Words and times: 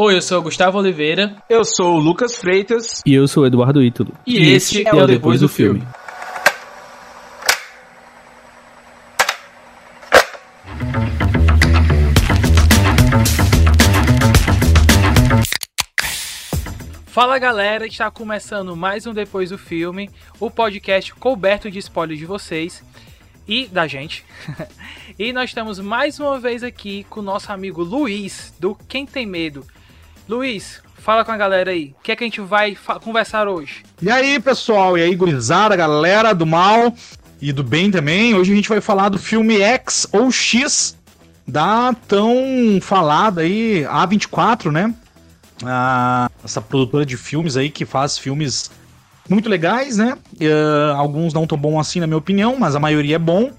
Oi, 0.00 0.14
eu 0.14 0.22
sou 0.22 0.38
o 0.38 0.42
Gustavo 0.42 0.78
Oliveira. 0.78 1.34
Eu 1.50 1.64
sou 1.64 1.96
o 1.96 1.98
Lucas 1.98 2.36
Freitas. 2.36 3.02
E 3.04 3.12
eu 3.14 3.26
sou 3.26 3.42
o 3.42 3.46
Eduardo 3.48 3.82
Ítalo. 3.82 4.14
E, 4.24 4.38
e 4.38 4.52
este 4.52 4.86
é, 4.86 4.90
é 4.90 4.94
o 4.94 5.04
Depois 5.08 5.40
do 5.40 5.48
Filme. 5.48 5.84
Fala 17.06 17.36
galera, 17.40 17.84
está 17.84 18.08
começando 18.08 18.76
mais 18.76 19.04
um 19.04 19.12
Depois 19.12 19.50
do 19.50 19.58
Filme, 19.58 20.08
o 20.38 20.48
podcast 20.48 21.12
coberto 21.14 21.68
de 21.68 21.80
spoilers 21.80 22.20
de 22.20 22.24
vocês 22.24 22.84
e 23.48 23.66
da 23.66 23.88
gente. 23.88 24.24
e 25.18 25.32
nós 25.32 25.50
estamos 25.50 25.80
mais 25.80 26.20
uma 26.20 26.38
vez 26.38 26.62
aqui 26.62 27.04
com 27.10 27.18
o 27.18 27.24
nosso 27.24 27.50
amigo 27.50 27.82
Luiz, 27.82 28.54
do 28.60 28.76
Quem 28.76 29.04
Tem 29.04 29.26
Medo. 29.26 29.66
Luiz, 30.28 30.82
fala 30.98 31.24
com 31.24 31.32
a 31.32 31.38
galera 31.38 31.70
aí. 31.70 31.94
O 31.98 32.02
que 32.02 32.12
é 32.12 32.16
que 32.16 32.22
a 32.22 32.26
gente 32.26 32.42
vai 32.42 32.76
conversar 33.02 33.48
hoje? 33.48 33.82
E 34.02 34.10
aí, 34.10 34.38
pessoal? 34.38 34.98
E 34.98 35.02
aí, 35.02 35.14
gurizada, 35.14 35.74
galera 35.74 36.34
do 36.34 36.44
mal 36.44 36.92
e 37.40 37.50
do 37.50 37.64
bem 37.64 37.90
também. 37.90 38.34
Hoje 38.34 38.52
a 38.52 38.54
gente 38.54 38.68
vai 38.68 38.82
falar 38.82 39.08
do 39.08 39.18
filme 39.18 39.62
X 39.62 40.06
ou 40.12 40.30
X 40.30 40.98
da 41.46 41.94
tão 42.06 42.78
falada 42.82 43.40
aí 43.40 43.84
A24, 43.84 44.70
né? 44.70 44.94
Ah, 45.64 46.30
essa 46.44 46.60
produtora 46.60 47.06
de 47.06 47.16
filmes 47.16 47.56
aí 47.56 47.70
que 47.70 47.86
faz 47.86 48.18
filmes 48.18 48.70
muito 49.30 49.48
legais, 49.48 49.96
né? 49.96 50.18
Uh, 50.40 50.94
alguns 50.94 51.32
não 51.32 51.46
tão 51.46 51.56
bons 51.56 51.80
assim, 51.80 52.00
na 52.00 52.06
minha 52.06 52.18
opinião, 52.18 52.56
mas 52.58 52.76
a 52.76 52.80
maioria 52.80 53.16
é 53.16 53.18
bom. 53.18 53.50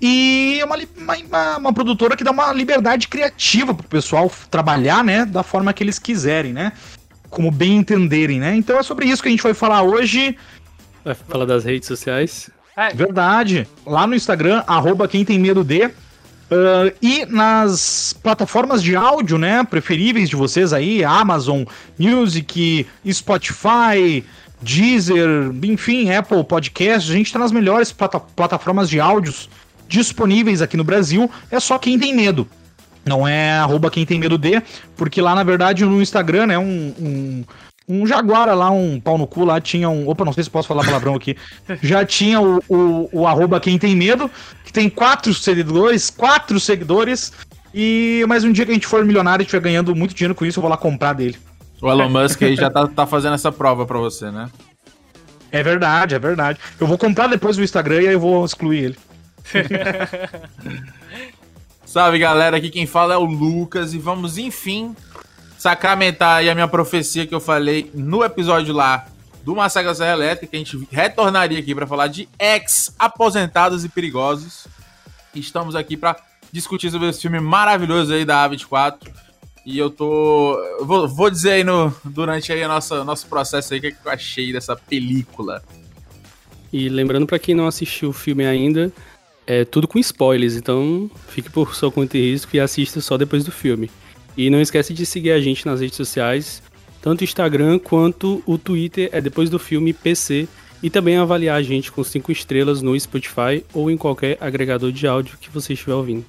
E 0.00 0.58
é 0.60 0.64
uma, 0.64 0.76
uma, 0.96 1.56
uma, 1.58 1.72
produtora 1.72 2.16
que 2.16 2.24
dá 2.24 2.30
uma 2.30 2.52
liberdade 2.52 3.06
criativa 3.06 3.74
pro 3.74 3.86
pessoal 3.86 4.32
trabalhar, 4.50 5.04
né? 5.04 5.26
Da 5.26 5.42
forma 5.42 5.72
que 5.72 5.84
eles 5.84 5.98
quiserem, 5.98 6.52
né? 6.52 6.72
Como 7.28 7.50
bem 7.50 7.76
entenderem, 7.76 8.40
né? 8.40 8.56
Então 8.56 8.78
é 8.78 8.82
sobre 8.82 9.06
isso 9.06 9.22
que 9.22 9.28
a 9.28 9.30
gente 9.30 9.42
vai 9.42 9.52
falar 9.52 9.82
hoje. 9.82 10.36
Vai 11.04 11.14
falar 11.14 11.44
das 11.44 11.64
redes 11.64 11.86
sociais? 11.86 12.50
É. 12.76 12.94
Verdade. 12.94 13.68
Lá 13.84 14.06
no 14.06 14.14
Instagram, 14.14 14.64
arroba 14.66 15.06
quem 15.06 15.24
tem 15.24 15.38
medo 15.38 15.62
de. 15.62 15.86
Uh, 15.86 16.92
e 17.00 17.26
nas 17.26 18.12
plataformas 18.12 18.82
de 18.82 18.96
áudio, 18.96 19.38
né, 19.38 19.62
preferíveis 19.62 20.28
de 20.28 20.34
vocês 20.34 20.72
aí, 20.72 21.04
Amazon 21.04 21.62
Music, 21.96 22.86
Spotify, 23.08 24.24
Deezer, 24.60 25.28
enfim, 25.62 26.10
Apple 26.10 26.42
Podcast, 26.42 27.08
a 27.08 27.14
gente 27.14 27.26
está 27.26 27.38
nas 27.38 27.52
melhores 27.52 27.92
plata 27.92 28.18
plataformas 28.18 28.90
de 28.90 28.98
áudios 28.98 29.48
disponíveis 29.90 30.62
aqui 30.62 30.76
no 30.76 30.84
Brasil. 30.84 31.30
É 31.50 31.58
só 31.58 31.78
quem 31.78 31.98
tem 31.98 32.14
medo. 32.14 32.46
Não 33.04 33.26
é 33.26 33.52
arroba 33.52 33.90
quem 33.90 34.06
tem 34.06 34.20
medo 34.20 34.38
de, 34.38 34.62
porque 34.96 35.20
lá 35.20 35.34
na 35.34 35.42
verdade 35.42 35.84
no 35.84 36.00
Instagram, 36.00 36.46
né, 36.46 36.58
um, 36.58 36.94
um, 36.98 37.44
um 37.88 38.06
Jaguara 38.06 38.54
lá, 38.54 38.70
um 38.70 39.00
pau 39.00 39.18
no 39.18 39.26
cu 39.26 39.44
lá, 39.44 39.60
tinha 39.60 39.88
um. 39.88 40.08
Opa, 40.08 40.24
não 40.24 40.32
sei 40.32 40.44
se 40.44 40.50
posso 40.50 40.68
falar 40.68 40.84
palavrão 40.84 41.14
aqui. 41.14 41.36
Já 41.82 42.04
tinha 42.04 42.40
o, 42.40 42.62
o, 42.68 43.08
o 43.12 43.26
arroba 43.26 43.58
quem 43.58 43.78
tem 43.78 43.96
medo, 43.96 44.30
que 44.64 44.72
tem 44.72 44.88
quatro 44.88 45.34
seguidores, 45.34 46.08
quatro 46.08 46.60
seguidores. 46.60 47.32
E 47.72 48.24
mais 48.28 48.44
um 48.44 48.52
dia 48.52 48.64
que 48.64 48.72
a 48.72 48.74
gente 48.74 48.86
for 48.86 49.04
milionário 49.04 49.42
e 49.42 49.44
estiver 49.44 49.62
ganhando 49.62 49.94
muito 49.94 50.14
dinheiro 50.14 50.34
com 50.34 50.44
isso, 50.44 50.58
eu 50.58 50.62
vou 50.62 50.70
lá 50.70 50.76
comprar 50.76 51.12
dele. 51.14 51.38
O 51.80 51.90
Elon 51.90 52.08
Musk 52.08 52.42
aí 52.42 52.56
já 52.56 52.68
tá, 52.68 52.86
tá 52.86 53.06
fazendo 53.06 53.34
essa 53.34 53.50
prova 53.50 53.86
pra 53.86 53.98
você, 53.98 54.30
né? 54.30 54.50
É 55.50 55.62
verdade, 55.62 56.14
é 56.14 56.18
verdade. 56.18 56.58
Eu 56.78 56.86
vou 56.86 56.98
comprar 56.98 57.26
depois 57.26 57.56
o 57.56 57.62
Instagram 57.62 58.02
e 58.02 58.08
aí 58.08 58.14
eu 58.14 58.20
vou 58.20 58.44
excluir 58.44 58.84
ele. 58.84 58.98
Salve 61.84 62.18
galera, 62.18 62.56
aqui 62.56 62.70
quem 62.70 62.86
fala 62.86 63.14
é 63.14 63.16
o 63.16 63.24
Lucas 63.24 63.94
e 63.94 63.98
vamos 63.98 64.38
enfim 64.38 64.94
sacramentar 65.58 66.36
aí 66.36 66.48
a 66.48 66.54
minha 66.54 66.68
profecia 66.68 67.26
que 67.26 67.34
eu 67.34 67.40
falei 67.40 67.90
no 67.92 68.24
episódio 68.24 68.72
lá 68.72 69.06
do 69.44 69.54
Massacre 69.54 69.88
da 69.88 69.94
Serra 69.94 70.12
Elétrica, 70.12 70.46
que 70.46 70.56
a 70.56 70.58
gente 70.58 70.88
retornaria 70.90 71.58
aqui 71.58 71.74
para 71.74 71.86
falar 71.86 72.06
de 72.06 72.28
ex-aposentados 72.38 73.84
e 73.84 73.88
perigosos. 73.88 74.66
Estamos 75.34 75.74
aqui 75.74 75.96
para 75.96 76.16
discutir 76.52 76.90
sobre 76.90 77.08
esse 77.08 77.20
filme 77.20 77.40
maravilhoso 77.40 78.12
aí 78.12 78.24
da 78.24 78.48
A24. 78.48 79.08
E 79.66 79.78
eu 79.78 79.90
tô. 79.90 80.58
Vou, 80.80 81.06
vou 81.06 81.30
dizer 81.30 81.52
aí 81.52 81.64
no, 81.64 81.94
durante 82.04 82.52
aí 82.52 82.64
o 82.64 82.68
nosso, 82.68 83.04
nosso 83.04 83.26
processo 83.26 83.74
aí 83.74 83.78
o 83.78 83.82
que, 83.82 83.88
é 83.88 83.90
que 83.90 83.98
eu 84.02 84.10
achei 84.10 84.52
dessa 84.52 84.74
película. 84.74 85.62
E 86.72 86.88
lembrando 86.88 87.26
para 87.26 87.38
quem 87.38 87.54
não 87.54 87.66
assistiu 87.66 88.10
o 88.10 88.12
filme 88.12 88.46
ainda, 88.46 88.92
é 89.46 89.64
tudo 89.64 89.88
com 89.88 89.98
spoilers, 89.98 90.56
então 90.56 91.10
fique 91.28 91.50
por 91.50 91.74
sua 91.74 91.90
conta 91.90 92.16
e 92.16 92.30
risco 92.32 92.54
e 92.54 92.60
assista 92.60 93.00
só 93.00 93.16
depois 93.16 93.44
do 93.44 93.52
filme. 93.52 93.90
E 94.36 94.48
não 94.48 94.60
esquece 94.60 94.94
de 94.94 95.04
seguir 95.04 95.32
a 95.32 95.40
gente 95.40 95.66
nas 95.66 95.80
redes 95.80 95.96
sociais, 95.96 96.62
tanto 97.02 97.22
o 97.22 97.24
Instagram 97.24 97.78
quanto 97.78 98.42
o 98.46 98.56
Twitter 98.56 99.08
é 99.12 99.20
depois 99.20 99.50
do 99.50 99.58
filme 99.58 99.92
PC 99.92 100.46
e 100.82 100.88
também 100.88 101.16
avaliar 101.16 101.56
a 101.56 101.62
gente 101.62 101.90
com 101.90 102.02
5 102.02 102.30
estrelas 102.32 102.82
no 102.82 102.98
Spotify 102.98 103.64
ou 103.74 103.90
em 103.90 103.96
qualquer 103.96 104.38
agregador 104.40 104.92
de 104.92 105.06
áudio 105.06 105.38
que 105.40 105.50
você 105.50 105.72
estiver 105.72 105.94
ouvindo. 105.94 106.24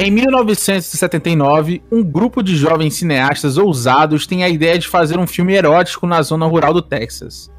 Em 0.00 0.12
1979, 0.12 1.82
um 1.90 2.04
grupo 2.04 2.40
de 2.40 2.54
jovens 2.54 2.94
cineastas 2.94 3.58
ousados 3.58 4.28
tem 4.28 4.44
a 4.44 4.48
ideia 4.48 4.78
de 4.78 4.86
fazer 4.86 5.18
um 5.18 5.26
filme 5.26 5.54
erótico 5.54 6.06
na 6.06 6.22
zona 6.22 6.46
rural 6.46 6.72
do 6.72 6.80
Texas. 6.80 7.50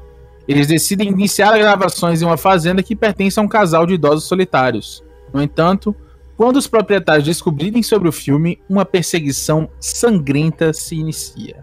Eles 0.48 0.66
decidem 0.66 1.10
iniciar 1.10 1.52
as 1.52 1.60
gravações 1.60 2.22
em 2.22 2.24
uma 2.24 2.38
fazenda 2.38 2.82
que 2.82 2.96
pertence 2.96 3.38
a 3.38 3.42
um 3.42 3.46
casal 3.46 3.84
de 3.84 3.92
idosos 3.92 4.24
solitários. 4.24 5.04
No 5.34 5.42
entanto, 5.42 5.94
quando 6.34 6.56
os 6.56 6.66
proprietários 6.66 7.26
descobrirem 7.26 7.82
sobre 7.82 8.08
o 8.08 8.12
filme, 8.12 8.58
uma 8.70 8.86
perseguição 8.86 9.68
sangrenta 9.78 10.72
se 10.72 10.96
inicia. 10.96 11.62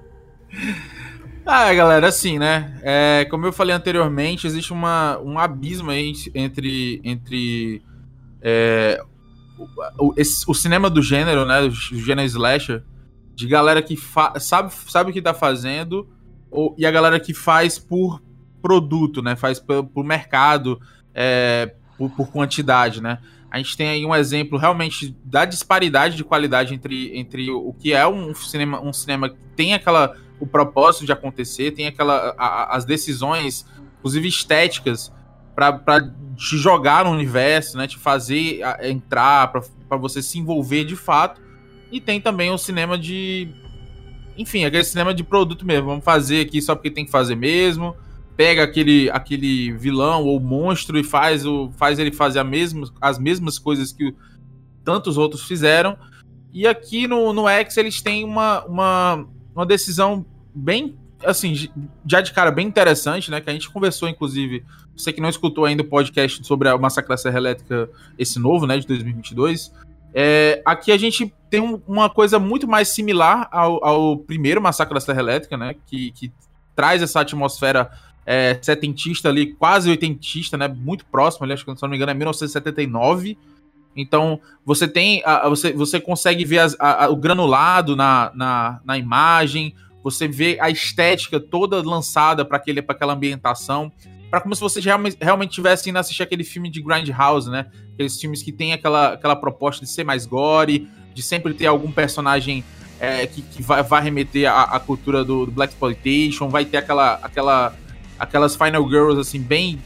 Ah, 1.44 1.74
galera, 1.74 2.08
assim, 2.08 2.38
né? 2.38 2.80
É, 2.84 3.26
como 3.32 3.48
eu 3.48 3.52
falei 3.52 3.76
anteriormente, 3.76 4.46
existe 4.46 4.72
uma, 4.72 5.18
um 5.26 5.40
abismo 5.40 5.92
entre, 5.92 7.02
entre 7.04 7.82
é, 8.44 9.04
o, 9.98 10.14
esse, 10.16 10.44
o 10.48 10.54
cinema 10.54 10.90
do 10.90 11.02
gênero, 11.02 11.46
né? 11.46 11.62
O 11.62 11.72
gênero 11.72 12.28
slasher, 12.28 12.84
de 13.34 13.48
galera 13.48 13.82
que 13.82 13.98
sabe, 14.40 14.74
sabe 14.74 15.10
o 15.10 15.14
que 15.14 15.22
tá 15.22 15.34
fazendo, 15.34 16.08
ou, 16.50 16.76
e 16.78 16.86
a 16.86 16.92
galera 16.92 17.20
que 17.20 17.34
faz 17.34 17.78
por 17.80 18.22
produto, 18.62 19.22
né? 19.22 19.36
Faz 19.36 19.60
por, 19.60 20.04
mercado, 20.04 20.80
é, 21.14 21.74
por, 21.98 22.10
por, 22.12 22.28
quantidade, 22.32 23.02
né? 23.02 23.20
A 23.50 23.58
gente 23.58 23.78
tem 23.78 23.90
aí 23.90 24.06
um 24.06 24.14
exemplo 24.14 24.58
realmente 24.58 25.16
da 25.24 25.46
disparidade 25.46 26.18
de 26.18 26.24
qualidade 26.24 26.74
entre, 26.74 27.18
entre 27.18 27.50
o 27.50 27.74
que 27.74 27.94
é 27.94 28.06
um 28.08 28.36
cinema, 28.36 28.82
um 28.82 28.92
cinema 28.92 29.30
que 29.30 29.38
tem 29.56 29.74
aquela 29.74 30.16
o 30.40 30.46
propósito 30.46 31.06
de 31.06 31.12
acontecer, 31.12 31.72
tem 31.72 31.88
aquela 31.88 32.36
a, 32.38 32.76
as 32.76 32.86
decisões, 32.86 33.66
inclusive 33.98 34.28
estéticas, 34.28 35.12
para 35.58 36.14
te 36.36 36.56
jogar 36.56 37.04
no 37.04 37.10
universo, 37.10 37.78
né? 37.78 37.88
Te 37.88 37.98
fazer 37.98 38.60
entrar, 38.84 39.48
para 39.48 39.98
você 39.98 40.22
se 40.22 40.38
envolver 40.38 40.84
de 40.84 40.96
fato. 40.96 41.42
E 41.92 42.00
tem 42.00 42.22
também 42.22 42.52
o 42.52 42.58
cinema 42.60 42.96
de. 42.96 43.50
Enfim, 44.38 44.66
aquele 44.66 44.84
cinema 44.84 45.16
de 45.16 45.24
produto 45.24 45.66
mesmo. 45.66 45.88
Vamos 45.88 46.06
fazer 46.06 46.46
aqui 46.46 46.62
só 46.62 46.76
porque 46.76 46.92
tem 46.92 47.06
que 47.06 47.12
fazer 47.12 47.36
mesmo. 47.36 47.96
Pega 48.36 48.64
aquele, 48.64 49.10
aquele 49.10 49.72
vilão 49.72 50.24
ou 50.24 50.40
monstro 50.40 51.00
e 51.00 51.04
faz, 51.04 51.44
o, 51.44 51.72
faz 51.76 51.98
ele 51.98 52.12
fazer 52.12 52.38
a 52.38 52.44
mesma, 52.44 52.88
as 53.02 53.18
mesmas 53.18 53.58
coisas 53.58 53.92
que 53.92 54.14
tantos 54.84 55.18
outros 55.18 55.42
fizeram. 55.42 55.98
E 56.54 56.68
aqui 56.68 57.08
no, 57.08 57.34
no 57.34 57.50
X 57.50 57.78
eles 57.78 58.00
têm 58.00 58.24
uma, 58.24 58.64
uma, 58.66 59.28
uma 59.56 59.66
decisão 59.66 60.24
bem 60.54 60.96
assim, 61.26 61.70
já 62.06 62.22
de 62.22 62.32
cara 62.32 62.52
bem 62.52 62.68
interessante, 62.68 63.32
né? 63.32 63.42
Que 63.42 63.50
a 63.50 63.54
gente 63.54 63.72
conversou, 63.72 64.08
inclusive, 64.08 64.64
você 64.98 65.14
que 65.14 65.22
não 65.22 65.30
escutou 65.30 65.66
ainda 65.66 65.84
o 65.84 65.86
podcast 65.86 66.46
sobre 66.46 66.70
a 66.70 66.78
Massacre 66.78 67.10
da 67.10 67.18
Serra 67.18 67.38
Elétrica, 67.38 67.90
esse 68.18 68.40
novo, 68.40 68.66
né, 68.66 68.78
de 68.80 68.88
2022. 68.88 69.72
É, 70.14 70.62
aqui 70.66 70.92
a 70.92 70.98
gente 70.98 71.32
tem 71.50 71.62
um, 71.62 71.82
uma 71.88 72.10
coisa 72.10 72.40
muito 72.40 72.68
mais 72.68 72.88
similar 72.88 73.48
ao, 73.52 73.84
ao, 73.86 74.18
primeiro 74.18 74.62
Massacre 74.62 74.94
da 74.94 75.00
Serra 75.00 75.20
Elétrica, 75.20 75.56
né? 75.58 75.76
Que, 75.86 76.12
que 76.12 76.32
traz 76.76 77.02
essa 77.02 77.22
atmosfera 77.22 77.92
é, 78.26 78.58
setentista 78.62 79.30
ali, 79.30 79.54
quase 79.54 79.90
oitentista, 79.90 80.58
né? 80.58 80.68
Muito 80.68 81.06
próximo 81.06 81.44
ali, 81.44 81.54
acho 81.54 81.64
que 81.64 81.76
se 81.76 81.82
não 81.82 81.90
me 81.90 81.96
engano 81.96 82.12
é 82.12 82.16
1979. 82.16 83.38
Então, 83.96 84.40
você 84.66 84.88
tem. 84.88 85.22
A, 85.26 85.48
você, 85.50 85.72
você 85.74 86.00
consegue 86.00 86.46
ver 86.46 86.60
as, 86.60 86.76
a, 86.80 87.10
o 87.10 87.16
granulado 87.16 87.96
na, 87.96 88.32
na, 88.34 88.80
na 88.84 88.98
imagem, 88.98 89.76
você 90.04 90.28
vê 90.28 90.58
a 90.62 90.70
estética 90.70 91.40
toda 91.40 91.82
lançada 91.82 92.46
para 92.46 92.58
aquela 92.58 93.14
ambientação, 93.14 93.92
para 94.30 94.42
como 94.42 94.54
se 94.54 94.62
você 94.62 94.80
realmente, 94.82 95.54
tivesse 95.54 95.90
indo 95.90 95.98
assistir 95.98 96.24
aquele 96.24 96.44
filme 96.44 96.70
de 96.70 96.82
Grindhouse, 96.82 97.50
né? 97.50 97.68
Aqueles 97.94 98.20
filmes 98.20 98.44
que 98.44 98.52
tem 98.52 98.74
aquela, 98.74 99.14
aquela 99.14 99.36
proposta 99.36 99.86
de 99.86 99.92
ser 99.92 100.04
mais 100.04 100.26
gore, 100.26 100.88
de 101.14 101.22
sempre 101.22 101.54
ter 101.54 101.68
algum 101.68 101.92
personagem 101.92 102.64
é, 103.00 103.26
que, 103.26 103.42
que 103.42 103.62
vai, 103.62 103.82
vai, 103.84 104.04
remeter 104.04 104.52
à, 104.52 104.64
à 104.64 104.80
cultura 104.80 105.24
do, 105.24 105.46
do, 105.46 105.52
Black 105.52 105.74
Exploitation, 105.74 106.50
vai 106.50 106.66
ter 106.66 106.78
aquela, 106.78 107.20
aquela, 107.24 107.76
aquelas 108.20 108.56
Final 108.56 108.88
Girls, 108.90 109.20
assim, 109.20 109.40
bem, 109.40 109.82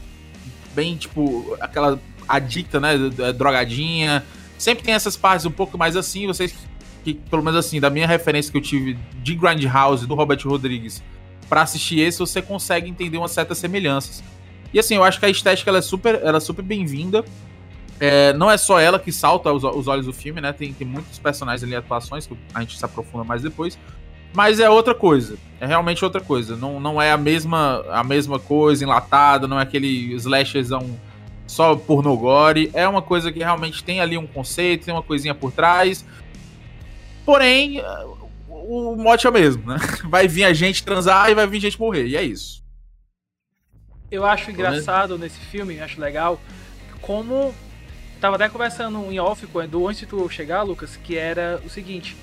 bem, 0.74 0.96
tipo, 0.96 1.56
aquela 1.60 2.00
adicta, 2.28 2.80
né, 2.80 2.96
drogadinha. 3.36 4.24
Sempre 4.58 4.84
tem 4.84 4.94
essas 4.94 5.16
partes 5.16 5.46
um 5.46 5.50
pouco 5.50 5.78
mais 5.78 5.96
assim, 5.96 6.26
vocês 6.26 6.54
que, 7.04 7.14
pelo 7.14 7.42
menos 7.42 7.58
assim, 7.58 7.80
da 7.80 7.90
minha 7.90 8.06
referência 8.06 8.50
que 8.50 8.56
eu 8.56 8.62
tive 8.62 8.96
de 9.22 9.34
Grindhouse, 9.34 10.06
do 10.06 10.14
Robert 10.14 10.40
Rodrigues, 10.44 11.02
para 11.52 11.60
assistir 11.60 12.00
esse, 12.00 12.18
você 12.18 12.40
consegue 12.40 12.88
entender 12.88 13.18
umas 13.18 13.30
certas 13.30 13.58
semelhanças. 13.58 14.24
E 14.72 14.78
assim, 14.78 14.94
eu 14.94 15.04
acho 15.04 15.20
que 15.20 15.26
a 15.26 15.28
estética 15.28 15.70
ela 15.70 15.80
é 15.80 15.82
super, 15.82 16.18
ela 16.24 16.38
é 16.38 16.40
super 16.40 16.62
bem-vinda. 16.62 17.22
É, 18.00 18.32
não 18.32 18.50
é 18.50 18.56
só 18.56 18.80
ela 18.80 18.98
que 18.98 19.12
salta 19.12 19.52
os, 19.52 19.62
os, 19.62 19.86
olhos 19.86 20.06
do 20.06 20.14
filme, 20.14 20.40
né? 20.40 20.50
Tem, 20.54 20.72
tem 20.72 20.86
muitos 20.86 21.18
personagens 21.18 21.62
ali, 21.62 21.76
atuações, 21.76 22.26
que 22.26 22.34
a 22.54 22.60
gente 22.60 22.78
se 22.78 22.82
aprofunda 22.82 23.22
mais 23.22 23.42
depois. 23.42 23.78
Mas 24.32 24.60
é 24.60 24.70
outra 24.70 24.94
coisa. 24.94 25.36
É 25.60 25.66
realmente 25.66 26.02
outra 26.02 26.22
coisa. 26.22 26.56
Não, 26.56 26.80
não 26.80 27.02
é 27.02 27.12
a 27.12 27.18
mesma, 27.18 27.84
a 27.90 28.02
mesma 28.02 28.38
coisa, 28.38 28.82
enlatada, 28.82 29.46
não 29.46 29.60
é 29.60 29.62
aquele 29.62 30.14
slashezão 30.14 30.98
só 31.46 31.76
pornogore. 31.76 32.70
É 32.72 32.88
uma 32.88 33.02
coisa 33.02 33.30
que 33.30 33.40
realmente 33.40 33.84
tem 33.84 34.00
ali 34.00 34.16
um 34.16 34.26
conceito, 34.26 34.86
tem 34.86 34.94
uma 34.94 35.02
coisinha 35.02 35.34
por 35.34 35.52
trás. 35.52 36.02
Porém, 37.26 37.82
o 38.62 38.96
mote 38.96 39.26
é 39.26 39.30
o 39.30 39.32
mesmo, 39.32 39.64
né? 39.66 39.76
Vai 40.08 40.28
vir 40.28 40.44
a 40.44 40.52
gente 40.52 40.84
transar 40.84 41.30
e 41.30 41.34
vai 41.34 41.46
vir 41.46 41.60
gente 41.60 41.78
morrer. 41.78 42.06
E 42.06 42.16
é 42.16 42.22
isso. 42.22 42.62
Eu 44.10 44.24
acho 44.26 44.50
engraçado 44.50 45.16
nesse 45.16 45.38
filme, 45.38 45.80
acho 45.80 46.00
legal, 46.00 46.40
como 47.00 47.54
Tava 48.22 48.36
até 48.36 48.48
conversando 48.48 49.10
em 49.10 49.18
off 49.18 49.44
com 49.48 49.58
o 49.58 49.62
Edu 49.62 49.88
antes 49.88 49.98
de 49.98 50.06
tu 50.06 50.28
chegar, 50.28 50.62
Lucas, 50.62 50.96
que 50.96 51.16
era 51.16 51.60
o 51.66 51.68
seguinte: 51.68 52.16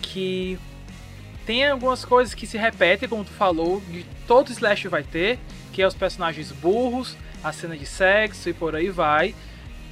que 0.00 0.58
tem 1.46 1.64
algumas 1.64 2.04
coisas 2.04 2.34
que 2.34 2.44
se 2.44 2.58
repetem, 2.58 3.08
como 3.08 3.24
tu 3.24 3.30
falou, 3.30 3.80
de 3.88 4.04
todo 4.26 4.50
slash 4.50 4.88
vai 4.88 5.04
ter, 5.04 5.38
que 5.72 5.80
é 5.80 5.86
os 5.86 5.94
personagens 5.94 6.50
burros, 6.50 7.16
a 7.40 7.52
cena 7.52 7.76
de 7.76 7.86
sexo 7.86 8.48
e 8.48 8.52
por 8.52 8.74
aí 8.74 8.90
vai. 8.90 9.32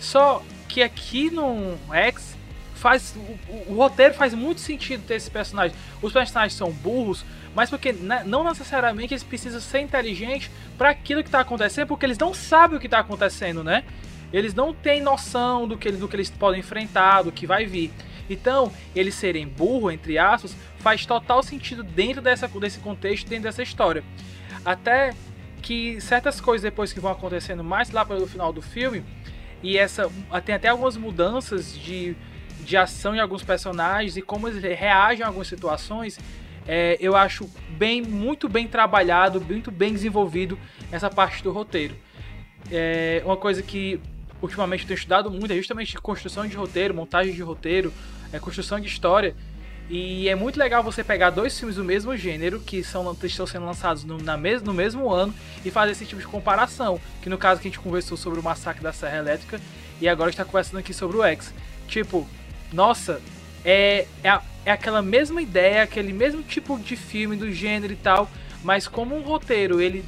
Só 0.00 0.42
que 0.68 0.82
aqui 0.82 1.30
no 1.30 1.78
X 1.92 2.36
faz 2.80 3.14
o, 3.46 3.72
o, 3.72 3.76
roteiro 3.76 4.14
faz 4.14 4.32
muito 4.32 4.60
sentido 4.60 5.04
ter 5.06 5.14
esses 5.14 5.28
personagens. 5.28 5.78
Os 6.00 6.12
personagens 6.12 6.54
são 6.54 6.72
burros, 6.72 7.24
mas 7.54 7.68
porque 7.68 7.92
né, 7.92 8.22
não 8.24 8.42
necessariamente 8.42 9.12
eles 9.12 9.22
precisam 9.22 9.60
ser 9.60 9.80
inteligentes 9.80 10.50
para 10.78 10.88
aquilo 10.88 11.22
que 11.22 11.28
está 11.28 11.40
acontecendo, 11.40 11.86
porque 11.86 12.06
eles 12.06 12.18
não 12.18 12.32
sabem 12.32 12.78
o 12.78 12.80
que 12.80 12.86
está 12.86 13.00
acontecendo, 13.00 13.62
né? 13.62 13.84
Eles 14.32 14.54
não 14.54 14.72
têm 14.72 15.02
noção 15.02 15.68
do 15.68 15.76
que, 15.76 15.92
do 15.92 16.08
que 16.08 16.16
eles 16.16 16.30
podem 16.30 16.60
enfrentar, 16.60 17.22
do 17.22 17.30
que 17.30 17.46
vai 17.46 17.66
vir. 17.66 17.92
Então, 18.30 18.72
eles 18.94 19.14
serem 19.14 19.46
burro, 19.46 19.90
entre 19.90 20.16
aspas, 20.16 20.56
faz 20.78 21.04
total 21.04 21.42
sentido 21.42 21.82
dentro 21.82 22.22
dessa, 22.22 22.48
desse 22.48 22.78
contexto, 22.78 23.28
dentro 23.28 23.44
dessa 23.44 23.62
história. 23.62 24.02
Até 24.64 25.12
que 25.60 26.00
certas 26.00 26.40
coisas 26.40 26.62
depois 26.62 26.92
que 26.92 27.00
vão 27.00 27.10
acontecendo 27.10 27.62
mais 27.62 27.90
lá 27.90 28.04
pelo 28.04 28.26
final 28.26 28.52
do 28.52 28.62
filme, 28.62 29.04
e 29.62 29.76
essa 29.76 30.10
tem 30.44 30.54
até 30.54 30.68
algumas 30.68 30.96
mudanças 30.96 31.76
de, 31.76 32.16
de 32.70 32.76
ação 32.76 33.16
em 33.16 33.18
alguns 33.18 33.42
personagens 33.42 34.16
e 34.16 34.22
como 34.22 34.46
eles 34.46 34.62
reagem 34.62 35.24
a 35.24 35.26
algumas 35.26 35.48
situações, 35.48 36.20
é, 36.68 36.96
eu 37.00 37.16
acho 37.16 37.50
bem, 37.70 38.00
muito 38.00 38.48
bem 38.48 38.68
trabalhado, 38.68 39.40
muito 39.40 39.72
bem 39.72 39.92
desenvolvido 39.92 40.56
essa 40.92 41.10
parte 41.10 41.42
do 41.42 41.50
roteiro. 41.50 41.96
É 42.70 43.22
uma 43.24 43.36
coisa 43.36 43.60
que 43.60 44.00
ultimamente 44.40 44.82
eu 44.82 44.86
tenho 44.86 44.98
estudado 44.98 45.30
muito 45.32 45.52
é 45.52 45.56
justamente 45.56 45.96
construção 45.98 46.46
de 46.46 46.56
roteiro, 46.56 46.94
montagem 46.94 47.34
de 47.34 47.42
roteiro, 47.42 47.92
é, 48.32 48.38
construção 48.38 48.78
de 48.78 48.86
história. 48.86 49.34
E 49.88 50.28
é 50.28 50.36
muito 50.36 50.56
legal 50.56 50.80
você 50.84 51.02
pegar 51.02 51.30
dois 51.30 51.58
filmes 51.58 51.74
do 51.74 51.82
mesmo 51.82 52.16
gênero, 52.16 52.60
que 52.60 52.84
são, 52.84 53.16
estão 53.24 53.48
sendo 53.48 53.66
lançados 53.66 54.04
no, 54.04 54.16
na 54.18 54.36
mes, 54.36 54.62
no 54.62 54.72
mesmo 54.72 55.10
ano, 55.10 55.34
e 55.64 55.72
fazer 55.72 55.90
esse 55.90 56.06
tipo 56.06 56.20
de 56.20 56.28
comparação. 56.28 57.00
Que 57.20 57.28
no 57.28 57.36
caso 57.36 57.60
que 57.60 57.66
a 57.66 57.70
gente 57.70 57.80
conversou 57.80 58.16
sobre 58.16 58.38
o 58.38 58.42
Massacre 58.42 58.80
da 58.80 58.92
Serra 58.92 59.18
Elétrica, 59.18 59.60
e 60.00 60.08
agora 60.08 60.30
está 60.30 60.44
conversando 60.44 60.78
aqui 60.78 60.94
sobre 60.94 61.16
o 61.16 61.24
X. 61.24 61.52
Tipo, 61.88 62.24
nossa, 62.72 63.20
é, 63.64 64.06
é, 64.22 64.38
é 64.64 64.70
aquela 64.70 65.02
mesma 65.02 65.42
ideia, 65.42 65.82
aquele 65.82 66.12
mesmo 66.12 66.42
tipo 66.42 66.78
de 66.78 66.96
filme 66.96 67.36
do 67.36 67.50
gênero 67.52 67.92
e 67.92 67.96
tal, 67.96 68.30
mas 68.62 68.86
como 68.86 69.16
um 69.16 69.22
roteiro, 69.22 69.80
ele, 69.80 70.04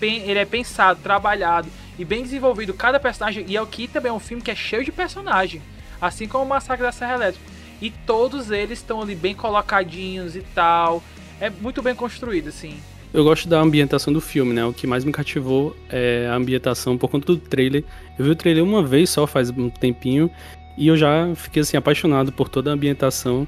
ele 0.00 0.38
é 0.38 0.44
pensado, 0.44 1.00
trabalhado, 1.02 1.68
e 1.98 2.04
bem 2.04 2.22
desenvolvido 2.22 2.74
cada 2.74 2.98
personagem. 2.98 3.44
E 3.48 3.56
aqui 3.56 3.88
também 3.88 4.10
é 4.10 4.12
um 4.12 4.20
filme 4.20 4.42
que 4.42 4.50
é 4.50 4.54
cheio 4.54 4.84
de 4.84 4.92
personagem, 4.92 5.62
assim 6.00 6.26
como 6.26 6.44
o 6.44 6.48
Massacre 6.48 6.84
da 6.84 6.92
Serra 6.92 7.14
Elétrica. 7.14 7.54
E 7.80 7.90
todos 7.90 8.50
eles 8.50 8.78
estão 8.78 9.02
ali 9.02 9.14
bem 9.14 9.34
colocadinhos 9.34 10.36
e 10.36 10.40
tal. 10.54 11.02
É 11.40 11.50
muito 11.50 11.82
bem 11.82 11.94
construído, 11.94 12.48
assim. 12.48 12.78
Eu 13.12 13.22
gosto 13.22 13.48
da 13.48 13.60
ambientação 13.60 14.12
do 14.12 14.20
filme, 14.20 14.52
né? 14.52 14.64
O 14.64 14.72
que 14.72 14.86
mais 14.86 15.04
me 15.04 15.12
cativou 15.12 15.76
é 15.88 16.28
a 16.28 16.34
ambientação 16.34 16.98
por 16.98 17.08
conta 17.08 17.26
do 17.26 17.36
trailer. 17.38 17.84
Eu 18.18 18.24
vi 18.24 18.30
o 18.32 18.36
trailer 18.36 18.64
uma 18.64 18.82
vez 18.82 19.10
só, 19.10 19.26
faz 19.26 19.50
um 19.50 19.70
tempinho, 19.70 20.30
e 20.76 20.88
eu 20.88 20.96
já 20.96 21.32
fiquei 21.34 21.62
assim 21.62 21.76
apaixonado 21.76 22.32
por 22.32 22.48
toda 22.48 22.70
a 22.70 22.74
ambientação, 22.74 23.46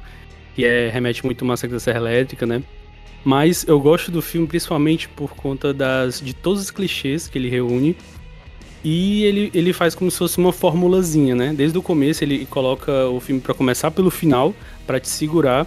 que 0.54 0.64
é 0.64 0.88
remete 0.88 1.24
muito 1.24 1.42
ao 1.42 1.48
Massacre 1.48 1.74
da 1.74 1.80
Serra 1.80 1.98
Elétrica, 1.98 2.46
né? 2.46 2.62
Mas 3.24 3.66
eu 3.66 3.80
gosto 3.80 4.10
do 4.10 4.22
filme 4.22 4.46
principalmente 4.46 5.08
por 5.08 5.34
conta 5.34 5.74
das 5.74 6.20
de 6.20 6.32
todos 6.32 6.62
os 6.62 6.70
clichês 6.70 7.26
que 7.26 7.36
ele 7.36 7.48
reúne 7.48 7.96
e 8.84 9.24
ele, 9.24 9.50
ele 9.52 9.72
faz 9.72 9.96
como 9.96 10.10
se 10.10 10.18
fosse 10.18 10.38
uma 10.38 10.52
formulazinha, 10.52 11.34
né? 11.34 11.52
Desde 11.52 11.76
o 11.76 11.82
começo 11.82 12.22
ele 12.22 12.46
coloca 12.46 13.08
o 13.08 13.18
filme 13.18 13.40
para 13.40 13.52
começar 13.52 13.90
pelo 13.90 14.10
final, 14.12 14.54
para 14.86 15.00
te 15.00 15.08
segurar 15.08 15.66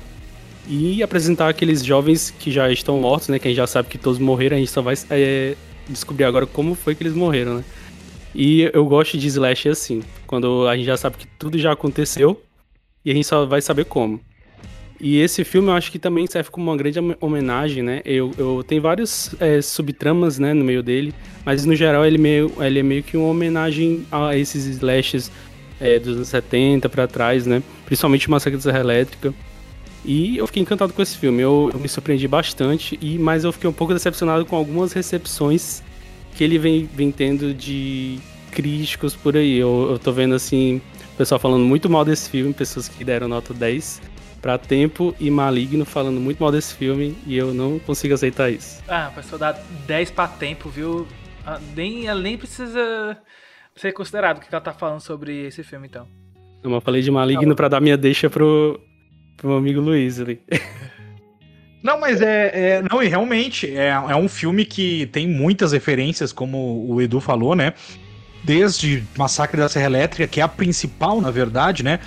e 0.70 1.04
apresentar 1.04 1.50
aqueles 1.50 1.84
jovens 1.84 2.34
que 2.40 2.50
já 2.50 2.72
estão 2.72 3.00
mortos, 3.02 3.28
né? 3.28 3.38
Que 3.38 3.50
a 3.50 3.52
gente 3.52 3.58
já 3.58 3.68
sabe 3.68 3.90
que 3.90 3.98
todos 3.98 4.20
morreram, 4.20 4.56
a 4.56 4.60
gente 4.60 4.72
só 4.72 4.82
vai 4.82 4.96
é, 5.10 5.56
descobrir 5.90 6.24
agora 6.24 6.46
como 6.46 6.76
foi 6.76 6.96
que 6.96 7.04
eles 7.04 7.14
morreram, 7.14 7.56
né? 7.56 7.64
E 8.34 8.70
eu 8.74 8.86
gosto 8.86 9.18
de 9.18 9.28
slash 9.28 9.70
assim, 9.70 10.04
quando 10.28 10.68
a 10.68 10.76
gente 10.76 10.86
já 10.86 10.98
sabe 10.98 11.18
que 11.18 11.28
tudo 11.38 11.58
já 11.58 11.72
aconteceu 11.72 12.42
e 13.04 13.12
a 13.12 13.14
gente 13.14 13.26
só 13.26 13.46
vai 13.46 13.62
saber 13.62 13.86
como. 13.86 14.20
E 15.02 15.20
esse 15.20 15.46
filme 15.46 15.70
eu 15.70 15.74
acho 15.74 15.92
que 15.92 15.98
também 15.98 16.28
serve 16.28 16.50
como 16.50 16.70
uma 16.70 16.76
grande 16.76 17.00
homenagem, 17.22 17.81
né? 17.81 18.02
Eu, 18.04 18.31
eu 18.38 18.64
tem 18.68 18.81
vários 18.81 19.34
é, 19.40 19.62
subtramas, 19.62 20.38
né, 20.38 20.54
no 20.54 20.66
meio 20.66 20.84
dele, 20.84 21.14
mas 21.46 21.66
no 21.66 21.74
geral 21.74 22.06
ele, 22.06 22.18
meio, 22.18 22.52
ele 22.60 22.80
é 22.80 22.84
meio 22.84 23.02
que 23.02 23.16
uma 23.16 23.30
homenagem 23.30 24.06
a 24.12 24.36
esses 24.36 24.66
slashes 24.66 25.32
é, 25.80 25.98
dos 25.98 26.18
anos 26.18 26.28
70 26.28 26.90
para 26.90 27.08
trás, 27.08 27.46
né? 27.46 27.63
Principalmente 27.86 28.30
Massacre 28.30 28.58
da 28.58 28.63
Serra 28.63 28.80
Elétrica. 28.80 29.34
E 30.03 30.38
eu 30.38 30.48
fiquei 30.48 30.62
encantado 30.62 30.92
com 30.92 31.01
esse 31.01 31.18
filme, 31.18 31.42
eu, 31.42 31.70
eu, 31.74 31.80
me 31.80 31.88
surpreendi 31.88 32.27
bastante, 32.27 32.98
e 33.01 33.18
mas 33.18 33.44
eu 33.44 33.51
fiquei 33.51 33.70
um 33.70 33.74
pouco 33.74 33.94
decepcionado 33.94 34.46
com 34.46 34.56
algumas 34.56 34.94
recepções 34.94 35.82
que 36.36 36.44
ele 36.44 36.58
vem, 36.58 36.89
vem 36.94 37.12
tendo 37.12 37.53
de 37.53 38.18
críticos 38.50 39.15
por 39.15 39.38
aí. 39.38 39.58
Eu, 39.58 39.88
eu 39.91 40.00
tô 40.00 40.12
vendo 40.12 40.36
assim, 40.36 40.82
o 41.13 41.18
pessoal 41.18 41.39
falando 41.39 41.63
muito 41.63 41.89
mal 41.89 42.03
desse 42.03 42.29
filme, 42.29 42.53
pessoas 42.53 42.89
que 42.89 43.03
deram 43.03 43.27
nota 43.27 43.53
10 43.53 44.01
para 44.41 44.58
Tempo 44.58 45.13
e 45.20 45.29
Maligno 45.29 45.86
falando 45.86 46.20
muito 46.20 46.41
mal 46.41 46.51
desse 46.51 46.74
filme 46.74 47.15
e 47.25 47.38
eu 47.38 47.53
não 47.53 47.77
consigo 47.79 48.13
aceitar 48.13 48.50
isso. 48.50 48.82
Ah, 48.88 49.08
a 49.08 49.12
pessoa 49.12 49.38
dá 49.38 49.51
10 49.86 50.12
para 50.12 50.27
Tempo, 50.27 50.70
viu? 50.70 51.08
Ah, 51.46 51.60
nem, 51.75 52.08
ela 52.08 52.22
nem 52.22 52.38
precisa 52.38 53.18
ser 53.75 53.91
considerado 53.94 54.38
o 54.38 54.41
que 54.41 54.48
ela 54.51 54.62
tá 54.62 54.74
falando 54.74 55.01
sobre 55.01 55.46
esse 55.46 55.63
filme, 55.63 55.88
então. 55.88 56.08
Não, 56.63 56.74
eu 56.74 56.82
falei 56.82 57.01
de 57.01 57.12
Maligno 57.12 57.56
para 57.56 57.70
dar 57.70 57.82
minha 57.82 57.98
deixa 57.98 58.29
pro, 58.29 58.79
pro 59.38 59.50
meu 59.50 59.58
amigo 59.58 59.79
Luiz 59.79 60.20
ali. 60.20 60.41
Não, 61.82 61.98
mas 61.98 62.22
é, 62.22 62.51
é, 62.53 62.82
Não, 62.82 63.01
e 63.01 63.08
realmente 63.08 63.74
é, 63.74 63.88
é 63.88 64.15
um 64.15 64.27
filme 64.27 64.65
que 64.65 65.06
tem 65.08 65.27
muitas 65.27 65.72
referências, 65.72 66.34
como 66.34 66.86
o 66.89 67.01
Edu 67.01 67.22
falou, 67.22 67.56
né? 67.56 67.74
Desde 68.50 69.03
Massacre 69.15 69.60
da 69.60 69.70
Serra 69.70 69.86
Elétrica, 69.86 70.27
que 70.27 70.41
é 70.41 70.44
a 70.44 70.48
principal, 70.48 71.22
na 71.22 71.29
verdade, 71.29 71.84
né? 71.84 72.00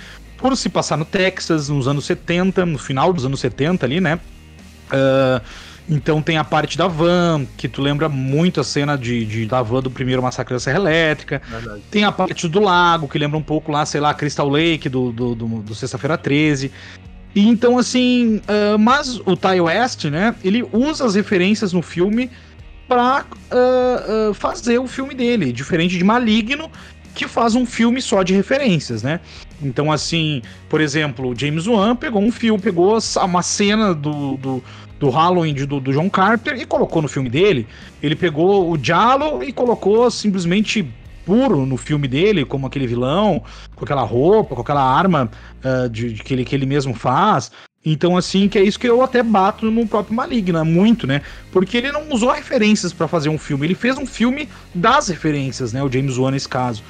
por 0.43 0.57
se 0.57 0.67
passar 0.67 0.97
no 0.97 1.05
Texas, 1.05 1.69
nos 1.69 1.87
anos 1.87 2.03
70, 2.03 2.65
no 2.65 2.77
final 2.77 3.13
dos 3.13 3.25
anos 3.25 3.39
70 3.39 3.85
ali, 3.85 4.01
né? 4.01 4.19
Uh, 4.91 5.41
então 5.87 6.21
tem 6.21 6.37
a 6.37 6.43
parte 6.43 6.77
da 6.77 6.85
van, 6.85 7.45
que 7.55 7.69
tu 7.69 7.81
lembra 7.81 8.09
muito 8.09 8.59
a 8.59 8.63
cena 8.63 8.97
de, 8.97 9.23
de 9.23 9.45
da 9.45 9.61
van 9.61 9.81
do 9.81 9.89
primeiro 9.89 10.21
massacre 10.21 10.53
da 10.53 10.59
Serra 10.59 10.79
Elétrica. 10.79 11.41
Verdade. 11.49 11.81
Tem 11.89 12.03
a 12.03 12.11
parte 12.11 12.49
do 12.49 12.59
lago, 12.59 13.07
que 13.07 13.17
lembra 13.17 13.37
um 13.37 13.41
pouco 13.41 13.71
lá, 13.71 13.85
sei 13.85 14.01
lá, 14.01 14.13
Crystal 14.13 14.49
Lake 14.49 14.89
do, 14.89 15.13
do, 15.13 15.33
do, 15.33 15.47
do 15.61 15.73
Sexta-feira 15.73 16.17
13. 16.17 16.69
E 17.33 17.47
então, 17.47 17.77
assim, 17.77 18.41
uh, 18.49 18.77
mas 18.77 19.21
o 19.25 19.37
Ty 19.37 19.61
West, 19.61 20.03
né, 20.05 20.35
ele 20.43 20.67
usa 20.73 21.05
as 21.05 21.15
referências 21.15 21.71
no 21.71 21.81
filme 21.81 22.29
pra 22.93 23.25
uh, 23.51 24.29
uh, 24.29 24.33
fazer 24.35 24.77
o 24.77 24.85
filme 24.85 25.15
dele, 25.15 25.51
diferente 25.51 25.97
de 25.97 26.03
Maligno, 26.03 26.69
que 27.15 27.27
faz 27.27 27.55
um 27.55 27.65
filme 27.65 27.99
só 27.99 28.21
de 28.21 28.35
referências, 28.35 29.01
né? 29.01 29.19
Então, 29.61 29.91
assim, 29.91 30.43
por 30.69 30.79
exemplo, 30.79 31.33
James 31.35 31.65
Wan 31.65 31.95
pegou 31.95 32.21
um 32.21 32.31
filme, 32.31 32.61
pegou 32.61 32.99
uma 33.23 33.41
cena 33.41 33.95
do, 33.95 34.37
do, 34.37 34.63
do 34.99 35.09
Halloween 35.09 35.55
do, 35.55 35.79
do 35.79 35.91
John 35.91 36.07
Carter 36.07 36.55
e 36.59 36.65
colocou 36.65 37.01
no 37.01 37.07
filme 37.07 37.29
dele. 37.29 37.67
Ele 38.01 38.15
pegou 38.15 38.71
o 38.71 38.77
Diallo 38.77 39.43
e 39.43 39.51
colocou 39.51 40.09
simplesmente 40.11 40.87
puro 41.25 41.65
no 41.65 41.77
filme 41.77 42.07
dele, 42.07 42.45
como 42.45 42.67
aquele 42.67 42.85
vilão, 42.85 43.41
com 43.75 43.85
aquela 43.85 44.03
roupa, 44.03 44.53
com 44.53 44.61
aquela 44.61 44.83
arma 44.83 45.31
uh, 45.63 45.89
de, 45.89 46.13
de, 46.13 46.23
que, 46.23 46.33
ele, 46.33 46.45
que 46.45 46.55
ele 46.55 46.67
mesmo 46.67 46.93
faz. 46.93 47.51
Então, 47.85 48.15
assim, 48.15 48.47
que 48.47 48.57
é 48.57 48.63
isso 48.63 48.79
que 48.79 48.87
eu 48.87 49.01
até 49.01 49.21
bato 49.21 49.69
no 49.69 49.85
próprio 49.85 50.15
Maligna, 50.15 50.63
muito, 50.63 51.05
né? 51.05 51.21
Porque 51.51 51.77
ele 51.77 51.91
não 51.91 52.09
usou 52.11 52.31
referências 52.31 52.93
para 52.93 53.07
fazer 53.07 53.27
um 53.29 53.37
filme, 53.37 53.67
ele 53.67 53.75
fez 53.75 53.97
um 53.97 54.05
filme 54.05 54.47
das 54.73 55.09
referências, 55.09 55.73
né? 55.73 55.83
O 55.83 55.91
James 55.91 56.17
Wan 56.17 56.31
nesse 56.31 56.47
caso. 56.47 56.81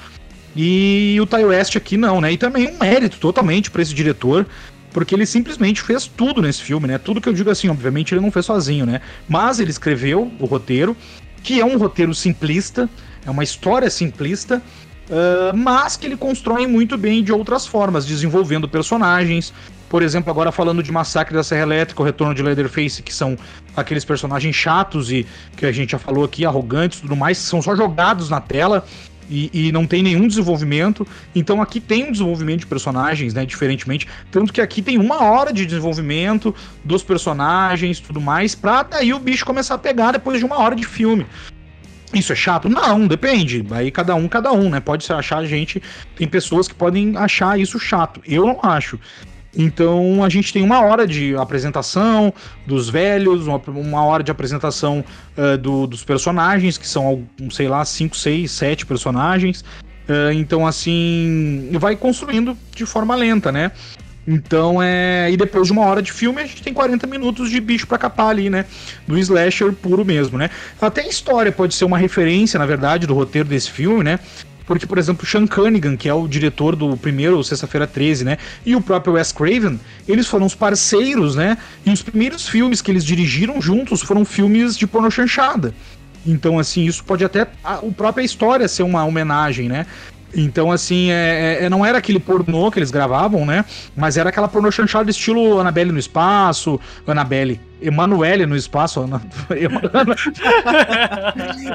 E 0.55 1.17
o 1.19 1.25
Ty 1.25 1.45
West 1.45 1.75
aqui 1.75 1.97
não, 1.97 2.21
né? 2.21 2.31
E 2.31 2.37
também 2.37 2.67
um 2.67 2.77
mérito 2.77 3.17
totalmente 3.17 3.71
para 3.71 3.81
esse 3.81 3.93
diretor, 3.93 4.45
porque 4.91 5.15
ele 5.15 5.25
simplesmente 5.25 5.81
fez 5.81 6.05
tudo 6.05 6.41
nesse 6.41 6.61
filme, 6.61 6.87
né? 6.87 6.99
Tudo 6.99 7.19
que 7.19 7.27
eu 7.27 7.33
digo 7.33 7.49
assim, 7.49 7.69
obviamente 7.69 8.13
ele 8.13 8.21
não 8.21 8.31
fez 8.31 8.45
sozinho, 8.45 8.85
né? 8.85 9.01
Mas 9.27 9.59
ele 9.59 9.71
escreveu 9.71 10.31
o 10.39 10.45
roteiro, 10.45 10.95
que 11.41 11.59
é 11.59 11.65
um 11.65 11.77
roteiro 11.77 12.13
simplista, 12.13 12.87
é 13.25 13.31
uma 13.31 13.43
história 13.43 13.89
simplista, 13.89 14.61
uh, 15.09 15.57
mas 15.57 15.97
que 15.97 16.05
ele 16.05 16.15
constrói 16.15 16.67
muito 16.67 16.97
bem 16.97 17.23
de 17.23 17.33
outras 17.33 17.65
formas, 17.65 18.05
desenvolvendo 18.05 18.69
personagens, 18.69 19.51
por 19.93 20.01
exemplo, 20.01 20.31
agora 20.31 20.51
falando 20.51 20.81
de 20.81 20.91
Massacre 20.91 21.35
da 21.35 21.43
Serra 21.43 21.61
Elétrica, 21.61 22.01
o 22.01 22.03
Retorno 22.03 22.33
de 22.33 22.41
Leatherface, 22.41 23.03
que 23.03 23.13
são 23.13 23.37
aqueles 23.77 24.03
personagens 24.03 24.55
chatos 24.55 25.11
e 25.11 25.23
que 25.55 25.67
a 25.67 25.71
gente 25.71 25.91
já 25.91 25.99
falou 25.99 26.25
aqui, 26.25 26.47
arrogantes 26.47 26.97
e 26.97 27.01
tudo 27.03 27.15
mais, 27.15 27.37
que 27.37 27.43
são 27.43 27.61
só 27.61 27.75
jogados 27.75 28.27
na 28.27 28.41
tela. 28.41 28.83
E, 29.29 29.51
e, 29.53 29.71
não 29.71 29.85
tem 29.85 30.01
nenhum 30.01 30.27
desenvolvimento. 30.27 31.05
Então 31.35 31.61
aqui 31.61 31.79
tem 31.79 32.05
um 32.05 32.11
desenvolvimento 32.11 32.61
de 32.61 32.65
personagens, 32.65 33.35
né? 33.35 33.45
Diferentemente. 33.45 34.07
Tanto 34.31 34.51
que 34.51 34.61
aqui 34.61 34.81
tem 34.81 34.97
uma 34.97 35.21
hora 35.25 35.53
de 35.53 35.63
desenvolvimento 35.63 36.55
dos 36.83 37.03
personagens 37.03 37.99
tudo 37.99 38.19
mais, 38.19 38.55
pra 38.55 38.81
daí 38.81 39.13
o 39.13 39.19
bicho 39.19 39.45
começar 39.45 39.75
a 39.75 39.77
pegar 39.77 40.13
depois 40.13 40.39
de 40.39 40.45
uma 40.45 40.57
hora 40.57 40.75
de 40.75 40.87
filme. 40.87 41.27
Isso 42.11 42.33
é 42.33 42.35
chato? 42.35 42.67
Não, 42.67 43.07
depende. 43.07 43.63
Aí 43.69 43.91
cada 43.91 44.15
um, 44.15 44.27
cada 44.27 44.51
um, 44.51 44.71
né? 44.71 44.79
Pode 44.79 45.03
se 45.03 45.13
achar 45.13 45.45
gente. 45.45 45.79
Tem 46.15 46.27
pessoas 46.27 46.67
que 46.67 46.73
podem 46.73 47.15
achar 47.15 47.59
isso 47.59 47.79
chato. 47.79 48.21
Eu 48.25 48.47
não 48.47 48.59
acho. 48.63 48.99
Então 49.55 50.23
a 50.23 50.29
gente 50.29 50.51
tem 50.51 50.63
uma 50.63 50.81
hora 50.81 51.05
de 51.05 51.35
apresentação 51.35 52.33
dos 52.65 52.89
velhos, 52.89 53.45
uma, 53.45 53.61
uma 53.67 54.03
hora 54.03 54.23
de 54.23 54.31
apresentação 54.31 55.03
uh, 55.37 55.57
do, 55.57 55.85
dos 55.87 56.03
personagens, 56.03 56.77
que 56.77 56.87
são, 56.87 57.27
sei 57.51 57.67
lá, 57.67 57.85
5, 57.85 58.15
6, 58.15 58.51
7 58.51 58.85
personagens. 58.85 59.63
Uh, 60.09 60.33
então, 60.33 60.67
assim, 60.67 61.69
vai 61.73 61.95
construindo 61.95 62.57
de 62.75 62.85
forma 62.85 63.15
lenta, 63.15 63.51
né? 63.51 63.71
Então 64.27 64.81
é. 64.81 65.29
E 65.31 65.37
depois 65.37 65.67
de 65.67 65.73
uma 65.73 65.85
hora 65.85 66.01
de 66.01 66.11
filme, 66.11 66.41
a 66.41 66.45
gente 66.45 66.63
tem 66.63 66.73
40 66.73 67.05
minutos 67.07 67.49
de 67.49 67.59
bicho 67.59 67.85
pra 67.85 67.97
capar 67.97 68.27
ali, 68.27 68.49
né? 68.49 68.65
Do 69.07 69.17
slasher 69.17 69.73
puro 69.73 70.05
mesmo, 70.05 70.37
né? 70.37 70.49
Até 70.81 71.01
a 71.01 71.07
história 71.07 71.51
pode 71.51 71.75
ser 71.75 71.85
uma 71.85 71.97
referência, 71.97 72.57
na 72.57 72.65
verdade, 72.65 73.05
do 73.05 73.13
roteiro 73.13 73.47
desse 73.47 73.69
filme, 73.69 74.03
né? 74.03 74.19
Porque, 74.65 74.85
por 74.85 74.97
exemplo, 74.97 75.25
Sean 75.25 75.45
Cunningham, 75.45 75.97
que 75.97 76.07
é 76.07 76.13
o 76.13 76.27
diretor 76.27 76.75
do 76.75 76.95
primeiro 76.95 77.43
Sexta-feira 77.43 77.85
13, 77.85 78.23
né? 78.23 78.37
E 78.65 78.75
o 78.75 78.81
próprio 78.81 79.13
Wes 79.13 79.31
Craven, 79.31 79.79
eles 80.07 80.27
foram 80.27 80.45
os 80.45 80.55
parceiros, 80.55 81.35
né? 81.35 81.57
E 81.85 81.91
os 81.91 82.01
primeiros 82.01 82.47
filmes 82.47 82.81
que 82.81 82.91
eles 82.91 83.03
dirigiram 83.03 83.61
juntos 83.61 84.01
foram 84.01 84.23
filmes 84.23 84.77
de 84.77 84.87
porno 84.87 85.11
chanchada. 85.11 85.73
Então, 86.25 86.57
assim, 86.57 86.85
isso 86.85 87.03
pode 87.03 87.25
até. 87.25 87.47
A, 87.63 87.75
a 87.75 87.91
própria 87.95 88.23
história 88.23 88.67
ser 88.67 88.83
uma 88.83 89.03
homenagem, 89.03 89.67
né? 89.67 89.85
Então, 90.35 90.71
assim, 90.71 91.11
é, 91.11 91.59
é, 91.61 91.65
é 91.65 91.69
não 91.69 91.85
era 91.85 91.99
aquele 91.99 92.19
pornô 92.19 92.71
que 92.71 92.79
eles 92.79 92.89
gravavam, 92.89 93.45
né? 93.45 93.63
Mas 93.95 94.17
era 94.17 94.29
aquela 94.29 94.47
pornô 94.47 94.71
chanchada 94.71 95.11
estilo 95.11 95.59
Annabelle 95.59 95.91
no 95.91 95.99
espaço, 95.99 96.79
Annabelle, 97.05 97.61
Emanuele 97.81 98.45
no 98.45 98.55
espaço. 98.55 99.01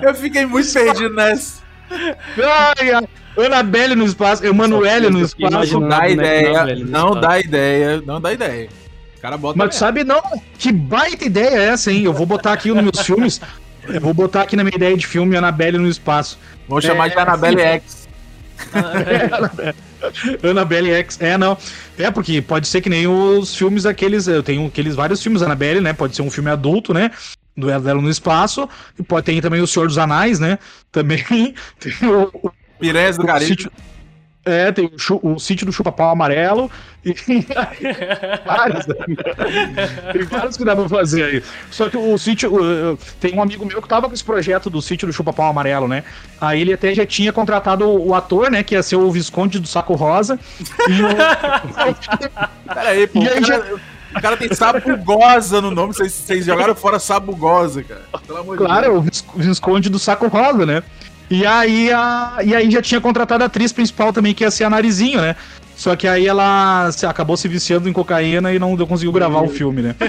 Eu 0.03 0.15
fiquei 0.15 0.45
muito 0.47 0.73
perdido 0.73 1.15
nessa. 1.15 1.68
Ai, 1.91 3.07
Annabelle 3.47 3.95
no 3.95 4.05
espaço, 4.05 4.45
Emanuele 4.45 5.11
no 5.11 5.21
espaço. 5.21 5.81
Não 5.81 5.89
dá 5.89 6.09
ideia, 6.09 6.77
não 6.85 7.21
dá 7.21 7.39
ideia, 7.41 8.03
não 8.05 8.21
dá 8.21 8.33
ideia. 8.33 8.69
O 9.17 9.21
cara 9.21 9.37
bota 9.37 9.59
Mas 9.59 9.75
sabe 9.75 10.05
não, 10.05 10.23
que 10.59 10.71
baita 10.71 11.25
ideia 11.25 11.57
é 11.57 11.65
essa, 11.71 11.91
hein? 11.91 12.05
Eu 12.05 12.13
vou 12.13 12.25
botar 12.25 12.53
aqui 12.53 12.69
nos 12.69 12.83
meus 12.83 13.01
filmes, 13.01 13.41
eu 13.89 14.01
vou 14.01 14.15
botar 14.15 14.43
aqui 14.43 14.55
na 14.55 14.63
minha 14.63 14.77
ideia 14.77 14.97
de 14.97 15.07
filme 15.07 15.37
Annabelle 15.37 15.79
no 15.79 15.89
espaço. 15.89 16.39
É, 16.71 16.81
chamar 16.81 17.09
de 17.09 17.19
Annabelle 17.19 17.61
X. 17.61 18.09
Annabelle 20.43 20.91
X, 20.93 21.21
é, 21.21 21.37
não. 21.37 21.57
É, 21.99 22.11
porque 22.11 22.41
pode 22.41 22.69
ser 22.69 22.81
que 22.81 22.89
nem 22.89 23.07
os 23.07 23.55
filmes 23.57 23.87
aqueles. 23.87 24.29
Eu 24.29 24.43
tenho 24.43 24.67
aqueles 24.67 24.95
vários 24.95 25.23
filmes 25.23 25.43
Annabelle, 25.43 25.81
né? 25.81 25.93
Pode 25.93 26.15
ser 26.15 26.23
um 26.23 26.31
filme 26.31 26.51
adulto, 26.51 26.95
né? 26.95 27.11
Duelo 27.59 27.83
dela 27.83 28.01
no 28.01 28.11
espaço. 28.11 28.69
E 28.99 29.03
pode 29.03 29.27
ter 29.27 29.41
também 29.41 29.61
o 29.61 29.67
Senhor 29.67 29.87
dos 29.87 29.99
Anais, 29.99 30.39
né? 30.39 30.59
Também 30.91 31.23
tem 31.79 32.09
o. 32.09 32.31
o 32.33 32.53
Piranhas 32.79 33.17
do 33.17 33.27
Caribe. 33.27 33.69
É, 34.45 34.73
tem 34.73 34.87
o, 34.87 35.35
o 35.35 35.39
sítio 35.39 35.67
do 35.67 35.73
Chupa-Pau 35.73 36.11
Amarelo. 36.11 36.71
E 37.05 37.13
vários, 38.47 38.87
né? 38.87 38.95
Tem 40.13 40.23
vários 40.23 40.57
que 40.57 40.65
dá 40.65 40.75
pra 40.75 40.89
fazer 40.89 41.25
aí. 41.25 41.43
Só 41.71 41.91
que 41.91 41.97
o 41.97 42.17
sítio. 42.17 42.55
Uh, 42.55 42.99
tem 43.21 43.35
um 43.35 43.43
amigo 43.43 43.67
meu 43.67 43.83
que 43.83 43.89
tava 43.89 44.09
com 44.09 44.15
esse 44.15 44.25
projeto 44.25 44.71
do 44.71 44.81
sítio 44.81 45.07
do 45.07 45.13
Chupa-Pau 45.13 45.51
Amarelo, 45.51 45.87
né? 45.87 46.03
Aí 46.41 46.63
ele 46.63 46.73
até 46.73 46.95
já 46.95 47.05
tinha 47.05 47.33
contratado 47.33 47.87
o, 47.87 48.09
o, 48.09 48.15
ator, 48.15 48.51
né? 48.51 48.63
Que 48.63 48.75
ia 48.75 48.83
ser 48.83 48.97
o 48.97 49.11
Visconde 49.11 49.59
do 49.59 49.69
Saco 49.69 49.95
Rosa. 49.95 50.39
E 50.61 51.03
o... 51.03 51.09
Peraí, 52.73 53.07
pô. 53.07 53.23
E 53.23 53.29
aí 53.29 53.45
já... 53.45 53.63
O 54.15 54.21
cara 54.21 54.37
tem 54.37 54.53
Sabugosa 54.53 55.61
no 55.61 55.71
nome, 55.71 55.95
vocês, 55.95 56.13
vocês 56.13 56.47
jogaram 56.47 56.75
fora 56.75 56.99
Sabugosa, 56.99 57.83
cara. 57.83 58.03
Pelo 58.27 58.39
amor 58.39 58.57
claro, 58.57 59.01
de 59.01 59.11
Deus. 59.11 59.25
o 59.35 59.39
Visconde 59.39 59.89
do 59.89 59.99
Saco 59.99 60.29
Rosa, 60.29 60.65
né? 60.65 60.83
E 61.31 61.45
aí, 61.45 61.93
a, 61.93 62.39
e 62.43 62.55
aí 62.55 62.71
já 62.71 62.81
tinha 62.81 63.01
contratado 63.01 63.45
a 63.45 63.47
atriz 63.47 63.73
principal 63.73 64.13
também, 64.13 64.35
que 64.35 64.45
ia 64.45 64.51
ser 64.51 64.65
a 64.65 64.71
Narizinho, 64.71 65.21
né? 65.21 65.37
Só 65.77 65.95
que 65.95 66.09
aí 66.09 66.27
ela 66.27 66.91
se, 66.91 67.07
acabou 67.07 67.37
se 67.37 67.47
viciando 67.47 67.89
em 67.89 67.93
cocaína 67.93 68.53
e 68.53 68.59
não 68.59 68.77
conseguiu 68.79 69.13
gravar 69.13 69.43
o 69.43 69.49
filme, 69.49 69.83
né? 69.83 69.95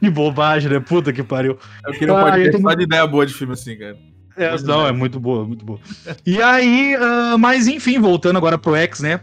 que 0.00 0.10
bobagem, 0.10 0.70
né? 0.70 0.80
Puta 0.80 1.12
que 1.12 1.22
pariu. 1.22 1.58
Eu 1.86 1.92
queria 1.92 2.14
um 2.14 2.20
podcast 2.20 2.62
só 2.62 2.74
de 2.74 2.82
ideia 2.82 3.06
boa 3.06 3.26
de 3.26 3.34
filme 3.34 3.52
assim, 3.52 3.76
cara. 3.76 3.96
É, 4.36 4.60
não, 4.62 4.86
é 4.86 4.92
muito 4.92 5.20
boa, 5.20 5.46
muito 5.46 5.64
boa. 5.64 5.78
E 6.26 6.42
aí, 6.42 6.96
uh, 6.96 7.38
mas 7.38 7.68
enfim, 7.68 8.00
voltando 8.00 8.36
agora 8.36 8.58
pro 8.58 8.74
X, 8.74 9.00
né? 9.00 9.20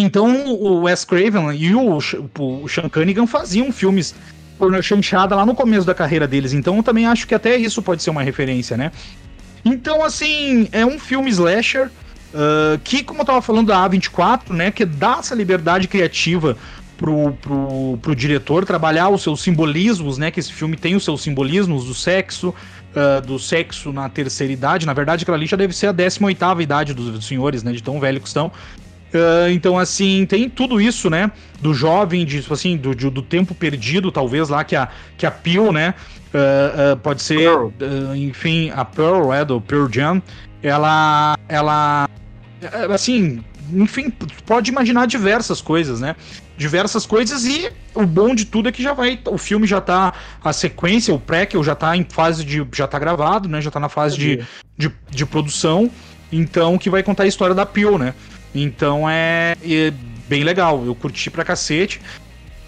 Então 0.00 0.52
o 0.52 0.82
Wes 0.82 1.04
Craven 1.04 1.54
e 1.54 1.74
o, 1.74 1.98
o 1.98 2.68
Sean 2.68 2.88
Cunningham 2.88 3.26
faziam 3.26 3.72
filmes 3.72 4.14
por 4.58 4.82
chanchada 4.82 5.36
lá 5.36 5.46
no 5.46 5.54
começo 5.54 5.86
da 5.86 5.94
carreira 5.94 6.26
deles. 6.26 6.52
Então 6.52 6.76
eu 6.76 6.82
também 6.82 7.06
acho 7.06 7.26
que 7.26 7.34
até 7.34 7.56
isso 7.56 7.80
pode 7.80 8.02
ser 8.02 8.10
uma 8.10 8.22
referência, 8.22 8.76
né? 8.76 8.90
Então, 9.64 10.04
assim, 10.04 10.68
é 10.72 10.84
um 10.84 10.98
filme 10.98 11.30
slasher 11.30 11.86
uh, 11.86 12.78
que, 12.82 13.02
como 13.02 13.20
eu 13.20 13.24
tava 13.24 13.42
falando 13.42 13.68
da 13.68 13.88
A24, 13.88 14.50
né, 14.50 14.70
que 14.70 14.84
dá 14.84 15.18
essa 15.18 15.34
liberdade 15.34 15.88
criativa 15.88 16.56
pro, 16.96 17.32
pro, 17.34 17.98
pro 18.00 18.16
diretor 18.16 18.64
trabalhar 18.64 19.08
os 19.08 19.22
seus 19.22 19.40
simbolismos, 19.42 20.18
né, 20.18 20.30
que 20.30 20.40
esse 20.40 20.52
filme 20.52 20.76
tem 20.76 20.96
os 20.96 21.04
seus 21.04 21.22
simbolismos 21.22 21.84
do 21.84 21.94
sexo, 21.94 22.48
uh, 22.48 23.20
do 23.24 23.38
sexo 23.38 23.92
na 23.92 24.08
terceira 24.08 24.52
idade. 24.52 24.86
Na 24.86 24.94
verdade, 24.94 25.22
aquela 25.22 25.36
ali 25.36 25.46
já 25.46 25.56
deve 25.56 25.74
ser 25.74 25.88
a 25.88 25.94
18ª 25.94 26.62
idade 26.62 26.94
dos 26.94 27.26
senhores, 27.26 27.62
né, 27.62 27.72
de 27.72 27.82
tão 27.82 28.00
velho 28.00 28.20
que 28.20 28.28
estão. 28.28 28.50
Uh, 29.08 29.50
então, 29.50 29.78
assim, 29.78 30.26
tem 30.26 30.50
tudo 30.50 30.80
isso, 30.80 31.08
né? 31.08 31.30
Do 31.60 31.72
jovem, 31.72 32.26
de, 32.26 32.42
tipo 32.42 32.52
assim, 32.52 32.76
do, 32.76 32.94
do 32.94 33.22
tempo 33.22 33.54
perdido, 33.54 34.12
talvez, 34.12 34.48
lá 34.48 34.64
que 34.64 34.76
a, 34.76 34.88
que 35.16 35.24
a 35.24 35.30
Peel, 35.30 35.72
né? 35.72 35.94
Uh, 36.28 36.92
uh, 36.92 36.96
pode 36.98 37.22
ser, 37.22 37.48
enfim, 38.14 38.70
a 38.74 38.84
Pearl, 38.84 39.32
é, 39.32 39.44
do 39.46 39.60
Pearl 39.62 39.88
Jam, 39.90 40.22
ela, 40.62 41.38
ela, 41.48 42.06
assim, 42.92 43.42
enfim, 43.72 44.10
pode 44.44 44.70
imaginar 44.70 45.06
diversas 45.06 45.60
coisas, 45.60 46.00
né? 46.00 46.16
Diversas 46.56 47.06
coisas 47.06 47.44
e 47.44 47.70
o 47.94 48.04
bom 48.04 48.34
de 48.34 48.44
tudo 48.44 48.68
é 48.68 48.72
que 48.72 48.82
já 48.82 48.92
vai, 48.92 49.18
o 49.26 49.38
filme 49.38 49.66
já 49.66 49.80
tá, 49.80 50.12
a 50.42 50.52
sequência, 50.52 51.14
o 51.14 51.18
pré 51.18 51.46
que 51.46 51.62
já 51.62 51.74
tá 51.74 51.96
em 51.96 52.04
fase 52.08 52.44
de, 52.44 52.66
já 52.74 52.86
tá 52.86 52.98
gravado, 52.98 53.48
né? 53.48 53.60
Já 53.60 53.70
tá 53.70 53.80
na 53.80 53.88
fase 53.88 54.18
de, 54.18 54.44
de, 54.76 54.92
de 55.10 55.24
produção, 55.24 55.90
então 56.32 56.76
que 56.76 56.90
vai 56.90 57.02
contar 57.02 57.22
a 57.22 57.26
história 57.26 57.54
da 57.54 57.64
Peel, 57.64 57.98
né? 57.98 58.14
Então 58.54 59.08
é, 59.08 59.56
é 59.62 59.92
bem 60.28 60.44
legal, 60.44 60.84
eu 60.84 60.94
curti 60.94 61.30
pra 61.30 61.44
cacete. 61.44 62.00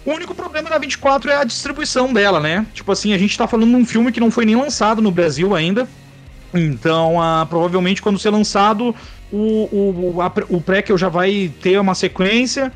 O 0.05 0.11
único 0.11 0.33
problema 0.33 0.69
da 0.69 0.77
24 0.77 1.29
é 1.29 1.35
a 1.37 1.43
distribuição 1.43 2.11
dela, 2.11 2.39
né? 2.39 2.65
Tipo 2.73 2.91
assim, 2.91 3.13
a 3.13 3.17
gente 3.17 3.37
tá 3.37 3.47
falando 3.47 3.69
de 3.69 3.75
um 3.75 3.85
filme 3.85 4.11
que 4.11 4.19
não 4.19 4.31
foi 4.31 4.45
nem 4.45 4.55
lançado 4.55 5.01
no 5.01 5.11
Brasil 5.11 5.55
ainda. 5.55 5.87
Então, 6.53 7.17
uh, 7.17 7.45
provavelmente 7.45 8.01
quando 8.01 8.19
ser 8.19 8.31
lançado, 8.31 8.95
o, 9.31 9.37
o, 9.37 10.15
o 10.49 10.61
prequel 10.61 10.97
já 10.97 11.07
vai 11.07 11.51
ter 11.61 11.79
uma 11.79 11.95
sequência. 11.95 12.71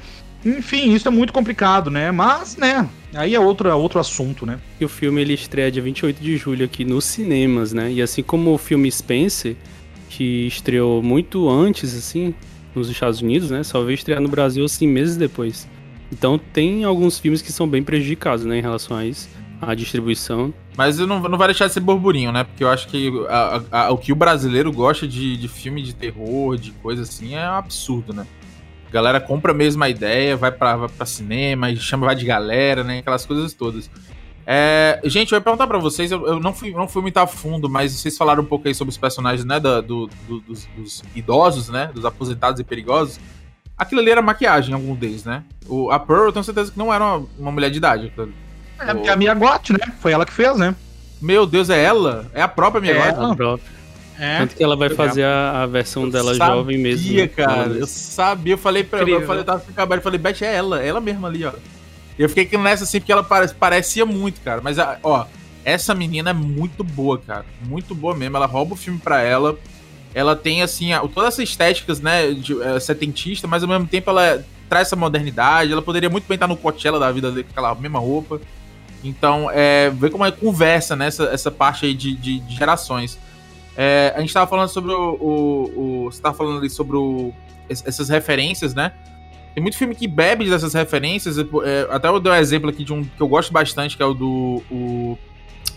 Enfim, 0.46 0.94
isso 0.94 1.08
é 1.08 1.12
muito 1.12 1.34
complicado, 1.34 1.90
né? 1.90 2.12
Mas, 2.12 2.56
né, 2.56 2.88
aí 3.16 3.34
é 3.34 3.40
outro, 3.40 3.76
outro 3.76 4.00
assunto, 4.00 4.46
né? 4.46 4.60
E 4.80 4.86
o 4.86 4.90
filme 4.90 5.20
ele 5.20 5.34
estreia 5.34 5.72
dia 5.72 5.82
28 5.82 6.22
de 6.22 6.38
julho 6.38 6.64
aqui 6.64 6.86
nos 6.86 7.06
cinemas, 7.06 7.74
né? 7.74 7.92
E 7.92 8.02
assim 8.02 8.22
como 8.22 8.54
o 8.54 8.58
filme 8.58 8.90
Spencer, 8.92 9.56
que 10.08 10.46
estreou 10.46 11.02
muito 11.02 11.50
antes, 11.50 11.98
assim, 11.98 12.36
nos 12.76 12.90
Estados 12.90 13.22
Unidos, 13.22 13.50
né? 13.50 13.64
Só 13.64 13.82
veio 13.84 13.96
estrear 13.96 14.22
no 14.22 14.28
Brasil 14.30 14.66
assim 14.66 14.88
meses 14.88 15.18
depois. 15.18 15.68
Então 16.12 16.38
tem 16.38 16.84
alguns 16.84 17.18
filmes 17.20 17.42
que 17.42 17.52
são 17.52 17.68
bem 17.68 17.82
prejudicados, 17.84 18.46
né, 18.46 18.58
em 18.58 18.62
relação 18.62 18.96
a 18.96 19.06
isso. 19.06 19.28
a 19.62 19.74
distribuição. 19.74 20.54
Mas 20.78 21.00
não, 21.00 21.20
não 21.22 21.38
vai 21.38 21.48
deixar 21.48 21.68
de 21.68 21.74
ser 21.74 21.80
burburinho, 21.80 22.32
né? 22.32 22.44
Porque 22.44 22.64
eu 22.64 22.70
acho 22.70 22.88
que 22.88 23.12
a, 23.30 23.62
a, 23.72 23.92
o 23.92 23.98
que 23.98 24.12
o 24.12 24.16
brasileiro 24.16 24.72
gosta 24.72 25.08
de, 25.08 25.38
de 25.38 25.48
filme 25.48 25.82
de 25.82 25.96
terror, 25.96 26.58
de 26.58 26.72
coisa 26.72 27.04
assim, 27.04 27.36
é 27.36 27.50
um 27.50 27.54
absurdo, 27.54 28.14
né? 28.14 28.28
A 28.88 28.92
galera 28.92 29.20
compra 29.20 29.54
mesmo 29.54 29.84
a 29.84 29.90
ideia, 29.90 30.38
vai 30.38 30.52
pra, 30.52 30.76
vai 30.76 30.90
pra 30.90 31.06
cinema, 31.06 31.74
chama 31.76 32.06
vai 32.06 32.16
de 32.16 32.26
galera, 32.26 32.84
né? 32.84 33.00
Aquelas 33.00 33.26
coisas 33.26 33.54
todas. 33.54 33.90
É, 34.48 35.02
gente, 35.06 35.32
eu 35.32 35.38
ia 35.38 35.42
perguntar 35.42 35.66
pra 35.66 35.80
vocês, 35.80 36.12
eu, 36.12 36.26
eu, 36.28 36.40
não, 36.40 36.54
fui, 36.54 36.72
não 36.72 36.88
fui 36.88 37.02
muito 37.02 37.18
a 37.18 37.26
fundo, 37.26 37.68
mas 37.68 37.92
vocês 37.92 38.16
falaram 38.16 38.44
um 38.44 38.46
pouco 38.46 38.68
aí 38.68 38.76
sobre 38.76 38.92
os 38.92 38.98
personagens, 38.98 39.44
né? 39.44 39.60
Da, 39.60 39.82
do, 39.82 40.08
do, 40.28 40.40
dos, 40.42 40.68
dos, 40.78 41.04
idosos, 41.16 41.70
né? 41.70 41.90
Dos 41.94 42.06
aposentados 42.06 42.60
e 42.60 42.64
perigosos. 42.64 43.20
Aquilo 43.78 44.02
ali 44.02 44.12
era 44.12 44.22
maquiagem, 44.22 44.74
algum 44.74 44.96
deles, 44.96 45.26
né? 45.26 45.44
O, 45.68 45.90
a 45.90 46.00
Pearl, 46.00 46.26
eu 46.26 46.32
tenho 46.32 46.46
certeza 46.46 46.72
que 46.72 46.78
não 46.78 46.94
era 46.94 47.04
uma, 47.04 47.28
uma 47.40 47.52
mulher 47.52 47.72
de 47.72 47.78
idade. 47.78 48.14
É, 48.80 48.94
porque 48.94 49.10
a 49.10 49.16
Mia 49.16 49.34
Gott, 49.34 49.74
né? 49.74 49.94
Foi 50.00 50.12
ela 50.12 50.26
que 50.26 50.34
fez, 50.34 50.58
né? 50.58 50.76
Meu 51.22 51.46
Deus, 51.46 51.70
é 51.70 51.84
ela? 51.84 52.30
É 52.34 52.42
a 52.42 52.48
própria 52.48 52.80
Mia 52.80 52.92
é 52.92 53.12
Gott? 53.12 53.32
A 53.32 53.36
própria. 53.36 53.76
É. 54.20 54.40
Tanto 54.40 54.56
que 54.56 54.64
ela 54.64 54.76
vai 54.76 54.90
fazer 54.90 55.24
a, 55.24 55.64
a 55.64 55.66
versão 55.66 56.04
eu 56.04 56.12
dela 56.12 56.34
sabia, 56.36 56.56
jovem 56.56 56.78
mesmo. 56.78 57.14
Né? 57.14 57.28
cara. 57.28 57.68
Eu 57.68 57.88
sabia, 57.88 58.54
eu 58.54 58.58
falei 58.58 58.84
pra 58.84 59.00
ela, 59.02 59.10
eu 59.10 59.26
falei, 59.26 59.42
eu 59.42 59.46
tava 59.46 59.96
eu 59.96 60.02
falei, 60.02 60.20
Beth, 60.20 60.42
é 60.42 60.56
ela, 60.56 60.82
é 60.82 60.88
ela 60.88 61.02
mesma 61.02 61.28
ali, 61.28 61.44
ó. 61.44 61.52
Eu 62.18 62.30
fiquei 62.30 62.58
nessa 62.58 62.84
assim, 62.84 63.00
porque 63.00 63.12
ela 63.12 63.24
parecia 63.24 64.06
muito, 64.06 64.42
cara. 64.42 64.62
Mas, 64.62 64.78
ó, 65.04 65.28
essa 65.64 65.94
menina 65.94 66.30
é 66.30 66.34
muito 66.34 66.84
boa, 66.84 67.18
cara. 67.18 67.46
Muito 67.68 67.94
boa 67.94 68.16
mesmo. 68.16 68.38
Ela 68.38 68.46
rouba 68.46 68.74
o 68.74 68.78
filme 68.78 69.00
pra 69.00 69.22
ela. 69.22 69.58
Ela 70.14 70.36
tem, 70.36 70.62
assim, 70.62 70.92
todas 71.14 71.34
essas 71.34 71.50
estéticas, 71.50 72.00
né, 72.00 72.32
de, 72.32 72.62
é, 72.62 72.80
setentista, 72.80 73.48
mas 73.48 73.64
ao 73.64 73.70
mesmo 73.70 73.86
tempo 73.86 74.10
ela 74.10 74.46
traz 74.70 74.88
essa 74.88 74.96
modernidade. 74.96 75.74
Ela 75.74 75.82
poderia 75.82 76.10
muito 76.10 76.26
bem 76.26 76.36
estar 76.36 76.48
no 76.48 76.56
Coachella 76.56 76.98
da 76.98 77.12
vida 77.12 77.30
dele 77.32 77.44
com 77.44 77.52
aquela 77.52 77.76
mesma 77.76 78.00
roupa. 78.00 78.40
Então, 79.04 79.52
é, 79.52 79.90
vê 79.90 80.10
como 80.10 80.26
é 80.26 80.32
conversa, 80.32 80.96
né, 80.96 81.08
essa, 81.08 81.26
essa 81.26 81.52
parte 81.52 81.86
aí 81.86 81.94
de, 81.94 82.16
de, 82.16 82.40
de 82.40 82.56
gerações. 82.56 83.20
É, 83.76 84.14
a 84.16 84.22
gente 84.22 84.34
tava 84.34 84.48
falando 84.48 84.70
sobre 84.70 84.94
o, 84.94 85.18
o, 85.20 86.06
o. 86.06 86.12
Você 86.12 86.22
tava 86.22 86.36
falando 86.36 86.60
ali 86.60 86.70
sobre 86.70 86.96
o, 86.96 87.34
essas 87.68 88.08
referências, 88.08 88.74
né? 88.74 88.94
Tem 89.56 89.62
muito 89.62 89.78
filme 89.78 89.96
que 89.96 90.06
bebe 90.06 90.50
dessas 90.50 90.74
referências. 90.74 91.38
É, 91.40 91.88
até 91.90 92.10
eu 92.10 92.20
dei 92.20 92.32
um 92.32 92.36
exemplo 92.36 92.70
aqui 92.70 92.84
de 92.84 92.92
um 92.92 93.06
que 93.06 93.22
eu 93.22 93.28
gosto 93.28 93.54
bastante, 93.54 93.96
que 93.96 94.04
é 94.04 94.06
o 94.06 94.14
do 94.14 94.62
o 94.70 95.18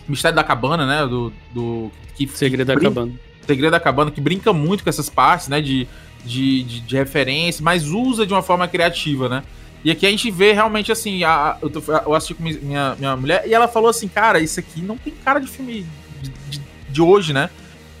Mistério 0.05 0.35
da 0.35 0.43
Cabana, 0.43 0.85
né? 0.85 1.07
Do. 1.07 1.31
do 1.53 1.89
que, 2.13 2.27
Segredo 2.27 2.67
da 2.67 2.77
Cabana. 2.77 3.13
Segredo 3.47 3.71
da 3.71 3.79
Cabana, 3.79 4.11
que 4.11 4.19
brinca 4.19 4.51
muito 4.51 4.83
com 4.83 4.89
essas 4.89 5.09
partes, 5.09 5.47
né? 5.47 5.61
De, 5.61 5.87
de, 6.25 6.63
de, 6.63 6.81
de 6.81 6.95
referência, 6.97 7.63
mas 7.63 7.87
usa 7.87 8.27
de 8.27 8.33
uma 8.33 8.41
forma 8.41 8.67
criativa, 8.67 9.29
né? 9.29 9.43
E 9.81 9.89
aqui 9.89 10.05
a 10.05 10.09
gente 10.09 10.29
vê 10.29 10.51
realmente 10.51 10.91
assim, 10.91 11.23
a, 11.23 11.57
eu, 11.61 11.69
tô, 11.69 11.81
eu 11.89 12.13
assisti 12.13 12.33
com 12.33 12.43
minha, 12.43 12.95
minha 12.99 13.15
mulher 13.15 13.43
e 13.47 13.53
ela 13.53 13.65
falou 13.65 13.89
assim, 13.89 14.09
cara, 14.09 14.41
isso 14.41 14.59
aqui 14.59 14.81
não 14.81 14.97
tem 14.97 15.13
cara 15.13 15.39
de 15.39 15.47
filme 15.47 15.85
de, 16.21 16.29
de, 16.49 16.61
de 16.89 17.01
hoje, 17.01 17.31
né? 17.31 17.49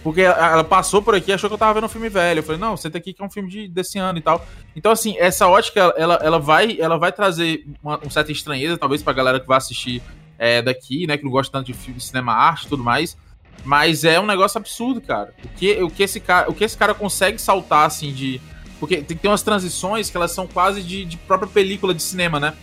Porque 0.03 0.21
ela 0.21 0.63
passou 0.63 1.01
por 1.01 1.13
aqui 1.13 1.31
e 1.31 1.33
achou 1.33 1.49
que 1.49 1.53
eu 1.53 1.57
tava 1.57 1.73
vendo 1.73 1.85
um 1.85 1.89
filme 1.89 2.07
velho. 2.07 2.39
Eu 2.39 2.43
falei, 2.43 2.59
não, 2.59 2.77
senta 2.77 2.97
aqui 2.97 3.13
que 3.13 3.21
é 3.21 3.25
um 3.25 3.29
filme 3.29 3.49
de, 3.49 3.67
desse 3.67 3.99
ano 3.99 4.17
e 4.17 4.21
tal. 4.21 4.45
Então, 4.75 4.91
assim, 4.91 5.15
essa 5.17 5.47
ótica, 5.47 5.93
ela, 5.97 6.15
ela, 6.15 6.39
vai, 6.39 6.77
ela 6.79 6.97
vai 6.97 7.11
trazer 7.11 7.65
uma, 7.83 7.97
uma 7.97 8.09
certa 8.09 8.31
estranheza, 8.31 8.77
talvez 8.77 9.03
pra 9.03 9.11
galera 9.11 9.39
que 9.39 9.47
vai 9.47 9.57
assistir 9.57 10.01
é, 10.37 10.61
daqui, 10.61 11.05
né? 11.05 11.17
Que 11.17 11.25
não 11.25 11.31
gosta 11.31 11.51
tanto 11.51 11.65
de 11.65 11.73
filme, 11.73 11.99
cinema 11.99 12.33
arte 12.33 12.65
e 12.65 12.69
tudo 12.69 12.83
mais. 12.83 13.17
Mas 13.65 14.05
é 14.05 14.17
um 14.17 14.25
negócio 14.25 14.57
absurdo, 14.57 15.01
cara. 15.01 15.33
O 15.43 15.47
que, 15.49 15.83
o 15.83 15.89
que, 15.89 16.03
esse, 16.03 16.21
cara, 16.21 16.49
o 16.49 16.53
que 16.53 16.63
esse 16.63 16.77
cara 16.77 16.93
consegue 16.93 17.37
saltar, 17.37 17.85
assim, 17.85 18.13
de. 18.13 18.39
Porque 18.79 19.01
tem 19.01 19.17
ter 19.17 19.27
umas 19.27 19.43
transições 19.43 20.09
que 20.09 20.15
elas 20.15 20.31
são 20.31 20.47
quase 20.47 20.81
de, 20.81 21.03
de 21.03 21.17
própria 21.17 21.49
película 21.49 21.93
de 21.93 22.01
cinema, 22.01 22.39
né? 22.39 22.53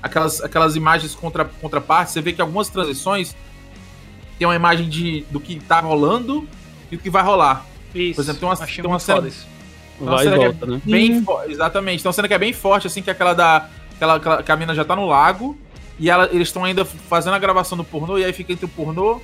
Aquelas, 0.00 0.40
aquelas 0.40 0.76
imagens 0.76 1.12
contra, 1.16 1.44
contrapartes, 1.44 2.12
você 2.12 2.20
vê 2.20 2.32
que 2.32 2.40
algumas 2.40 2.68
transições 2.68 3.34
tem 4.38 4.46
uma 4.46 4.54
imagem 4.54 4.88
de, 4.88 5.24
do 5.32 5.40
que 5.40 5.58
tá 5.58 5.80
rolando 5.80 6.48
e 6.90 6.96
o 6.96 6.98
que 6.98 7.10
vai 7.10 7.22
rolar. 7.22 7.66
Isso. 7.94 8.16
Por 8.16 8.22
exemplo, 8.22 8.40
tem 8.40 8.48
uma, 8.48 8.56
tem 8.56 8.86
uma 8.86 8.98
cena. 8.98 9.20
Vai 10.00 10.26
e 10.26 10.30
volta, 10.30 10.64
é 10.64 10.68
né? 10.68 10.82
Bem 10.84 11.24
Exatamente. 11.48 12.02
Tem 12.02 12.08
uma 12.08 12.12
cena 12.12 12.28
que 12.28 12.34
é 12.34 12.38
bem 12.38 12.52
forte, 12.52 12.86
assim, 12.86 13.02
que 13.02 13.10
é 13.10 13.12
aquela 13.12 13.34
da. 13.34 13.68
Aquela, 13.96 14.14
aquela, 14.16 14.42
que 14.42 14.52
a 14.52 14.56
mina 14.56 14.74
já 14.74 14.84
tá 14.84 14.94
no 14.94 15.06
lago. 15.06 15.58
E 15.98 16.08
ela, 16.08 16.28
eles 16.32 16.48
estão 16.48 16.64
ainda 16.64 16.84
fazendo 16.84 17.34
a 17.34 17.38
gravação 17.38 17.76
do 17.76 17.82
pornô, 17.82 18.18
e 18.18 18.24
aí 18.24 18.32
fica 18.32 18.52
entre 18.52 18.64
o 18.64 18.68
pornô 18.68 19.20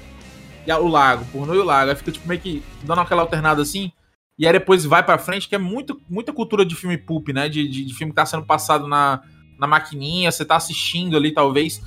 e 0.66 0.70
a, 0.72 0.78
o 0.78 0.88
lago. 0.88 1.24
pornô 1.26 1.54
e 1.54 1.58
o 1.58 1.64
lago. 1.64 1.90
Aí 1.90 1.96
fica, 1.96 2.10
tipo, 2.10 2.26
meio 2.26 2.40
que 2.40 2.62
dando 2.82 3.00
aquela 3.00 3.22
alternada 3.22 3.62
assim. 3.62 3.92
E 4.36 4.46
aí 4.46 4.52
depois 4.52 4.84
vai 4.84 5.02
pra 5.02 5.16
frente, 5.16 5.48
que 5.48 5.54
é 5.54 5.58
muito, 5.58 6.00
muita 6.08 6.32
cultura 6.32 6.64
de 6.64 6.74
filme 6.74 6.98
poop, 6.98 7.32
né? 7.32 7.48
De, 7.48 7.68
de, 7.68 7.84
de 7.84 7.94
filme 7.94 8.12
que 8.12 8.16
tá 8.16 8.26
sendo 8.26 8.44
passado 8.44 8.88
na, 8.88 9.22
na 9.56 9.68
maquininha, 9.68 10.32
você 10.32 10.44
tá 10.44 10.56
assistindo 10.56 11.16
ali, 11.16 11.30
talvez 11.32 11.80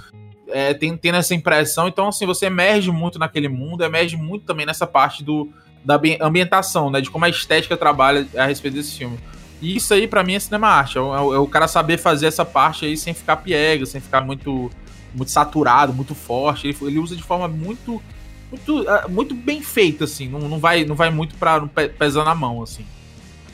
é, 0.50 0.74
tem, 0.74 0.96
tendo 0.96 1.16
essa 1.16 1.36
impressão. 1.36 1.88
Então, 1.88 2.08
assim, 2.08 2.26
você 2.26 2.46
emerge 2.46 2.92
muito 2.92 3.20
naquele 3.20 3.48
mundo, 3.48 3.84
emerge 3.84 4.16
muito 4.16 4.46
também 4.46 4.66
nessa 4.66 4.88
parte 4.88 5.24
do, 5.24 5.52
da 5.88 6.00
ambientação, 6.20 6.90
né? 6.90 7.00
De 7.00 7.10
como 7.10 7.24
a 7.24 7.30
estética 7.30 7.78
trabalha 7.78 8.28
a 8.36 8.46
respeito 8.46 8.74
desse 8.74 8.98
filme. 8.98 9.18
E 9.62 9.78
isso 9.78 9.94
aí, 9.94 10.06
para 10.06 10.22
mim, 10.22 10.34
é 10.34 10.40
cinema 10.40 10.68
arte. 10.68 10.98
É 10.98 11.02
o, 11.02 11.34
é 11.34 11.40
o, 11.40 11.48
cara 11.48 11.66
saber 11.66 11.98
fazer 11.98 12.28
essa 12.28 12.44
parte 12.44 12.86
aí 12.86 12.98
sem 12.98 13.14
ficar 13.14 13.38
piega, 13.38 13.86
sem 13.86 14.02
ficar 14.02 14.20
muito, 14.20 14.70
muito 15.16 15.32
saturado, 15.32 15.94
muito 15.94 16.14
forte. 16.14 16.68
Ele, 16.68 16.78
ele 16.82 17.00
usa 17.00 17.16
de 17.16 17.24
forma 17.24 17.48
muito. 17.48 18.04
Muito, 18.52 18.90
ah, 18.90 19.08
muito 19.08 19.34
bem 19.34 19.62
feita, 19.62 20.04
assim. 20.04 20.28
Não, 20.28 20.40
não, 20.40 20.60
vai, 20.60 20.84
não 20.84 20.96
vai 20.96 21.10
muito 21.10 21.36
pra 21.36 21.66
pesar 21.98 22.26
na 22.26 22.36
mão, 22.36 22.62
assim. 22.62 22.86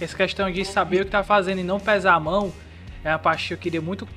Essa 0.01 0.17
questão 0.17 0.51
de 0.51 0.65
saber 0.65 1.01
o 1.01 1.05
que 1.05 1.11
tá 1.11 1.23
fazendo 1.23 1.59
e 1.59 1.63
não 1.63 1.79
pesar 1.79 2.15
a 2.15 2.19
mão 2.19 2.51
é 3.03 3.11
a 3.11 3.19
parte 3.19 3.49
que 3.49 3.53
eu 3.53 3.57
queria 3.59 3.81
muito 3.81 4.07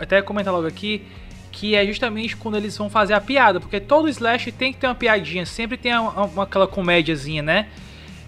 até 0.00 0.20
comentar 0.20 0.52
logo 0.52 0.66
aqui 0.66 1.06
que 1.54 1.76
é 1.76 1.86
justamente 1.86 2.36
quando 2.36 2.56
eles 2.56 2.76
vão 2.76 2.90
fazer 2.90 3.14
a 3.14 3.20
piada, 3.20 3.60
porque 3.60 3.78
todo 3.78 4.08
slash 4.08 4.50
tem 4.50 4.72
que 4.72 4.80
ter 4.80 4.88
uma 4.88 4.94
piadinha, 4.94 5.46
sempre 5.46 5.76
tem 5.76 5.96
uma, 5.96 6.24
uma, 6.24 6.42
aquela 6.42 6.66
comédiazinha, 6.66 7.42
né? 7.42 7.68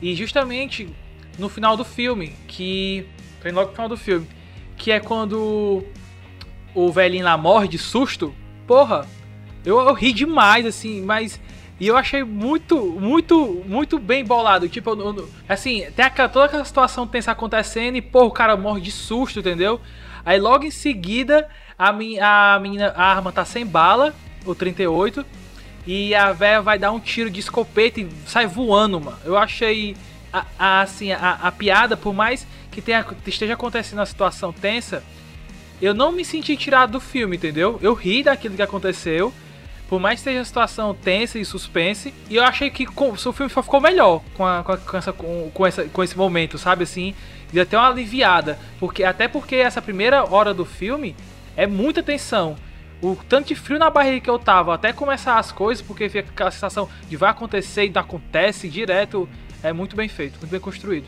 E 0.01 0.15
justamente 0.15 0.89
no 1.37 1.49
final 1.49 1.77
do 1.77 1.85
filme, 1.85 2.33
que. 2.47 3.05
Vem 3.43 3.53
logo 3.53 3.71
no 3.71 3.75
final 3.75 3.89
do 3.89 3.97
filme, 3.97 4.29
que 4.77 4.93
é 4.93 5.01
quando 5.01 5.85
o 6.73 6.93
velhinho 6.93 7.25
lá 7.25 7.37
morre 7.37 7.67
de 7.67 7.79
susto, 7.79 8.33
porra, 8.65 9.07
eu, 9.65 9.81
eu 9.81 9.93
ri 9.93 10.13
demais, 10.13 10.65
assim, 10.65 11.03
mas. 11.03 11.41
E 11.81 11.89
eu 11.89 11.97
achei 11.97 12.23
muito, 12.23 12.81
muito, 12.93 13.65
muito 13.67 13.99
bem 13.99 14.25
bolado. 14.25 14.69
Tipo, 14.69 14.91
eu, 14.91 15.17
eu, 15.17 15.31
assim, 15.49 15.85
tem 15.97 16.05
aquela, 16.05 16.29
toda 16.29 16.47
aquela 16.47 16.65
situação 16.65 17.07
tensa 17.07 17.33
acontecendo 17.33 17.97
e, 17.97 18.03
porra, 18.03 18.27
o 18.27 18.31
cara 18.31 18.57
morre 18.57 18.81
de 18.81 18.93
susto, 18.93 19.41
entendeu? 19.41 19.81
Aí 20.25 20.39
logo 20.39 20.65
em 20.65 20.71
seguida 20.71 21.49
a, 21.79 21.93
mi, 21.93 22.19
a 22.19 22.59
menina, 22.61 22.93
a 22.97 23.05
arma 23.05 23.33
tá 23.33 23.45
sem 23.45 23.67
bala, 23.67 24.15
o 24.45 24.55
38, 24.55 25.25
e 25.87 26.15
a 26.15 26.33
véia 26.33 26.61
vai 26.61 26.79
dar 26.79 26.91
um 26.93 26.99
tiro 26.99 27.31
de 27.31 27.41
escopeta 27.41 28.01
e 28.01 28.09
sai 28.27 28.47
voando, 28.47 29.01
mano. 29.01 29.19
Eu 29.25 29.37
achei 29.37 29.97
a, 30.33 30.45
a 30.59 30.81
assim, 30.81 31.13
a, 31.13 31.39
a, 31.43 31.53
piada, 31.53 31.97
por 31.97 32.15
mais 32.15 32.47
que 32.71 32.83
tenha, 32.83 33.05
esteja 33.27 33.55
acontecendo 33.55 34.01
uma 34.01 34.07
situação 34.07 34.53
tensa, 34.53 35.03
eu 35.81 35.95
não 35.95 36.11
me 36.11 36.25
senti 36.25 36.57
tirado 36.57 36.93
do 36.93 37.01
filme, 37.01 37.37
entendeu? 37.37 37.79
Eu 37.83 37.95
ri 37.95 38.23
daquilo 38.23 38.57
que 38.57 38.63
aconteceu. 38.63 39.33
Por 39.89 40.01
mais 40.01 40.15
que 40.15 40.23
esteja 40.23 40.41
a 40.41 40.45
situação 40.45 40.95
tensa 40.95 41.39
e 41.39 41.45
suspense, 41.45 42.13
e 42.29 42.35
eu 42.35 42.43
achei 42.43 42.71
que 42.71 42.85
com, 42.85 43.11
o 43.11 43.33
filme 43.33 43.49
só 43.49 43.63
ficou 43.63 43.81
melhor 43.81 44.21
com, 44.35 44.45
a, 44.45 44.65
com, 44.65 44.73
a, 44.73 44.77
com, 44.79 44.97
essa, 44.97 45.13
com, 45.13 45.67
essa, 45.67 45.85
com 45.85 46.03
esse 46.03 46.19
momento, 46.19 46.59
sabe 46.59 46.83
assim? 46.83 47.15
E 47.53 47.61
até 47.61 47.79
uma 47.79 47.89
aliviada. 47.89 48.59
Porque, 48.81 49.05
até 49.05 49.29
porque 49.29 49.55
essa 49.55 49.81
primeira 49.81 50.25
hora 50.25 50.53
do 50.53 50.65
filme 50.65 51.15
é 51.57 51.67
muita 51.67 52.03
tensão. 52.03 52.57
O 53.03 53.17
tanto 53.29 53.49
de 53.49 53.55
frio 53.55 53.79
na 53.79 53.91
barriga 53.91 54.21
que 54.21 54.31
eu 54.31 54.39
tava 54.39 54.75
até 54.75 54.93
começar 54.93 55.39
as 55.39 55.53
coisas, 55.53 55.85
porque 55.85 56.09
fica 56.09 56.29
aquela 56.31 56.51
sensação 56.51 56.89
de 57.09 57.17
vai 57.17 57.31
acontecer 57.31 57.87
e 57.87 57.99
acontece 57.99 58.69
direto, 58.69 59.29
é 59.63 59.73
muito 59.73 59.95
bem 59.97 60.09
feito, 60.09 60.39
muito 60.39 60.51
bem 60.51 60.61
construído. 60.61 61.07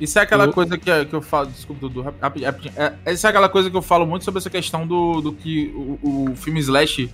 Isso 0.00 0.18
é 0.18 0.22
aquela 0.22 0.46
eu... 0.46 0.52
coisa 0.52 0.76
que, 0.76 1.04
que 1.04 1.14
eu 1.14 1.22
falo, 1.22 1.46
desculpa, 1.46 1.80
Dudu, 1.82 2.02
rapidinho, 2.02 2.50
rapidinho. 2.50 2.74
É, 2.76 3.12
isso 3.12 3.24
é 3.26 3.30
aquela 3.30 3.48
coisa 3.48 3.70
que 3.70 3.76
eu 3.76 3.82
falo 3.82 4.04
muito 4.04 4.24
sobre 4.24 4.38
essa 4.38 4.50
questão 4.50 4.84
do, 4.84 5.20
do 5.20 5.32
que 5.32 5.72
o, 5.74 6.30
o 6.30 6.36
filme 6.36 6.58
Slash 6.58 7.08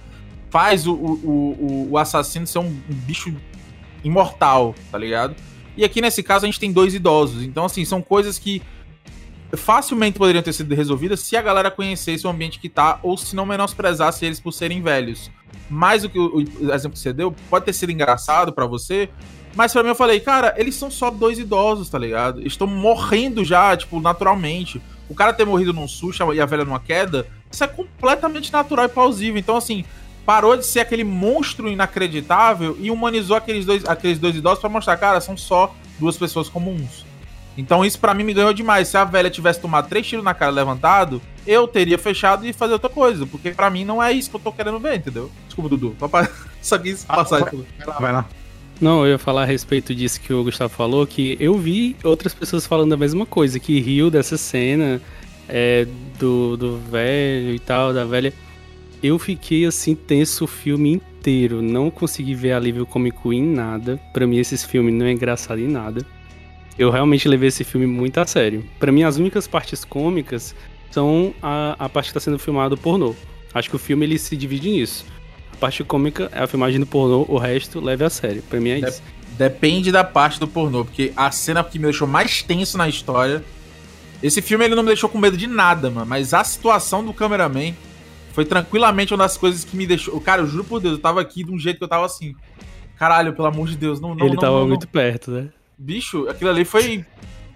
faz 0.49 0.87
o, 0.87 0.95
o, 0.95 1.13
o, 1.29 1.89
o 1.91 1.99
assassino 1.99 2.47
ser 2.47 2.61
um, 2.61 2.67
um 2.67 2.95
bicho 2.95 3.35
imortal, 4.03 4.75
tá 4.91 4.97
ligado? 4.97 5.37
E 5.77 5.85
aqui 5.85 6.01
nesse 6.01 6.23
caso 6.23 6.47
a 6.47 6.49
gente 6.49 6.59
tem 6.59 6.73
dois 6.73 6.95
idosos, 6.95 7.43
então 7.43 7.67
assim, 7.67 7.85
são 7.85 8.01
coisas 8.01 8.39
que 8.39 8.63
facilmente 9.57 10.19
poderiam 10.19 10.43
ter 10.43 10.53
sido 10.53 10.75
resolvidas 10.75 11.21
se 11.21 11.37
a 11.37 11.43
galera 11.43 11.71
conhecesse 11.71 12.27
o 12.27 12.31
ambiente 12.31 12.59
que 12.59 12.69
tá, 12.69 12.99
ou 13.03 13.17
se 13.17 13.35
não 13.35 13.47
menosprezasse 13.47 14.25
eles 14.25 14.41
por 14.41 14.53
serem 14.53 14.83
velhos. 14.83 15.31
Mas 15.71 16.05
o 16.05 16.09
que 16.09 16.19
o, 16.19 16.37
o 16.37 16.73
exemplo 16.73 16.93
que 16.93 16.99
você 16.99 17.13
deu 17.13 17.35
pode 17.49 17.65
ter 17.65 17.73
sido 17.73 17.93
engraçado 17.93 18.53
para 18.53 18.67
você, 18.67 19.09
mas 19.55 19.73
para 19.73 19.83
mim 19.83 19.89
eu 19.89 19.95
falei, 19.95 20.21
cara, 20.21 20.55
eles 20.57 20.75
são 20.75 20.91
só 20.91 21.11
dois 21.11 21.39
idosos, 21.39 21.89
tá 21.89 21.99
ligado? 21.99 22.47
Estão 22.47 22.67
morrendo 22.67 23.45
já, 23.45 23.77
tipo, 23.77 24.01
naturalmente. 24.01 24.81
O 25.09 25.15
cara 25.15 25.33
ter 25.33 25.47
morrido 25.47 25.73
num 25.73 25.89
susto 25.89 26.35
e 26.35 26.41
a 26.41 26.47
velha 26.47 26.65
numa 26.65 26.79
queda, 26.79 27.27
isso 27.51 27.65
é 27.65 27.67
completamente 27.67 28.53
natural 28.53 28.85
e 28.85 28.89
plausível. 28.89 29.39
Então, 29.39 29.57
assim, 29.57 29.85
parou 30.25 30.57
de 30.57 30.67
ser 30.67 30.81
aquele 30.81 31.05
monstro 31.05 31.69
inacreditável 31.69 32.77
e 32.79 32.91
humanizou 32.91 33.35
aqueles 33.35 33.65
dois, 33.65 33.85
aqueles 33.87 34.19
dois 34.19 34.37
idosos 34.37 34.61
para 34.61 34.69
mostrar, 34.69 34.97
cara, 34.99 35.21
são 35.21 35.37
só 35.37 35.75
duas 35.99 36.19
pessoas 36.19 36.51
comuns. 36.51 37.08
Então 37.59 37.85
isso 37.85 37.99
pra 37.99 38.15
mim 38.15 38.23
me 38.23 38.33
ganhou 38.33 38.55
demais. 38.55 38.87
Se 38.87 38.97
a 38.97 39.05
velha 39.05 39.29
tivesse 39.29 39.61
tomado 39.61 39.89
três 39.89 40.07
tiros 40.07 40.25
na 40.25 40.33
cara 40.33 40.53
levantado, 40.53 41.21
eu 41.45 41.67
teria 41.67 41.99
fechado 41.99 42.47
e 42.47 42.53
fazer 42.53 42.75
outra 42.75 42.89
coisa. 42.89 43.27
Porque 43.27 43.51
pra 43.51 43.69
mim 43.69 43.85
não 43.85 44.01
é 44.01 44.13
isso 44.13 44.31
que 44.31 44.37
eu 44.37 44.41
tô 44.41 44.53
querendo 44.53 44.79
ver, 44.79 44.97
entendeu? 44.97 45.29
Desculpa, 45.47 45.69
Dudu. 45.69 45.97
Papai, 45.99 46.29
só 46.63 46.79
quis 46.79 47.05
passar 47.05 47.41
isso. 47.41 47.67
Vai 47.79 47.87
lá, 47.87 47.95
vai 47.99 48.13
lá. 48.13 48.27
Não, 48.81 49.05
eu 49.05 49.13
ia 49.13 49.19
falar 49.19 49.43
a 49.43 49.45
respeito 49.45 49.93
disso 49.93 50.21
que 50.21 50.33
o 50.33 50.45
Gustavo 50.45 50.73
falou, 50.73 51.05
que 51.05 51.37
eu 51.41 51.59
vi 51.59 51.97
outras 52.05 52.33
pessoas 52.33 52.65
falando 52.65 52.93
a 52.93 52.97
mesma 52.97 53.27
coisa, 53.27 53.59
que 53.59 53.81
riu 53.81 54.09
dessa 54.09 54.37
cena 54.37 55.03
é, 55.49 55.85
do, 56.17 56.57
do 56.57 56.79
velho 56.79 57.53
e 57.53 57.59
tal, 57.59 57.93
da 57.93 58.05
velha. 58.05 58.33
Eu 59.03 59.19
fiquei 59.19 59.65
assim 59.65 59.97
tenso 59.97 60.45
o 60.45 60.47
filme 60.47 60.93
inteiro, 60.93 61.61
não 61.61 61.91
consegui 61.91 62.37
ver 62.37 62.53
alívio 62.53 62.87
cômico 62.87 63.33
em 63.33 63.43
nada. 63.43 64.01
Pra 64.13 64.29
mim, 64.29 64.39
esses 64.39 64.65
filmes 64.65 64.95
não 64.95 65.07
é 65.07 65.11
engraçado 65.11 65.61
em 65.61 65.67
nada. 65.67 66.07
Eu 66.79 66.91
realmente 66.91 67.27
levei 67.29 67.49
esse 67.49 67.65
filme 67.65 67.87
muito 67.87 68.19
a 68.19 68.27
sério. 68.27 68.65
Pra 68.79 68.93
mim, 68.93 69.03
as 69.03 69.17
únicas 69.17 69.49
partes 69.49 69.85
cômicas 69.85 70.55
são 70.91 71.35
a, 71.43 71.75
a 71.79 71.89
parte 71.89 72.09
que 72.09 72.15
tá 72.15 72.21
sendo 72.21 72.39
filmado 72.39 72.77
pornô. 72.77 73.15
Acho 73.53 73.69
que 73.69 73.77
o 73.77 73.79
filme 73.79 74.07
ele 74.07 74.19
se 74.19 74.37
divide 74.37 74.71
nisso. 74.71 75.05
A 75.53 75.57
parte 75.57 75.83
cômica 75.83 76.31
é 76.33 76.41
a 76.43 76.47
filmagem 76.47 76.79
do 76.79 76.87
pornô, 76.87 77.27
o 77.29 77.37
resto 77.37 77.81
leve 77.81 78.05
a 78.05 78.11
sério. 78.11 78.43
Pra 78.43 78.61
mim 78.61 78.71
é 78.71 78.81
Dep- 78.81 78.89
isso. 78.91 79.03
Depende 79.37 79.91
da 79.91 80.05
parte 80.05 80.39
do 80.39 80.47
pornô, 80.47 80.85
porque 80.85 81.13
a 81.17 81.31
cena 81.31 81.63
que 81.65 81.79
me 81.79 81.85
deixou 81.85 82.07
mais 82.07 82.43
tenso 82.43 82.79
na 82.79 82.89
história. 82.89 83.45
Esse 84.23 84.43
filme 84.43 84.65
ele 84.65 84.75
não 84.75 84.83
me 84.83 84.89
deixou 84.89 85.09
com 85.09 85.19
medo 85.19 85.37
de 85.37 85.47
nada, 85.47 85.91
mano. 85.91 86.07
Mas 86.07 86.33
a 86.35 86.43
situação 86.45 87.05
do 87.05 87.13
cameraman 87.13 87.73
foi 88.33 88.45
tranquilamente 88.45 89.13
uma 89.13 89.19
das 89.19 89.37
coisas 89.37 89.65
que 89.65 89.77
me 89.77 89.87
deixou. 89.87 90.21
Cara, 90.21 90.43
eu 90.43 90.47
juro 90.47 90.65
por 90.65 90.81
Deus, 90.81 90.95
eu 90.95 91.01
tava 91.01 91.21
aqui 91.21 91.43
de 91.43 91.53
um 91.53 91.59
jeito 91.59 91.79
que 91.79 91.85
eu 91.85 91.89
tava 91.89 92.07
assim. 92.07 92.35
Caralho, 92.97 93.33
pelo 93.33 93.47
amor 93.49 93.69
de 93.69 93.77
Deus, 93.77 94.01
não, 94.01 94.15
não 94.15 94.27
ele 94.27 94.35
não, 94.35 94.41
tava 94.41 94.61
não. 94.61 94.69
muito 94.69 94.89
perto, 94.89 95.31
né? 95.31 95.49
Bicho, 95.79 96.29
aquilo 96.29 96.51
ali 96.51 96.65
foi. 96.65 97.05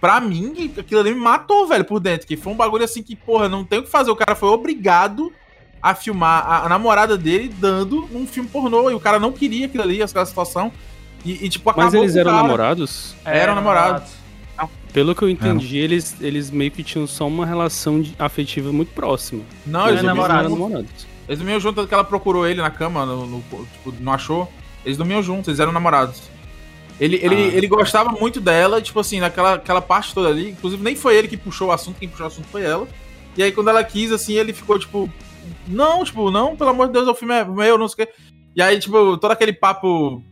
Pra 0.00 0.20
mim, 0.20 0.72
aquilo 0.76 1.00
ali 1.00 1.14
me 1.14 1.20
matou, 1.20 1.66
velho, 1.66 1.85
por 1.85 2.00
dentro. 2.00 2.26
Que 2.26 2.37
foi 2.37 2.52
um 2.52 2.56
bagulho 2.56 2.85
assim 2.85 3.02
que, 3.02 3.14
porra, 3.14 3.48
não 3.48 3.64
tem 3.64 3.78
o 3.78 3.82
que 3.82 3.90
fazer. 3.90 4.11
O 4.11 4.16
cara 4.16 4.35
foi 4.35 4.48
obrigado 4.48 5.32
a 5.80 5.94
filmar 5.94 6.44
a, 6.46 6.66
a 6.66 6.68
namorada 6.68 7.16
dele 7.16 7.48
dando 7.58 8.08
um 8.12 8.26
filme 8.26 8.48
pornô. 8.48 8.90
E 8.90 8.94
o 8.94 9.00
cara 9.00 9.18
não 9.20 9.32
queria 9.32 9.66
aquilo 9.66 9.82
ali, 9.82 10.02
aquela 10.02 10.26
situação. 10.26 10.72
E, 11.24 11.44
e, 11.44 11.48
tipo, 11.48 11.70
acabou 11.70 11.85
Mas 11.85 11.94
eles 11.94 12.16
eram 12.16 12.32
namorados? 12.32 13.14
Eram 13.24 13.54
namorados. 13.54 14.22
Pelo 14.92 15.14
que 15.14 15.22
eu 15.22 15.30
entendi, 15.30 15.78
eles, 15.78 16.16
eles 16.20 16.50
meio 16.50 16.70
que 16.70 16.85
tinham 16.85 17.06
só 17.06 17.26
uma 17.26 17.46
relação 17.46 18.02
de- 18.02 18.14
afetiva 18.18 18.70
muito 18.70 18.92
próxima. 18.92 19.42
Não, 19.64 19.88
eles 19.88 20.00
é 20.00 20.02
dormiam 20.02 20.14
namorado. 20.16 20.40
eram 20.40 20.50
namorados. 20.50 21.06
Eles 21.26 21.38
dormiam 21.38 21.58
juntos, 21.61 21.76
tanto 21.76 21.88
que 21.88 21.94
ela 21.94 22.04
procurou 22.04 22.46
ele 22.46 22.61
na 22.61 22.70
cama, 22.70 23.06
no, 23.06 23.26
no- 23.26 23.42
tipo, 23.72 23.94
não 24.00 24.12
achou. 24.12 24.52
Eles 24.85 24.98
dormiam 24.98 25.22
juntos, 25.22 25.48
eles 25.48 25.61
eram 25.61 25.72
namorados. 25.72 26.20
Ele, 27.02 27.16
ele, 27.16 27.34
Ah, 27.34 27.56
ele 27.56 27.66
gostava 27.66 28.10
muito 28.12 28.40
dela, 28.40 28.80
tipo 28.80 29.00
assim, 29.00 29.18
naquela 29.18 29.54
aquela 29.54 29.82
parte 29.82 30.14
toda 30.14 30.28
ali. 30.28 30.50
Inclusive, 30.50 30.80
nem 30.80 30.94
foi 30.94 31.16
ele 31.16 31.26
que 31.26 31.36
puxou 31.36 31.68
o 31.68 31.72
assunto, 31.72 31.98
quem 31.98 32.08
puxou 32.08 32.26
o 32.26 32.28
assunto 32.28 32.46
foi 32.46 32.62
ela. 32.62 32.86
E 33.36 33.42
aí, 33.42 33.50
quando 33.50 33.70
ela 33.70 33.82
quis, 33.82 34.12
assim, 34.12 34.34
ele 34.34 34.52
ficou 34.52 34.78
tipo. 34.78 35.10
Não, 35.66 36.04
tipo, 36.04 36.30
não, 36.30 36.56
pelo 36.56 36.70
amor 36.70 36.86
de 36.86 36.92
Deus, 36.92 37.08
o 37.08 37.14
filme 37.16 37.34
é 37.34 37.44
meu, 37.44 37.76
não 37.76 37.88
sei 37.88 38.04
o 38.04 38.06
quê. 38.06 38.14
E 38.54 38.62
aí, 38.62 38.78
tipo, 38.78 39.18
todo 39.18 39.32
aquele 39.32 39.52
papo 39.52 40.22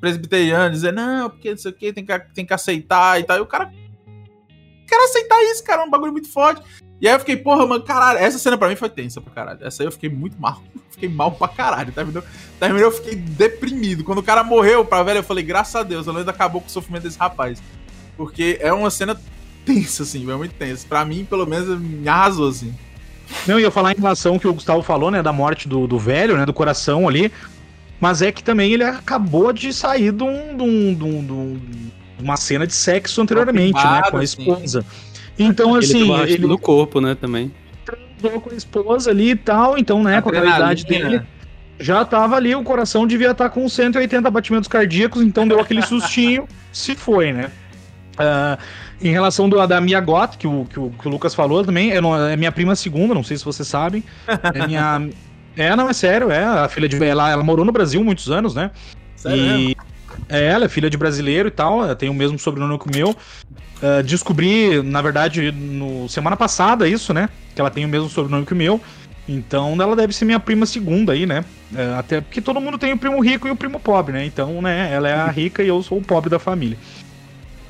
presbiteriano, 0.00 0.74
dizer, 0.74 0.92
não, 0.92 1.30
porque 1.30 1.50
não 1.50 1.58
sei 1.58 1.70
o 1.70 1.74
quê, 1.74 1.92
tem 1.92 2.04
que, 2.04 2.18
tem 2.34 2.44
que 2.44 2.52
aceitar 2.52 3.20
e 3.20 3.22
tal. 3.22 3.38
E 3.38 3.40
o 3.42 3.46
cara. 3.46 3.72
Quero 4.88 5.04
aceitar 5.04 5.40
isso, 5.44 5.62
cara, 5.62 5.82
é 5.82 5.84
um 5.84 5.90
bagulho 5.90 6.12
muito 6.12 6.28
forte. 6.32 6.60
E 7.00 7.08
aí 7.08 7.14
eu 7.14 7.18
fiquei, 7.18 7.36
porra, 7.36 7.66
mano, 7.66 7.82
caralho, 7.82 8.18
essa 8.18 8.38
cena 8.38 8.56
pra 8.56 8.68
mim 8.68 8.76
foi 8.76 8.88
tensa 8.88 9.20
pra 9.20 9.32
caralho. 9.32 9.58
Essa 9.62 9.82
aí 9.82 9.86
eu 9.86 9.92
fiquei 9.92 10.08
muito 10.08 10.40
mal. 10.40 10.62
Fiquei 10.94 11.08
mal 11.08 11.32
pra 11.32 11.48
caralho, 11.48 11.90
terminou, 11.90 12.22
terminou 12.60 12.88
eu 12.88 12.92
fiquei 12.92 13.16
deprimido. 13.16 14.04
Quando 14.04 14.18
o 14.18 14.22
cara 14.22 14.44
morreu 14.44 14.84
pra 14.84 15.02
velha, 15.02 15.18
eu 15.18 15.22
falei, 15.24 15.42
graças 15.42 15.74
a 15.74 15.82
Deus, 15.82 16.06
ela 16.06 16.20
ainda 16.20 16.30
acabou 16.30 16.60
com 16.60 16.68
o 16.68 16.70
sofrimento 16.70 17.02
desse 17.02 17.18
rapaz. 17.18 17.60
Porque 18.16 18.58
é 18.60 18.72
uma 18.72 18.88
cena 18.90 19.20
tensa, 19.66 20.04
assim, 20.04 20.30
é 20.30 20.36
muito 20.36 20.54
tensa. 20.54 20.86
Pra 20.88 21.04
mim, 21.04 21.24
pelo 21.24 21.46
menos, 21.46 21.76
me 21.80 22.08
arrasou, 22.08 22.48
assim. 22.48 22.72
Não, 23.44 23.58
ia 23.58 23.72
falar 23.72 23.90
em 23.90 23.96
relação 23.96 24.34
ao 24.34 24.40
que 24.40 24.46
o 24.46 24.54
Gustavo 24.54 24.82
falou, 24.82 25.10
né, 25.10 25.20
da 25.20 25.32
morte 25.32 25.66
do, 25.68 25.84
do 25.88 25.98
velho, 25.98 26.36
né, 26.36 26.46
do 26.46 26.52
coração 26.52 27.08
ali. 27.08 27.32
Mas 28.00 28.22
é 28.22 28.30
que 28.30 28.44
também 28.44 28.72
ele 28.72 28.84
acabou 28.84 29.52
de 29.52 29.72
sair 29.72 30.12
de, 30.12 30.22
um, 30.22 30.56
de, 30.56 30.62
um- 30.62 30.94
de 30.94 31.02
um- 31.04 31.26
de 31.26 31.32
um- 31.32 31.60
uma 32.20 32.36
cena 32.36 32.68
de 32.68 32.72
sexo 32.74 33.20
anteriormente, 33.20 33.74
né, 33.84 34.02
com 34.10 34.16
a 34.16 34.22
assim. 34.22 34.40
esposa. 34.42 34.86
Então, 35.38 35.76
ele 35.76 35.84
assim, 35.84 36.12
arrastando 36.12 36.32
ele 36.32 36.46
no 36.46 36.58
corpo, 36.58 37.00
né, 37.00 37.14
também. 37.14 37.52
transou 37.84 38.40
com 38.40 38.50
a 38.50 38.54
esposa 38.54 39.10
ali 39.10 39.30
e 39.30 39.36
tal, 39.36 39.76
então, 39.76 40.02
né, 40.02 40.20
com 40.20 40.28
aquela 40.28 40.46
idade 40.56 40.84
dele, 40.84 41.22
já 41.78 42.04
tava 42.04 42.36
ali, 42.36 42.54
o 42.54 42.62
coração 42.62 43.06
devia 43.06 43.32
estar 43.32 43.50
com 43.50 43.68
180 43.68 44.30
batimentos 44.30 44.68
cardíacos, 44.68 45.22
então 45.22 45.46
deu 45.46 45.58
aquele 45.60 45.82
sustinho, 45.82 46.46
se 46.72 46.94
foi, 46.94 47.32
né? 47.32 47.50
Ah, 48.16 48.58
em 49.02 49.10
relação 49.10 49.48
do, 49.48 49.64
da 49.66 49.80
Mia 49.80 50.00
Goth, 50.00 50.36
que 50.38 50.46
o, 50.46 50.64
que, 50.70 50.78
o, 50.78 50.90
que 50.90 51.08
o 51.08 51.10
Lucas 51.10 51.34
falou 51.34 51.64
também, 51.64 52.00
não- 52.00 52.16
é 52.16 52.36
minha 52.36 52.52
prima 52.52 52.76
segunda, 52.76 53.12
não 53.12 53.24
sei 53.24 53.36
se 53.36 53.44
vocês 53.44 53.66
sabem. 53.66 54.02
É 54.54 54.66
minha. 54.66 55.08
É, 55.56 55.76
não, 55.76 55.88
é 55.88 55.92
sério, 55.92 56.32
é. 56.32 56.42
A 56.42 56.68
filha 56.68 56.88
de. 56.88 57.00
Ela, 57.04 57.30
ela 57.30 57.44
morou 57.44 57.64
no 57.64 57.70
Brasil 57.70 58.02
muitos 58.02 58.28
anos, 58.28 58.56
né? 58.56 58.72
Sério 59.14 59.38
e 59.40 59.70
é, 59.70 59.76
ela 60.28 60.64
é 60.64 60.68
filha 60.68 60.90
de 60.90 60.96
brasileiro 60.96 61.48
e 61.48 61.50
tal, 61.50 61.82
ela 61.82 61.94
tem 61.94 62.08
o 62.08 62.14
mesmo 62.14 62.38
sobrenome 62.38 62.78
que 62.78 62.86
o 62.86 62.90
meu. 62.90 63.16
Ah, 63.82 64.02
descobri, 64.02 64.82
na 64.82 65.02
verdade, 65.02 65.52
no 65.52 66.08
semana 66.08 66.36
passada 66.36 66.88
isso, 66.88 67.12
né? 67.12 67.28
Que 67.54 67.60
ela 67.60 67.70
tem 67.70 67.84
o 67.84 67.88
mesmo 67.88 68.08
sobrenome 68.08 68.46
que 68.46 68.54
o 68.54 68.56
meu. 68.56 68.80
Então 69.28 69.76
ela 69.80 69.94
deve 69.94 70.14
ser 70.14 70.24
minha 70.24 70.40
prima 70.40 70.64
segunda 70.64 71.12
aí, 71.12 71.26
né? 71.26 71.44
É, 71.74 71.94
até 71.98 72.20
porque 72.20 72.40
todo 72.40 72.60
mundo 72.60 72.78
tem 72.78 72.92
o 72.92 72.98
primo 72.98 73.20
rico 73.20 73.46
e 73.46 73.50
o 73.50 73.56
primo 73.56 73.78
pobre, 73.78 74.12
né? 74.12 74.24
Então, 74.24 74.62
né, 74.62 74.90
ela 74.92 75.08
é 75.08 75.14
a 75.14 75.26
rica 75.26 75.62
e 75.62 75.68
eu 75.68 75.82
sou 75.82 75.98
o 75.98 76.02
pobre 76.02 76.30
da 76.30 76.38
família. 76.38 76.78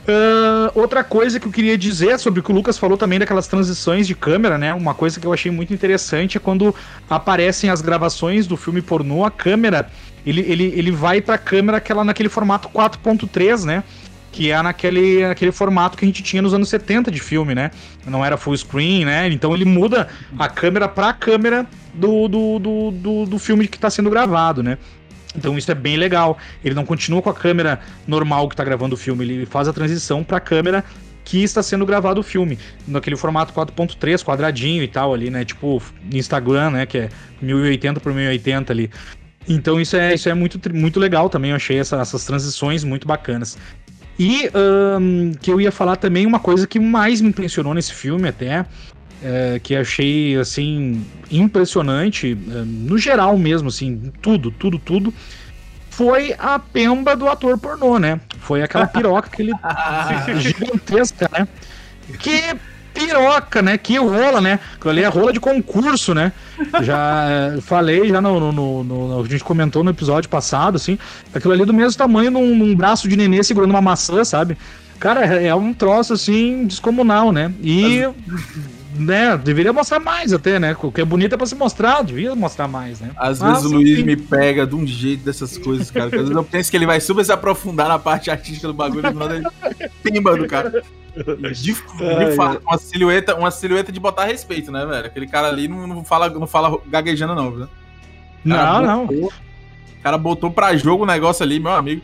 Ah, 0.06 0.70
outra 0.74 1.02
coisa 1.02 1.40
que 1.40 1.46
eu 1.46 1.52
queria 1.52 1.78
dizer 1.78 2.18
sobre 2.18 2.40
o 2.40 2.42
que 2.42 2.52
o 2.52 2.54
Lucas 2.54 2.78
falou 2.78 2.96
também 2.96 3.18
daquelas 3.18 3.48
transições 3.48 4.06
de 4.06 4.14
câmera, 4.14 4.58
né? 4.58 4.74
Uma 4.74 4.94
coisa 4.94 5.18
que 5.18 5.26
eu 5.26 5.32
achei 5.32 5.50
muito 5.50 5.72
interessante 5.72 6.36
é 6.36 6.40
quando 6.40 6.74
aparecem 7.08 7.70
as 7.70 7.80
gravações 7.80 8.46
do 8.46 8.56
filme 8.56 8.82
pornô, 8.82 9.24
a 9.24 9.30
câmera, 9.30 9.90
ele, 10.26 10.40
ele, 10.40 10.72
ele 10.76 10.90
vai 10.90 11.20
pra 11.20 11.36
câmera 11.36 11.78
aquela 11.78 12.04
naquele 12.04 12.28
formato 12.28 12.68
4.3, 12.68 13.64
né? 13.64 13.84
Que 14.32 14.50
é 14.50 14.60
naquele, 14.60 15.26
naquele 15.26 15.52
formato 15.52 15.96
que 15.96 16.04
a 16.04 16.08
gente 16.08 16.22
tinha 16.22 16.42
nos 16.42 16.54
anos 16.54 16.68
70 16.68 17.10
de 17.10 17.20
filme, 17.20 17.54
né? 17.54 17.70
Não 18.06 18.24
era 18.24 18.36
full 18.36 18.56
screen, 18.56 19.04
né? 19.04 19.28
Então 19.28 19.54
ele 19.54 19.64
muda 19.64 20.08
a 20.38 20.48
câmera 20.48 20.88
pra 20.88 21.12
câmera 21.12 21.66
do, 21.92 22.26
do, 22.26 22.58
do, 22.58 22.90
do, 22.90 23.26
do 23.26 23.38
filme 23.38 23.68
que 23.68 23.78
tá 23.78 23.90
sendo 23.90 24.10
gravado, 24.10 24.62
né? 24.62 24.78
Então 25.36 25.56
isso 25.58 25.70
é 25.70 25.74
bem 25.74 25.96
legal. 25.96 26.38
Ele 26.64 26.74
não 26.74 26.84
continua 26.84 27.22
com 27.22 27.30
a 27.30 27.34
câmera 27.34 27.80
normal 28.06 28.48
que 28.48 28.56
tá 28.56 28.64
gravando 28.64 28.94
o 28.94 28.98
filme, 28.98 29.24
ele 29.24 29.46
faz 29.46 29.68
a 29.68 29.72
transição 29.72 30.24
pra 30.24 30.40
câmera 30.40 30.84
que 31.24 31.42
está 31.42 31.62
sendo 31.62 31.86
gravado 31.86 32.20
o 32.20 32.22
filme, 32.22 32.58
naquele 32.86 33.16
formato 33.16 33.52
4.3, 33.52 34.22
quadradinho 34.22 34.82
e 34.82 34.88
tal 34.88 35.14
ali, 35.14 35.30
né? 35.30 35.44
Tipo 35.44 35.82
Instagram, 36.12 36.70
né, 36.70 36.86
que 36.86 36.98
é 36.98 37.08
1080 37.40 37.98
por 37.98 38.12
1080 38.12 38.72
ali. 38.72 38.90
Então 39.48 39.80
isso 39.80 39.96
é, 39.96 40.14
isso 40.14 40.28
é 40.28 40.34
muito, 40.34 40.58
muito 40.74 40.98
legal 40.98 41.28
também, 41.28 41.50
eu 41.50 41.56
achei 41.56 41.78
essa- 41.78 42.00
essas 42.00 42.24
transições 42.24 42.82
muito 42.84 43.06
bacanas. 43.06 43.58
E 44.18 44.48
ahn, 44.54 45.32
que 45.40 45.50
eu 45.50 45.60
ia 45.60 45.72
falar 45.72 45.96
também 45.96 46.24
uma 46.24 46.38
coisa 46.38 46.66
que 46.66 46.78
mais 46.78 47.20
me 47.20 47.28
impressionou 47.28 47.74
nesse 47.74 47.92
filme 47.92 48.28
até, 48.28 48.64
é, 49.22 49.58
que 49.62 49.74
achei 49.74 50.36
assim 50.36 51.04
impressionante, 51.30 52.32
é, 52.50 52.54
no 52.64 52.96
geral 52.96 53.36
mesmo, 53.36 53.68
assim, 53.68 54.12
tudo, 54.22 54.50
tudo, 54.50 54.78
tudo, 54.78 55.12
foi 55.90 56.34
a 56.38 56.58
pemba 56.58 57.14
do 57.16 57.28
ator 57.28 57.58
pornô, 57.58 57.98
né? 57.98 58.20
Foi 58.38 58.62
aquela 58.62 58.86
piroca 58.86 59.28
que 59.30 59.42
ele 59.42 59.52
gigantesca, 60.40 61.28
né? 61.36 61.46
Que 62.18 62.54
piroca, 62.94 63.60
né? 63.60 63.76
Que 63.76 63.98
rola, 63.98 64.40
né? 64.40 64.58
Aquilo 64.76 64.90
ali 64.90 65.02
é 65.02 65.08
rola 65.08 65.32
de 65.32 65.40
concurso, 65.40 66.14
né? 66.14 66.32
Já 66.82 67.26
eh, 67.28 67.60
falei, 67.60 68.08
já 68.08 68.20
no, 68.20 68.52
no- 68.52 68.84
no- 68.84 69.20
A 69.20 69.28
gente 69.28 69.42
comentou 69.44 69.82
no 69.82 69.90
episódio 69.90 70.30
passado, 70.30 70.76
assim. 70.76 70.96
Aquilo 71.34 71.52
ali 71.52 71.62
é 71.62 71.66
do 71.66 71.74
mesmo 71.74 71.98
tamanho 71.98 72.30
num, 72.30 72.54
num 72.56 72.74
braço 72.74 73.08
de 73.08 73.16
nenê 73.16 73.42
segurando 73.42 73.70
uma 73.70 73.82
maçã, 73.82 74.24
sabe? 74.24 74.56
Cara, 75.00 75.26
é 75.26 75.48
é 75.48 75.54
um 75.54 75.74
troço 75.74 76.12
assim 76.14 76.66
descomunal, 76.66 77.32
né? 77.32 77.52
E. 77.62 78.02
Né, 78.96 79.36
deveria 79.36 79.72
mostrar 79.72 79.98
mais 79.98 80.32
até, 80.32 80.60
né? 80.60 80.76
O 80.80 80.92
que 80.92 81.00
é 81.00 81.04
bonito 81.04 81.32
é 81.34 81.36
pra 81.36 81.44
se 81.46 81.56
mostrar, 81.56 82.02
devia 82.04 82.32
mostrar 82.36 82.68
mais, 82.68 83.00
né? 83.00 83.10
Às 83.16 83.40
Mas, 83.40 83.54
vezes 83.54 83.64
o 83.72 83.74
Luiz 83.74 83.90
enfim. 83.98 84.04
me 84.04 84.16
pega 84.16 84.64
de 84.64 84.76
um 84.76 84.86
jeito 84.86 85.24
dessas 85.24 85.58
coisas, 85.58 85.90
cara. 85.90 86.06
Às 86.06 86.12
vezes 86.12 86.30
eu 86.30 86.44
penso 86.44 86.70
que 86.70 86.76
ele 86.76 86.86
vai 86.86 87.00
super 87.00 87.24
se 87.24 87.32
aprofundar 87.32 87.88
na 87.88 87.98
parte 87.98 88.30
artística 88.30 88.68
do 88.68 88.72
bagulho, 88.72 89.02
do 89.02 89.18
nada 89.18 89.34
ele 89.34 89.90
pimba 90.00 90.36
do 90.36 90.46
cara. 90.46 90.80
De, 91.52 91.72
de 92.30 92.36
fato, 92.36 92.62
uma 92.66 92.78
silhueta, 92.78 93.34
uma 93.36 93.50
silhueta 93.50 93.92
de 93.92 94.00
botar 94.00 94.24
respeito, 94.24 94.72
né, 94.72 94.84
velho? 94.84 95.06
Aquele 95.06 95.26
cara 95.26 95.48
ali 95.48 95.68
não, 95.68 95.86
não 95.86 96.04
fala, 96.04 96.28
não 96.28 96.46
fala 96.46 96.78
gaguejando, 96.86 97.34
não, 97.34 97.50
viu? 97.50 97.68
Não, 98.44 98.56
não. 98.82 99.04
O 99.04 100.02
cara 100.02 100.18
botou 100.18 100.50
pra 100.50 100.76
jogo 100.76 101.04
o 101.04 101.06
negócio 101.06 101.42
ali, 101.42 101.58
meu 101.60 101.72
amigo. 101.72 102.02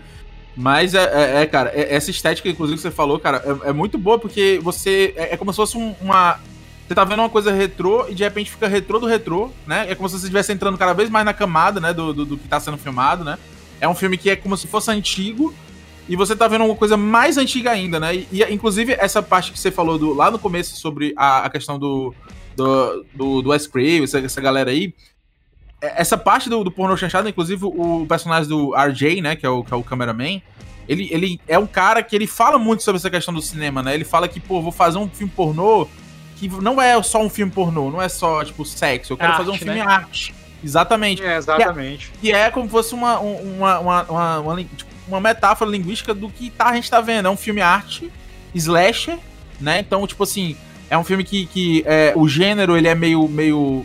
Mas 0.57 0.95
é, 0.95 1.05
é- 1.39 1.43
é, 1.43 1.47
cara, 1.47 1.71
é- 1.75 1.95
essa 1.95 2.11
estética, 2.11 2.49
inclusive, 2.49 2.77
que 2.77 2.83
você 2.83 2.91
falou, 2.91 3.19
cara, 3.19 3.43
é, 3.65 3.71
é 3.71 3.73
muito 3.73 3.97
boa 3.99 4.19
porque 4.19 4.59
você. 4.63 5.13
É, 5.17 5.35
é 5.35 5.37
como 5.37 5.53
se 5.53 5.57
fosse 5.57 5.77
um- 5.77 5.95
uma. 6.01 6.39
Você 6.87 6.95
tá 6.95 7.05
vendo 7.05 7.21
uma 7.21 7.29
coisa 7.31 7.53
retrô 7.53 8.07
e 8.09 8.15
de 8.15 8.25
repente 8.25 8.51
fica 8.51 8.67
retrô 8.67 8.99
do 8.99 9.07
retrô, 9.07 9.51
né? 9.67 9.87
É 9.89 9.95
como 9.95 10.09
se 10.09 10.17
você 10.19 10.25
estivesse 10.25 10.53
entrando 10.53 10.77
cada 10.77 10.93
vez 10.93 11.09
mais 11.09 11.25
na 11.25 11.33
camada, 11.33 11.79
né? 11.81 11.93
Do, 11.93 12.13
do, 12.13 12.25
do 12.25 12.37
que 12.37 12.49
tá 12.49 12.59
sendo 12.59 12.77
filmado, 12.77 13.23
né? 13.23 13.39
É 13.81 13.89
um 13.89 13.95
filme 13.95 14.19
que 14.19 14.29
é 14.29 14.35
como 14.37 14.57
se 14.57 14.67
fosse 14.67 14.91
antigo 14.91 15.55
e 16.11 16.17
você 16.17 16.35
tá 16.35 16.49
vendo 16.49 16.65
uma 16.65 16.75
coisa 16.75 16.97
mais 16.97 17.39
antiga 17.39 17.71
ainda, 17.71 18.01
né? 18.01 18.17
E, 18.17 18.29
e, 18.33 18.53
inclusive 18.53 18.97
essa 18.99 19.23
parte 19.23 19.53
que 19.53 19.59
você 19.61 19.71
falou 19.71 19.97
do, 19.97 20.13
lá 20.13 20.29
no 20.29 20.41
começo 20.41 20.75
sobre 20.75 21.15
a, 21.17 21.45
a 21.47 21.51
questão 21.51 21.79
do, 21.79 22.13
do, 22.57 23.07
do, 23.15 23.43
do 23.43 23.51
Wes 23.51 23.69
Craven, 23.69 24.03
essa, 24.03 24.19
essa 24.19 24.41
galera 24.41 24.73
aí, 24.73 24.93
é, 25.81 26.03
essa 26.03 26.19
parte 26.19 26.51
do, 26.51 26.65
do 26.65 26.71
pornô 26.73 26.97
chanchado, 26.97 27.29
inclusive 27.29 27.65
o 27.65 28.05
personagem 28.09 28.49
do 28.49 28.75
RJ, 28.75 29.23
né, 29.23 29.37
que 29.37 29.47
é 29.47 29.49
o, 29.49 29.63
que 29.63 29.73
é 29.73 29.77
o 29.77 29.85
cameraman, 29.85 30.43
ele, 30.89 31.09
ele 31.13 31.41
é 31.47 31.57
um 31.57 31.67
cara 31.67 32.03
que 32.03 32.17
ele 32.17 32.27
fala 32.27 32.59
muito 32.59 32.83
sobre 32.83 32.99
essa 32.99 33.09
questão 33.09 33.33
do 33.33 33.41
cinema, 33.41 33.81
né? 33.81 33.95
Ele 33.95 34.05
fala 34.05 34.27
que, 34.27 34.41
pô, 34.41 34.61
vou 34.61 34.73
fazer 34.73 34.99
um 34.99 35.09
filme 35.09 35.33
pornô 35.35 35.87
que 36.35 36.49
não 36.49 36.83
é 36.83 37.01
só 37.05 37.23
um 37.23 37.31
filme 37.31 37.53
pornô, 37.53 37.89
não 37.89 38.03
é 38.03 38.09
só, 38.09 38.45
tipo, 38.45 38.65
sexo. 38.65 39.13
Eu 39.13 39.17
quero 39.17 39.31
arte, 39.31 39.39
fazer 39.39 39.51
um 39.53 39.59
filme 39.59 39.79
né? 39.79 39.83
arte. 39.83 40.35
Exatamente. 40.65 41.23
É, 41.23 41.37
exatamente. 41.37 42.11
E 42.21 42.33
é, 42.33 42.35
e 42.35 42.41
é 42.41 42.51
como 42.51 42.67
se 42.67 42.73
fosse 42.73 42.95
uma, 42.95 43.21
uma, 43.21 43.79
uma, 43.79 44.03
uma, 44.03 44.41
uma 44.41 44.65
tipo, 44.65 44.90
uma 45.11 45.21
metáfora 45.21 45.71
linguística 45.71 46.15
do 46.15 46.29
que 46.29 46.51
tá, 46.51 46.67
a 46.67 46.75
gente 46.75 46.91
tá 46.91 47.01
vendo. 47.01 47.27
É 47.27 47.31
um 47.31 47.37
filme 47.37 47.61
arte, 47.61 48.11
slasher, 48.55 49.19
né? 49.61 49.81
Então, 49.81 50.07
tipo 50.07 50.23
assim, 50.23 50.57
é 50.89 50.97
um 50.97 51.05
filme 51.05 51.25
que, 51.25 51.47
que 51.47 51.83
é, 51.87 52.13
o 52.17 52.29
gênero 52.29 52.77
ele 52.77 52.89
é 52.89 52.95
meio, 52.95 53.29
meio. 53.29 53.85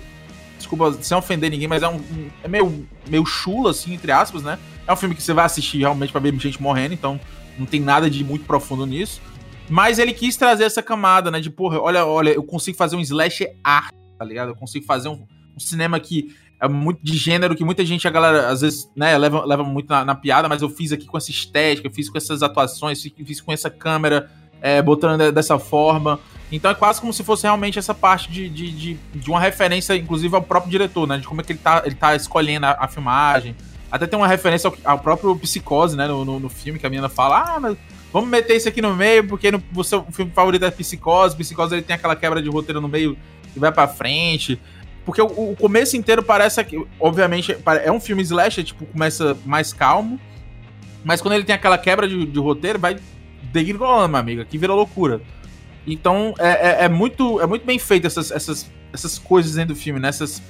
Desculpa, 0.57 0.93
sem 1.01 1.15
ofender 1.15 1.51
ninguém, 1.51 1.67
mas 1.67 1.83
é 1.83 1.87
um. 1.87 2.01
É 2.43 2.47
meio, 2.47 2.87
meio 3.07 3.25
chula, 3.25 3.71
assim, 3.71 3.93
entre 3.93 4.11
aspas, 4.11 4.43
né? 4.43 4.57
É 4.87 4.93
um 4.93 4.95
filme 4.95 5.15
que 5.15 5.21
você 5.21 5.33
vai 5.33 5.45
assistir 5.45 5.79
realmente 5.79 6.11
pra 6.11 6.21
ver 6.21 6.33
gente 6.39 6.61
morrendo, 6.61 6.93
então 6.93 7.19
não 7.57 7.65
tem 7.65 7.79
nada 7.79 8.09
de 8.09 8.23
muito 8.23 8.45
profundo 8.45 8.85
nisso. 8.85 9.21
Mas 9.69 9.97
ele 9.97 10.13
quis 10.13 10.35
trazer 10.35 10.63
essa 10.63 10.81
camada, 10.81 11.31
né? 11.31 11.39
De, 11.39 11.49
porra, 11.49 11.79
olha, 11.79 12.05
olha, 12.05 12.29
eu 12.29 12.43
consigo 12.43 12.77
fazer 12.77 12.95
um 12.95 12.99
slasher 12.99 13.55
art, 13.63 13.93
tá 14.17 14.25
ligado? 14.25 14.49
Eu 14.49 14.55
consigo 14.55 14.85
fazer 14.85 15.09
um, 15.09 15.25
um 15.55 15.59
cinema 15.59 15.99
que 15.99 16.35
é 16.59 16.67
muito 16.67 16.99
de 17.03 17.17
gênero 17.17 17.55
que 17.55 17.63
muita 17.63 17.85
gente, 17.85 18.07
a 18.07 18.11
galera, 18.11 18.49
às 18.49 18.61
vezes, 18.61 18.89
né, 18.95 19.17
leva, 19.17 19.45
leva 19.45 19.63
muito 19.63 19.89
na, 19.89 20.05
na, 20.05 20.15
piada, 20.15 20.47
mas 20.47 20.61
eu 20.61 20.69
fiz 20.69 20.91
aqui 20.91 21.05
com 21.05 21.17
essa 21.17 21.31
estética, 21.31 21.89
fiz 21.89 22.09
com 22.09 22.17
essas 22.17 22.41
atuações, 22.41 23.01
fiz 23.01 23.41
com 23.41 23.51
essa 23.51 23.69
câmera, 23.69 24.29
é, 24.61 24.81
botando 24.81 25.31
dessa 25.31 25.59
forma. 25.59 26.19
Então 26.51 26.69
é 26.71 26.73
quase 26.73 27.01
como 27.01 27.11
se 27.11 27.23
fosse 27.23 27.43
realmente 27.43 27.79
essa 27.79 27.93
parte 27.93 28.31
de, 28.31 28.47
de, 28.49 28.71
de, 28.71 28.93
de, 29.13 29.29
uma 29.29 29.39
referência, 29.39 29.95
inclusive, 29.95 30.35
ao 30.35 30.41
próprio 30.41 30.71
diretor, 30.71 31.07
né? 31.07 31.17
De 31.17 31.27
como 31.27 31.41
é 31.41 31.43
que 31.43 31.51
ele 31.51 31.59
tá, 31.59 31.83
ele 31.85 31.95
tá 31.95 32.15
escolhendo 32.15 32.65
a, 32.65 32.77
a 32.79 32.87
filmagem. 32.87 33.55
Até 33.91 34.07
tem 34.07 34.17
uma 34.17 34.27
referência 34.27 34.67
ao, 34.67 34.93
ao, 34.93 34.99
próprio 34.99 35.35
Psicose, 35.35 35.97
né? 35.97 36.07
No, 36.07 36.23
no, 36.23 36.39
no, 36.39 36.49
filme, 36.49 36.79
que 36.79 36.85
a 36.85 36.89
menina 36.89 37.09
fala, 37.09 37.55
ah, 37.55 37.59
mas 37.59 37.77
vamos 38.13 38.29
meter 38.29 38.55
isso 38.55 38.69
aqui 38.69 38.81
no 38.81 38.95
meio, 38.95 39.27
porque 39.27 39.51
no, 39.51 39.61
o 39.75 39.83
seu 39.83 40.03
filme 40.11 40.31
favorito 40.31 40.65
é 40.65 40.71
Psicose. 40.71 41.35
Psicose 41.35 41.75
ele 41.75 41.81
tem 41.81 41.95
aquela 41.95 42.15
quebra 42.15 42.41
de 42.41 42.49
roteiro 42.49 42.79
no 42.79 42.87
meio 42.87 43.17
que 43.53 43.59
vai 43.59 43.71
pra 43.71 43.87
frente. 43.87 44.59
Porque 45.05 45.21
o, 45.21 45.51
o, 45.51 45.55
começo 45.55 45.95
inteiro 45.95 46.23
parece 46.23 46.63
que, 46.63 46.83
obviamente, 46.99 47.55
é 47.83 47.91
um 47.91 47.99
filme 47.99 48.23
slasher, 48.23 48.63
tipo, 48.63 48.85
começa 48.87 49.37
mais 49.45 49.71
calmo. 49.71 50.19
Mas 51.03 51.21
quando 51.21 51.35
ele 51.35 51.43
tem 51.43 51.53
aquela 51.53 51.77
quebra 51.77 52.07
de, 52.07 52.25
de 52.25 52.39
roteiro, 52.39 52.79
vai 52.79 52.97
degringolando, 53.53 54.09
minha 54.09 54.19
amiga, 54.19 54.45
que 54.45 54.57
vira 54.57 54.73
loucura. 54.73 55.21
Então, 55.85 56.33
é, 56.39 56.49
é, 56.49 56.85
é, 56.85 56.89
muito, 56.89 57.39
é 57.39 57.45
muito 57.45 57.63
bem 57.63 57.77
feito 57.77 58.07
essas, 58.07 58.31
essas, 58.31 58.71
essas 58.91 59.19
coisas 59.19 59.53
dentro 59.53 59.75
do 59.75 59.79
filme, 59.79 59.99
né? 59.99 60.09
Essas 60.09 60.41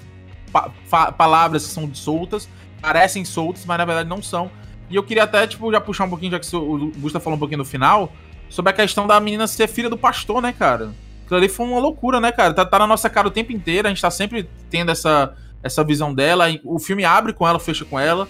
pa 0.89 1.11
palavras 1.11 1.65
que 1.65 1.73
são 1.73 1.93
soltas, 1.93 2.47
parecem 2.81 3.25
soltas, 3.25 3.65
mas 3.65 3.77
na 3.77 3.83
verdade 3.83 4.07
não 4.07 4.21
são. 4.21 4.49
E 4.89 4.95
eu 4.95 5.03
queria 5.03 5.23
até, 5.23 5.45
tipo, 5.45 5.69
já 5.69 5.81
puxar 5.81 6.05
um 6.05 6.09
pouquinho, 6.09 6.31
já 6.31 6.39
que 6.39 6.55
o 6.55 6.91
Gustavo 6.97 7.23
falou 7.23 7.35
um 7.35 7.39
pouquinho 7.39 7.57
no 7.57 7.65
final, 7.65 8.13
sobre 8.49 8.71
a 8.71 8.73
questão 8.73 9.05
da 9.05 9.19
menina 9.19 9.47
ser 9.47 9.67
filha 9.67 9.89
do 9.89 9.97
pastor, 9.97 10.41
né, 10.41 10.53
cara? 10.57 10.93
Aquilo 11.25 11.37
ali 11.39 11.49
foi 11.49 11.65
uma 11.65 11.79
loucura, 11.79 12.21
né, 12.21 12.31
cara? 12.31 12.53
Tá, 12.53 12.63
tá, 12.63 12.79
na 12.79 12.87
nossa 12.87 13.09
cara 13.09 13.27
o 13.27 13.31
tempo 13.31 13.51
inteiro, 13.51 13.87
a 13.87 13.89
gente 13.89 14.01
tá 14.01 14.11
sempre 14.11 14.47
tendo 14.69 14.91
essa, 14.91 15.33
essa 15.61 15.83
visão 15.83 16.13
dela. 16.13 16.45
O 16.63 16.79
filme 16.79 17.03
abre 17.03 17.33
com 17.33 17.47
ela, 17.47 17.59
fecha 17.59 17.83
com 17.83 17.99
ela. 17.99 18.27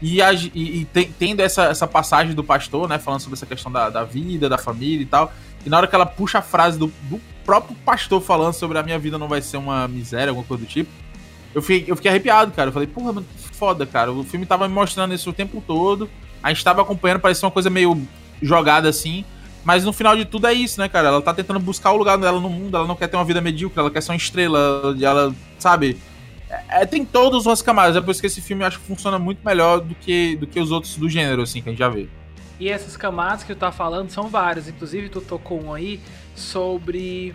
E, 0.00 0.22
a, 0.22 0.32
e, 0.32 0.48
e 0.54 0.84
tendo 1.18 1.40
essa, 1.40 1.64
essa 1.64 1.86
passagem 1.86 2.32
do 2.32 2.44
pastor, 2.44 2.88
né? 2.88 2.98
Falando 2.98 3.20
sobre 3.20 3.36
essa 3.36 3.44
questão 3.44 3.70
da, 3.72 3.90
da 3.90 4.04
vida, 4.04 4.48
da 4.48 4.56
família 4.56 5.02
e 5.02 5.06
tal. 5.06 5.32
E 5.66 5.68
na 5.68 5.76
hora 5.76 5.88
que 5.88 5.94
ela 5.94 6.06
puxa 6.06 6.38
a 6.38 6.42
frase 6.42 6.78
do, 6.78 6.86
do 7.10 7.20
próprio 7.44 7.76
pastor 7.84 8.20
falando 8.20 8.52
sobre 8.52 8.78
a 8.78 8.82
minha 8.82 8.98
vida 8.98 9.18
não 9.18 9.26
vai 9.26 9.42
ser 9.42 9.56
uma 9.56 9.88
miséria, 9.88 10.30
alguma 10.30 10.46
coisa 10.46 10.64
do 10.64 10.68
tipo. 10.68 10.90
Eu 11.52 11.60
fiquei, 11.60 11.90
eu 11.90 11.96
fiquei 11.96 12.10
arrepiado, 12.10 12.52
cara. 12.52 12.68
Eu 12.68 12.72
falei, 12.72 12.86
porra, 12.86 13.12
mano, 13.12 13.26
que 13.36 13.56
foda, 13.56 13.84
cara. 13.84 14.12
O 14.12 14.22
filme 14.22 14.46
tava 14.46 14.68
me 14.68 14.74
mostrando 14.74 15.12
isso 15.12 15.28
o 15.30 15.32
tempo 15.32 15.60
todo. 15.66 16.08
A 16.40 16.50
gente 16.50 16.62
tava 16.62 16.82
acompanhando, 16.82 17.18
parecia 17.18 17.44
uma 17.46 17.52
coisa 17.52 17.68
meio 17.68 18.00
jogada 18.40 18.88
assim. 18.88 19.24
Mas 19.64 19.84
no 19.84 19.92
final 19.92 20.16
de 20.16 20.24
tudo 20.24 20.46
é 20.46 20.52
isso, 20.52 20.80
né, 20.80 20.88
cara? 20.88 21.08
Ela 21.08 21.22
tá 21.22 21.34
tentando 21.34 21.60
buscar 21.60 21.92
o 21.92 21.96
lugar 21.96 22.16
dela 22.16 22.40
no 22.40 22.48
mundo, 22.48 22.76
ela 22.76 22.86
não 22.86 22.96
quer 22.96 23.08
ter 23.08 23.16
uma 23.16 23.24
vida 23.24 23.40
medíocre, 23.40 23.78
ela 23.78 23.90
quer 23.90 24.02
ser 24.02 24.12
uma 24.12 24.16
estrela, 24.16 24.96
ela, 25.00 25.34
sabe? 25.58 25.98
É, 26.48 26.82
é, 26.82 26.86
tem 26.86 27.04
todas 27.04 27.46
as 27.46 27.60
camadas, 27.60 27.96
é 27.96 28.00
por 28.00 28.10
isso 28.10 28.20
que 28.20 28.26
esse 28.26 28.40
filme 28.40 28.64
acho 28.64 28.78
que 28.78 28.86
funciona 28.86 29.18
muito 29.18 29.44
melhor 29.44 29.80
do 29.80 29.94
que, 29.94 30.36
do 30.36 30.46
que 30.46 30.58
os 30.58 30.70
outros 30.70 30.96
do 30.96 31.08
gênero, 31.08 31.42
assim, 31.42 31.60
que 31.60 31.68
a 31.68 31.72
gente 31.72 31.78
já 31.78 31.88
vê. 31.88 32.08
E 32.58 32.68
essas 32.68 32.96
camadas 32.96 33.44
que 33.44 33.54
tu 33.54 33.58
tá 33.58 33.70
falando 33.70 34.10
são 34.10 34.28
várias, 34.28 34.68
inclusive 34.68 35.08
tu 35.08 35.20
tocou 35.20 35.62
um 35.62 35.74
aí 35.74 36.00
sobre. 36.34 37.34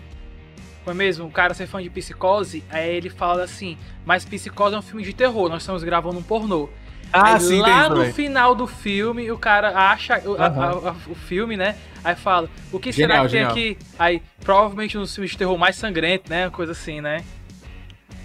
Foi 0.84 0.92
mesmo, 0.92 1.26
o 1.26 1.30
cara 1.30 1.54
ser 1.54 1.66
fã 1.66 1.82
de 1.82 1.88
psicose, 1.88 2.62
aí 2.68 2.96
ele 2.96 3.08
fala 3.08 3.44
assim, 3.44 3.78
mas 4.04 4.24
psicose 4.24 4.74
é 4.74 4.78
um 4.78 4.82
filme 4.82 5.02
de 5.02 5.14
terror, 5.14 5.48
nós 5.48 5.62
estamos 5.62 5.82
gravando 5.82 6.18
um 6.18 6.22
pornô. 6.22 6.68
Ah, 7.16 7.34
aí, 7.34 7.40
sim, 7.40 7.60
lá 7.60 7.88
no 7.88 7.96
também. 7.96 8.12
final 8.12 8.56
do 8.56 8.66
filme, 8.66 9.30
o 9.30 9.38
cara 9.38 9.68
acha 9.90 10.20
uhum. 10.24 10.34
a, 10.34 10.46
a, 10.46 10.70
a, 10.90 10.94
o 11.06 11.14
filme, 11.14 11.56
né? 11.56 11.76
Aí 12.02 12.16
fala, 12.16 12.50
o 12.72 12.80
que 12.80 12.90
genial, 12.90 13.28
será 13.28 13.28
que 13.28 13.28
genial. 13.30 13.54
tem 13.54 13.70
aqui? 13.72 13.78
Aí, 13.96 14.22
provavelmente 14.40 14.98
um 14.98 15.06
filme 15.06 15.28
de 15.28 15.38
terror 15.38 15.56
mais 15.56 15.76
sangrento, 15.76 16.28
né? 16.28 16.50
Coisa 16.50 16.72
assim, 16.72 17.00
né? 17.00 17.24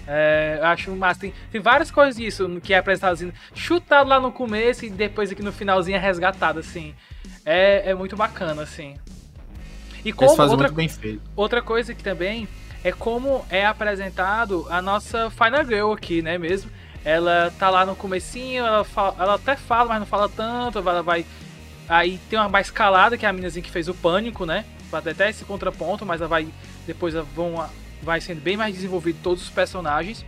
É, 0.08 0.58
acho 0.64 0.90
massa. 0.96 1.20
Tem, 1.20 1.32
tem 1.52 1.60
várias 1.60 1.88
coisas 1.88 2.16
disso 2.16 2.60
que 2.60 2.74
é 2.74 2.78
apresentado 2.78 3.12
assim, 3.12 3.32
chutado 3.54 4.08
lá 4.08 4.18
no 4.18 4.32
começo 4.32 4.84
e 4.84 4.90
depois 4.90 5.30
aqui 5.30 5.40
no 5.40 5.52
finalzinho 5.52 5.96
é 5.96 6.00
resgatado, 6.00 6.58
assim. 6.58 6.92
É, 7.46 7.90
é 7.90 7.94
muito 7.94 8.16
bacana, 8.16 8.62
assim. 8.62 8.96
E 10.04 10.12
como 10.12 10.30
outra, 10.30 10.68
outra 11.36 11.62
coisa 11.62 11.94
que 11.94 12.02
também 12.02 12.48
é 12.82 12.90
como 12.90 13.46
é 13.48 13.64
apresentado 13.64 14.66
a 14.68 14.82
nossa 14.82 15.30
Final 15.30 15.64
Girl 15.64 15.92
aqui, 15.92 16.22
né, 16.22 16.38
mesmo? 16.38 16.72
Ela 17.04 17.52
tá 17.58 17.70
lá 17.70 17.86
no 17.86 17.96
comecinho, 17.96 18.64
ela, 18.64 18.84
fala, 18.84 19.16
ela 19.18 19.34
até 19.34 19.56
fala, 19.56 19.88
mas 19.88 20.00
não 20.00 20.06
fala 20.06 20.28
tanto, 20.28 20.78
ela 20.78 21.02
vai 21.02 21.24
Aí 21.90 22.20
tem 22.30 22.38
uma 22.38 22.48
mais 22.48 22.68
escalada, 22.68 23.18
que 23.18 23.26
é 23.26 23.28
a 23.28 23.32
minazinha 23.32 23.64
que 23.64 23.70
fez 23.70 23.88
o 23.88 23.94
pânico, 23.94 24.46
né? 24.46 24.64
Até 24.92 25.28
esse 25.28 25.44
contraponto, 25.44 26.06
mas 26.06 26.20
ela 26.20 26.28
vai. 26.28 26.46
Depois 26.86 27.12
vão, 27.34 27.68
vai 28.00 28.20
sendo 28.20 28.40
bem 28.40 28.56
mais 28.56 28.76
desenvolvido 28.76 29.18
todos 29.20 29.42
os 29.42 29.50
personagens. 29.50 30.24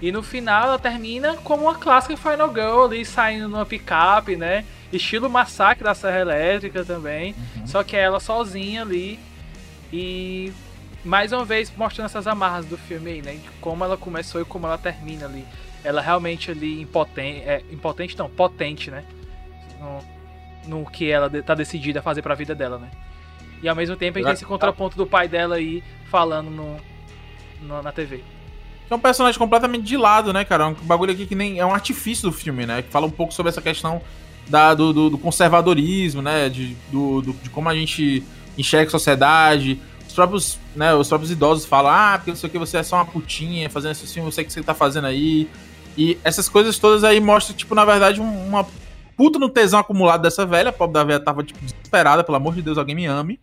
E 0.00 0.10
no 0.10 0.22
final 0.22 0.68
ela 0.68 0.78
termina 0.78 1.34
como 1.44 1.64
uma 1.64 1.74
clássica 1.74 2.16
Final 2.16 2.48
Girl 2.48 2.84
ali 2.84 3.04
saindo 3.04 3.46
numa 3.46 3.66
picape, 3.66 4.36
né? 4.36 4.64
Estilo 4.90 5.28
Massacre 5.28 5.84
da 5.84 5.94
Serra 5.94 6.20
Elétrica 6.20 6.82
também. 6.82 7.34
Uhum. 7.56 7.66
Só 7.66 7.84
que 7.84 7.94
é 7.94 8.00
ela 8.00 8.18
sozinha 8.18 8.80
ali. 8.80 9.18
E 9.92 10.50
mais 11.04 11.30
uma 11.30 11.44
vez 11.44 11.70
mostrando 11.76 12.06
essas 12.06 12.26
amarras 12.26 12.64
do 12.64 12.78
filme 12.78 13.10
aí, 13.10 13.22
né? 13.22 13.34
De 13.34 13.50
como 13.60 13.84
ela 13.84 13.98
começou 13.98 14.40
e 14.40 14.46
como 14.46 14.66
ela 14.66 14.78
termina 14.78 15.26
ali. 15.26 15.44
Ela 15.86 16.00
realmente 16.00 16.50
ali 16.50 16.80
impotente. 16.80 17.40
É, 17.40 17.62
impotente 17.70 18.18
não, 18.18 18.28
potente, 18.28 18.90
né? 18.90 19.04
No, 19.80 20.80
no 20.80 20.90
que 20.90 21.10
ela 21.10 21.30
tá 21.42 21.54
decidida 21.54 22.00
a 22.00 22.02
fazer 22.02 22.22
pra 22.22 22.34
vida 22.34 22.54
dela, 22.54 22.78
né? 22.78 22.90
E 23.62 23.68
ao 23.68 23.76
mesmo 23.76 23.96
tempo 23.96 24.18
a 24.18 24.20
gente 24.20 24.26
tem 24.26 24.34
esse 24.34 24.44
contraponto 24.44 24.96
do 24.96 25.06
pai 25.06 25.28
dela 25.28 25.56
aí 25.56 25.82
falando 26.10 26.50
no, 26.50 26.76
no, 27.62 27.82
na 27.82 27.92
TV. 27.92 28.22
É 28.88 28.94
um 28.94 28.98
personagem 28.98 29.38
completamente 29.38 29.84
de 29.84 29.96
lado, 29.96 30.32
né, 30.32 30.44
cara? 30.44 30.64
É 30.64 30.66
um 30.68 30.74
bagulho 30.74 31.12
aqui 31.12 31.26
que 31.26 31.34
nem. 31.34 31.58
É 31.58 31.66
um 31.66 31.74
artifício 31.74 32.30
do 32.30 32.32
filme, 32.32 32.66
né? 32.66 32.82
Que 32.82 32.88
fala 32.88 33.06
um 33.06 33.10
pouco 33.10 33.32
sobre 33.32 33.50
essa 33.50 33.60
questão 33.62 34.00
da, 34.48 34.74
do, 34.74 34.92
do, 34.92 35.10
do 35.10 35.18
conservadorismo, 35.18 36.22
né? 36.22 36.48
De, 36.48 36.76
do, 36.90 37.22
do, 37.22 37.32
de 37.32 37.50
como 37.50 37.68
a 37.68 37.74
gente 37.74 38.22
enxerga 38.56 38.88
a 38.88 38.90
sociedade. 38.90 39.80
Os 40.06 40.14
próprios, 40.14 40.58
né, 40.74 40.94
os 40.94 41.08
próprios 41.08 41.30
idosos 41.30 41.66
falam, 41.66 41.92
ah, 41.92 42.14
porque 42.16 42.30
não 42.30 42.36
sei 42.36 42.48
o 42.48 42.50
que, 42.50 42.58
você 42.58 42.78
é 42.78 42.82
só 42.82 42.96
uma 42.96 43.04
putinha 43.04 43.68
fazendo 43.68 43.92
esse 43.92 44.06
filme, 44.06 44.28
eu 44.28 44.32
sei 44.32 44.44
o 44.44 44.46
que 44.46 44.52
você 44.52 44.62
tá 44.62 44.74
fazendo 44.74 45.06
aí. 45.06 45.48
E 45.96 46.18
essas 46.22 46.48
coisas 46.48 46.78
todas 46.78 47.04
aí 47.04 47.20
mostram, 47.20 47.56
tipo, 47.56 47.74
na 47.74 47.84
verdade, 47.84 48.20
uma 48.20 48.66
puto 49.16 49.38
no 49.38 49.48
tesão 49.48 49.80
acumulado 49.80 50.22
dessa 50.22 50.44
velha. 50.44 50.70
A 50.70 50.72
pobre 50.72 50.94
da 50.94 51.04
velha 51.04 51.20
tava, 51.20 51.42
tipo, 51.42 51.58
desesperada, 51.60 52.22
pelo 52.22 52.36
amor 52.36 52.54
de 52.54 52.62
Deus, 52.62 52.76
alguém 52.76 52.94
me 52.94 53.06
ame. 53.06 53.40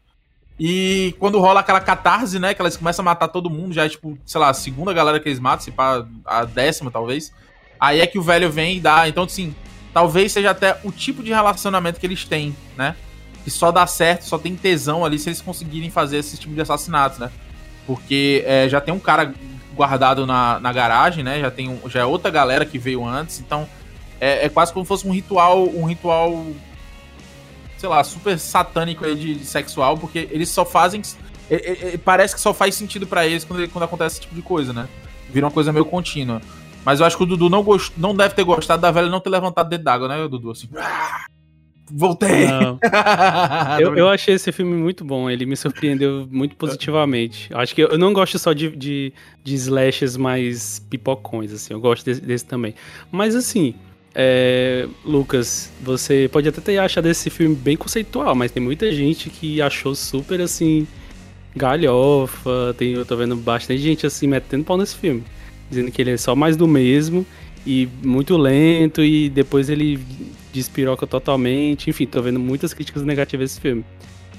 E 0.60 1.16
quando 1.20 1.40
rola 1.40 1.62
aquela 1.62 1.82
catarse, 1.82 2.38
né, 2.38 2.54
que 2.54 2.62
elas 2.62 2.78
começam 2.78 3.02
a 3.02 3.06
matar 3.06 3.28
todo 3.28 3.50
mundo, 3.50 3.74
já 3.74 3.86
é, 3.86 3.90
tipo, 3.90 4.18
sei 4.26 4.40
lá, 4.40 4.50
a 4.50 4.54
segunda 4.54 4.94
galera 4.94 5.20
que 5.20 5.28
eles 5.28 5.40
matam, 5.40 5.66
se 5.66 5.72
pá, 5.72 6.06
a 6.26 6.46
décima, 6.46 6.92
talvez. 6.92 7.34
Aí 7.80 8.00
é 8.00 8.08
que 8.08 8.20
o 8.20 8.22
velho 8.22 8.52
vem 8.52 8.78
e 8.78 8.80
dá. 8.80 9.08
Então, 9.10 9.24
assim, 9.24 9.56
talvez 9.94 10.32
seja 10.32 10.52
até 10.52 10.80
o 10.84 10.92
tipo 10.92 11.24
de 11.24 11.32
relacionamento 11.32 12.00
que 12.00 12.06
eles 12.06 12.24
têm, 12.24 12.56
né? 12.78 12.96
Que 13.44 13.50
só 13.50 13.72
dá 13.72 13.86
certo, 13.88 14.24
só 14.26 14.38
tem 14.38 14.56
tesão 14.56 15.04
ali 15.04 15.18
se 15.18 15.30
eles 15.30 15.42
conseguirem 15.42 15.90
fazer 15.90 16.18
esse 16.18 16.38
tipo 16.38 16.54
de 16.54 16.62
assassinatos, 16.62 17.18
né? 17.18 17.32
Porque 17.86 18.44
é, 18.46 18.70
já 18.70 18.80
tem 18.80 18.94
um 18.94 19.00
cara 19.00 19.34
guardado 19.76 20.26
na, 20.26 20.60
na 20.60 20.72
garagem, 20.72 21.24
né? 21.24 21.40
Já 21.40 21.52
tem 21.52 21.70
um, 21.70 21.90
já 21.90 22.02
é 22.02 22.06
outra 22.06 22.32
galera 22.32 22.66
que 22.66 22.78
veio 22.78 23.06
antes, 23.06 23.40
então 23.40 23.68
é, 24.20 24.46
é 24.46 24.50
quase 24.50 24.72
como 24.72 24.86
se 24.86 24.88
fosse 24.88 25.08
um 25.08 25.12
ritual, 25.12 25.68
um 25.68 25.86
ritual, 25.86 26.46
sei 27.78 27.90
lá, 27.90 28.04
super 28.04 28.38
satânico 28.40 29.06
aí 29.06 29.16
de, 29.16 29.36
de 29.36 29.46
sexual, 29.46 29.98
porque 29.98 30.28
eles 30.32 30.50
só 30.50 30.64
fazem. 30.64 31.02
É, 31.50 31.94
é, 31.94 31.98
parece 31.98 32.34
que 32.34 32.42
só 32.42 32.54
faz 32.54 32.76
sentido 32.76 33.06
para 33.06 33.26
eles 33.28 33.44
quando, 33.44 33.68
quando 33.70 33.84
acontece 33.84 34.16
esse 34.16 34.22
tipo 34.22 34.36
de 34.36 34.42
coisa, 34.42 34.72
né? 34.72 34.88
Vira 35.30 35.46
uma 35.46 35.52
coisa 35.52 35.74
meio 35.74 35.86
contínua. 35.86 36.42
Mas 36.86 37.00
eu 37.00 37.06
acho 37.06 37.18
que 37.18 37.24
o 37.24 37.26
Dudu 37.26 37.50
não, 37.50 37.64
gost, 37.64 37.94
não 37.98 38.16
deve 38.16 38.36
ter 38.36 38.44
gostado 38.44 38.82
da 38.82 38.92
velha 38.92 39.10
não 39.10 39.20
ter 39.20 39.30
levantado 39.30 39.70
dedo 39.70 39.84
d'água, 39.84 40.08
né, 40.08 40.28
Dudu? 40.28 40.52
Assim. 40.52 40.70
Voltei. 41.96 42.48
Eu, 43.80 43.96
eu 43.96 44.10
achei 44.10 44.36
esse 44.36 44.52
filme 44.52 44.76
muito 44.76 45.04
bom, 45.04 45.30
ele 45.30 45.46
me 45.46 45.56
surpreendeu 45.56 46.28
muito 46.30 46.56
positivamente. 46.56 47.50
Acho 47.54 47.74
que 47.74 47.82
eu 47.82 47.98
não 47.98 48.14
gosto 48.14 48.38
só 48.38 48.54
de, 48.54 48.70
de, 48.76 49.14
de 49.44 49.56
slashes 49.56 50.18
mais 50.18 50.80
pipocões, 50.90 51.52
assim, 51.52 51.74
eu 51.74 51.80
gosto 51.80 52.06
desse, 52.06 52.22
desse 52.22 52.46
também. 52.46 52.74
Mas 53.12 53.36
assim, 53.36 53.74
é, 54.16 54.88
Lucas, 55.04 55.72
você 55.82 56.30
pode 56.32 56.48
até 56.48 56.62
ter 56.62 56.78
achado 56.78 57.08
esse 57.08 57.30
filme 57.30 57.56
bem 57.56 57.76
conceitual, 57.76 58.36
mas 58.36 58.52
tem 58.52 58.62
muita 58.62 58.92
gente 58.92 59.30
que 59.30 59.62
achou 59.62 59.96
super 59.96 60.42
assim 60.42 60.88
galhofa. 61.56 62.76
Tem, 62.78 62.94
eu 62.94 63.06
tô 63.06 63.16
vendo 63.16 63.36
bastante 63.36 63.82
gente 63.82 64.06
assim 64.06 64.28
metendo 64.28 64.64
pau 64.64 64.78
nesse 64.78 64.96
filme, 64.96 65.24
dizendo 65.70 65.92
que 65.92 66.02
ele 66.02 66.12
é 66.12 66.18
só 66.18 66.36
mais 66.36 66.56
do 66.56 66.68
mesmo 66.68 67.26
e 67.66 67.88
muito 68.04 68.38
lento 68.38 69.04
e 69.04 69.30
depois 69.30 69.70
ele 69.70 70.00
despiroca 70.54 71.06
totalmente. 71.06 71.90
Enfim, 71.90 72.06
tô 72.06 72.22
vendo 72.22 72.40
muitas 72.40 72.74
críticas 72.74 73.04
negativas 73.04 73.44
a 73.44 73.52
esse 73.52 73.62
filme. 73.62 73.84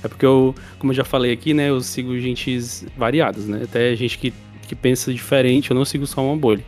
É 0.02 0.08
porque 0.08 0.24
eu, 0.24 0.54
como 0.78 0.92
eu 0.92 0.96
já 0.96 1.04
falei 1.04 1.32
aqui, 1.32 1.54
né, 1.54 1.70
eu 1.70 1.80
sigo 1.80 2.18
gente 2.18 2.58
variadas, 2.96 3.46
né? 3.46 3.62
Até 3.64 3.94
gente 3.96 4.18
que, 4.18 4.32
que 4.68 4.74
pensa 4.74 5.12
diferente, 5.12 5.70
eu 5.70 5.74
não 5.74 5.84
sigo 5.84 6.06
só 6.06 6.24
uma 6.24 6.36
bolha. 6.36 6.64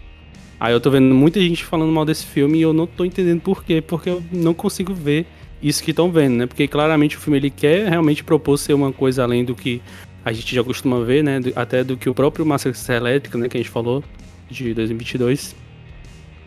Aí 0.59 0.73
eu 0.73 0.81
tô 0.81 0.91
vendo 0.91 1.15
muita 1.15 1.39
gente 1.41 1.63
falando 1.63 1.93
mal 1.93 2.05
desse 2.05 2.25
filme 2.25 2.59
e 2.59 2.63
eu 2.63 2.73
não 2.73 2.87
tô 2.87 3.05
entendendo 3.05 3.43
por 3.43 3.63
quê, 3.63 3.83
porque 3.83 4.09
eu 4.09 4.23
não 4.33 4.55
consigo 4.55 4.95
ver 4.95 5.27
isso 5.63 5.83
que 5.83 5.91
estão 5.91 6.11
vendo, 6.11 6.37
né? 6.37 6.47
Porque 6.47 6.67
claramente 6.67 7.17
o 7.17 7.21
filme 7.21 7.39
ele 7.39 7.51
quer 7.51 7.89
realmente 7.89 8.25
propor 8.25 8.57
ser 8.57 8.73
uma 8.73 8.91
coisa 8.91 9.23
além 9.23 9.45
do 9.45 9.55
que 9.55 9.83
a 10.25 10.33
gente 10.33 10.55
já 10.55 10.65
costuma 10.65 11.01
ver, 11.01 11.23
né? 11.23 11.41
Até 11.55 11.85
do 11.85 11.97
que 11.97 12.09
o 12.09 12.15
próprio 12.15 12.45
Master 12.47 12.73
Elétrica, 12.89 13.37
né, 13.37 13.49
que 13.49 13.57
a 13.57 13.61
gente 13.61 13.71
falou 13.71 14.03
de 14.51 14.73
2022. 14.73 15.55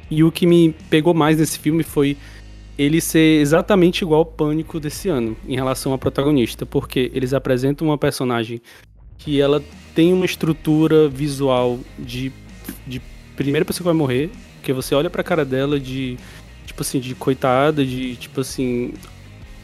E 0.10 0.24
o 0.24 0.32
que 0.32 0.48
me 0.48 0.74
pegou 0.90 1.14
mais 1.14 1.38
nesse 1.38 1.60
filme 1.60 1.84
foi 1.84 2.18
ele 2.80 3.02
ser 3.02 3.42
exatamente 3.42 4.04
igual 4.04 4.20
ao 4.20 4.26
Pânico 4.26 4.80
desse 4.80 5.10
ano 5.10 5.36
em 5.46 5.54
relação 5.54 5.92
à 5.92 5.98
protagonista, 5.98 6.66
porque 6.66 7.12
eles 7.14 7.34
apresentam 7.34 7.90
uma 7.90 7.98
personagem 7.98 8.62
que 9.18 9.42
ela 9.42 9.62
tem 9.94 10.14
uma 10.14 10.26
estrutura 10.26 11.10
visual 11.10 11.78
de, 12.00 12.32
de 12.88 13.02
primeira 13.36 13.66
pessoa 13.66 13.80
que 13.80 13.88
vai 13.90 13.94
morrer, 13.94 14.30
que 14.64 14.72
você 14.72 14.96
olha 14.96 15.10
pra 15.10 15.22
cara 15.22 15.44
dela 15.44 15.78
de, 15.78 16.18
tipo 16.66 16.82
assim, 16.82 17.02
de 17.02 17.14
coitada, 17.14 17.86
de, 17.86 18.16
tipo 18.16 18.40
assim... 18.40 18.94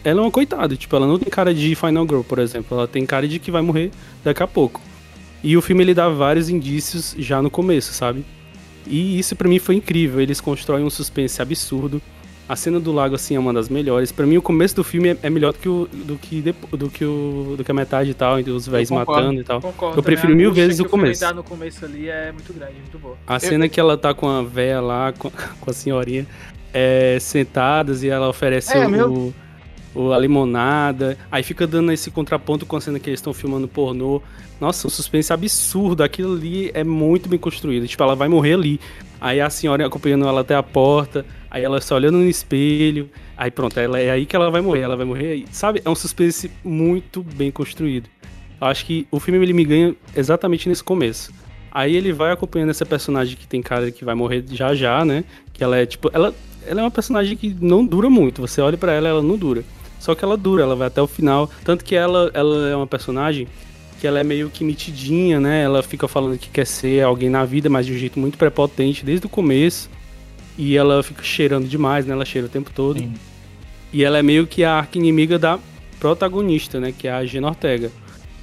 Ela 0.03 0.19
é 0.19 0.23
uma 0.23 0.29
coitada, 0.31 0.75
tipo, 0.75 0.93
ela 0.93 1.07
não 1.07 1.17
tem 1.17 1.29
cara 1.29 1.53
de 1.53 1.73
Final 1.73 2.05
Girl, 2.05 2.21
por 2.21 2.37
exemplo. 2.37 2.77
Ela 2.77 2.87
tem 2.87 3.05
cara 3.05 3.27
de 3.27 3.39
que 3.39 3.49
vai 3.49 3.61
morrer 3.61 3.91
daqui 4.23 4.43
a 4.43 4.47
pouco. 4.47 4.79
E 5.41 5.55
o 5.57 5.61
filme, 5.61 5.83
ele 5.83 5.95
dá 5.95 6.09
vários 6.09 6.47
indícios 6.49 7.15
já 7.17 7.41
no 7.41 7.49
começo, 7.49 7.91
sabe? 7.91 8.23
E 8.85 9.17
isso 9.17 9.35
para 9.35 9.49
mim 9.49 9.57
foi 9.57 9.75
incrível. 9.75 10.21
Eles 10.21 10.39
constroem 10.39 10.83
um 10.83 10.91
suspense 10.91 11.41
absurdo. 11.41 11.99
A 12.47 12.55
cena 12.55 12.79
do 12.79 12.91
lago, 12.91 13.15
assim, 13.15 13.35
é 13.35 13.39
uma 13.39 13.51
das 13.51 13.69
melhores. 13.69 14.11
Para 14.11 14.25
mim, 14.27 14.37
o 14.37 14.41
começo 14.41 14.75
do 14.75 14.83
filme 14.83 15.09
é, 15.09 15.17
é 15.23 15.29
melhor 15.31 15.51
do 15.51 15.57
que, 15.57 15.67
o, 15.67 15.89
do, 15.91 16.15
que 16.15 16.41
do, 16.41 16.89
que 16.91 17.03
o, 17.03 17.55
do 17.57 17.63
que 17.63 17.71
a 17.71 17.73
metade 17.73 18.11
e 18.11 18.13
tal, 18.13 18.37
os 18.37 18.67
velhos 18.67 18.91
matando 18.91 19.41
e 19.41 19.43
tal. 19.43 19.59
Concordo, 19.59 19.97
eu 19.97 20.03
prefiro 20.03 20.35
mil 20.35 20.53
vezes 20.53 20.79
o 20.79 20.85
começo. 20.85 21.25
A 21.25 21.33
no 21.33 21.43
começo 21.43 21.83
ali 21.83 22.07
é 22.07 22.31
muito 22.31 22.53
grande, 22.53 22.75
muito 22.75 22.99
boa. 22.99 23.17
A 23.25 23.35
eu... 23.35 23.39
cena 23.39 23.67
que 23.67 23.79
ela 23.79 23.97
tá 23.97 24.13
com 24.13 24.29
a 24.29 24.43
véia 24.43 24.79
lá, 24.79 25.11
com, 25.11 25.31
com 25.59 25.71
a 25.71 25.73
senhorinha, 25.73 26.27
é, 26.71 27.17
sentadas 27.19 28.03
e 28.03 28.09
ela 28.09 28.29
oferece 28.29 28.77
é, 28.77 28.85
o, 28.85 28.89
meu... 28.91 29.33
o, 29.95 30.13
a 30.13 30.19
limonada. 30.19 31.17
Aí 31.31 31.41
fica 31.41 31.65
dando 31.65 31.91
esse 31.91 32.11
contraponto 32.11 32.63
com 32.63 32.75
a 32.75 32.81
cena 32.81 32.99
que 32.99 33.09
eles 33.09 33.19
estão 33.19 33.33
filmando 33.33 33.67
pornô. 33.67 34.21
Nossa, 34.61 34.85
um 34.85 34.89
suspense 34.89 35.33
absurdo. 35.33 36.03
Aquilo 36.03 36.35
ali 36.35 36.69
é 36.75 36.83
muito 36.83 37.27
bem 37.27 37.39
construído. 37.39 37.87
Tipo, 37.87 38.03
ela 38.03 38.15
vai 38.15 38.27
morrer 38.27 38.53
ali. 38.53 38.79
Aí 39.19 39.41
a 39.41 39.49
senhora 39.49 39.87
acompanhando 39.87 40.27
ela 40.27 40.41
até 40.41 40.53
a 40.53 40.61
porta. 40.61 41.25
Aí 41.49 41.63
ela 41.63 41.79
só 41.81 41.95
olhando 41.95 42.17
no 42.17 42.27
espelho. 42.27 43.09
Aí 43.37 43.51
pronto, 43.51 43.79
ela, 43.79 43.99
é 43.99 44.11
aí 44.11 44.25
que 44.25 44.35
ela 44.35 44.49
vai 44.49 44.61
morrer. 44.61 44.81
Ela 44.81 44.95
vai 44.95 45.05
morrer 45.05 45.31
aí. 45.31 45.45
Sabe? 45.51 45.81
É 45.83 45.89
um 45.89 45.95
suspense 45.95 46.51
muito 46.63 47.23
bem 47.23 47.51
construído. 47.51 48.09
Eu 48.59 48.67
acho 48.67 48.85
que 48.85 49.07
o 49.11 49.19
filme 49.19 49.43
ele 49.43 49.53
me 49.53 49.65
ganha 49.65 49.95
exatamente 50.15 50.67
nesse 50.69 50.83
começo. 50.83 51.31
Aí 51.71 51.95
ele 51.95 52.13
vai 52.13 52.31
acompanhando 52.31 52.69
essa 52.69 52.85
personagem 52.85 53.35
que 53.35 53.45
tem 53.45 53.61
cara 53.61 53.91
que 53.91 54.05
vai 54.05 54.15
morrer 54.15 54.43
já 54.49 54.73
já, 54.73 55.03
né? 55.03 55.25
Que 55.51 55.63
ela 55.63 55.77
é 55.77 55.85
tipo. 55.85 56.09
Ela, 56.13 56.33
ela 56.65 56.81
é 56.81 56.83
uma 56.83 56.91
personagem 56.91 57.35
que 57.35 57.55
não 57.59 57.85
dura 57.85 58.09
muito. 58.09 58.41
Você 58.41 58.61
olha 58.61 58.77
para 58.77 58.93
ela, 58.93 59.09
ela 59.09 59.21
não 59.21 59.37
dura. 59.37 59.63
Só 59.99 60.15
que 60.15 60.23
ela 60.23 60.37
dura, 60.37 60.63
ela 60.63 60.75
vai 60.75 60.87
até 60.87 61.01
o 61.01 61.07
final. 61.07 61.49
Tanto 61.63 61.83
que 61.83 61.95
ela, 61.95 62.31
ela 62.33 62.69
é 62.69 62.75
uma 62.75 62.87
personagem 62.87 63.47
que 63.99 64.07
ela 64.07 64.19
é 64.19 64.23
meio 64.23 64.49
que 64.49 64.63
mitidinha, 64.63 65.39
né? 65.39 65.63
Ela 65.63 65.81
fica 65.81 66.07
falando 66.07 66.37
que 66.37 66.49
quer 66.49 66.65
ser 66.65 67.03
alguém 67.03 67.29
na 67.29 67.43
vida, 67.43 67.69
mas 67.69 67.85
de 67.85 67.93
um 67.93 67.97
jeito 67.97 68.19
muito 68.19 68.37
prepotente 68.37 69.03
desde 69.03 69.25
o 69.25 69.29
começo. 69.29 69.89
E 70.57 70.77
ela 70.77 71.03
fica 71.03 71.23
cheirando 71.23 71.67
demais, 71.67 72.05
né? 72.05 72.13
Ela 72.13 72.25
cheira 72.25 72.47
o 72.47 72.49
tempo 72.49 72.71
todo. 72.73 72.99
Sim. 72.99 73.13
E 73.91 74.03
ela 74.03 74.17
é 74.17 74.23
meio 74.23 74.47
que 74.47 74.63
a 74.63 74.73
arca 74.73 74.97
inimiga 74.97 75.37
da 75.37 75.59
protagonista, 75.99 76.79
né? 76.79 76.93
Que 76.97 77.07
é 77.07 77.11
a 77.11 77.25
Gina 77.25 77.47
Ortega. 77.47 77.91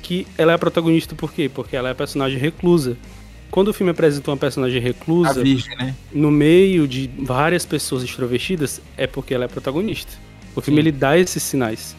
Que 0.02 0.26
ela 0.36 0.52
é 0.52 0.54
a 0.54 0.58
protagonista 0.58 1.14
por 1.14 1.32
quê? 1.32 1.50
Porque 1.52 1.76
ela 1.76 1.88
é 1.88 1.92
a 1.92 1.94
personagem 1.94 2.38
reclusa. 2.38 2.96
Quando 3.50 3.68
o 3.68 3.72
filme 3.72 3.90
apresenta 3.90 4.30
uma 4.30 4.36
personagem 4.36 4.80
reclusa, 4.80 5.42
virgem, 5.42 5.76
né? 5.76 5.94
no 6.10 6.30
meio 6.30 6.88
de 6.88 7.10
várias 7.18 7.66
pessoas 7.66 8.02
extrovertidas, 8.02 8.80
é 8.96 9.06
porque 9.06 9.34
ela 9.34 9.44
é 9.44 9.46
a 9.46 9.48
protagonista. 9.48 10.12
O 10.56 10.60
filme 10.62 10.80
Sim. 10.80 10.88
ele 10.88 10.92
dá 10.92 11.18
esses 11.18 11.42
sinais. 11.42 11.94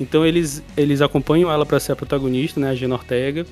Então 0.00 0.24
eles, 0.24 0.62
eles 0.76 1.00
acompanham 1.00 1.50
ela 1.50 1.66
para 1.66 1.80
ser 1.80 1.92
a 1.92 1.96
protagonista, 1.96 2.60
né, 2.60 2.70
a 2.70 2.74
Gina 2.74 2.94
Ortega, 2.94 3.44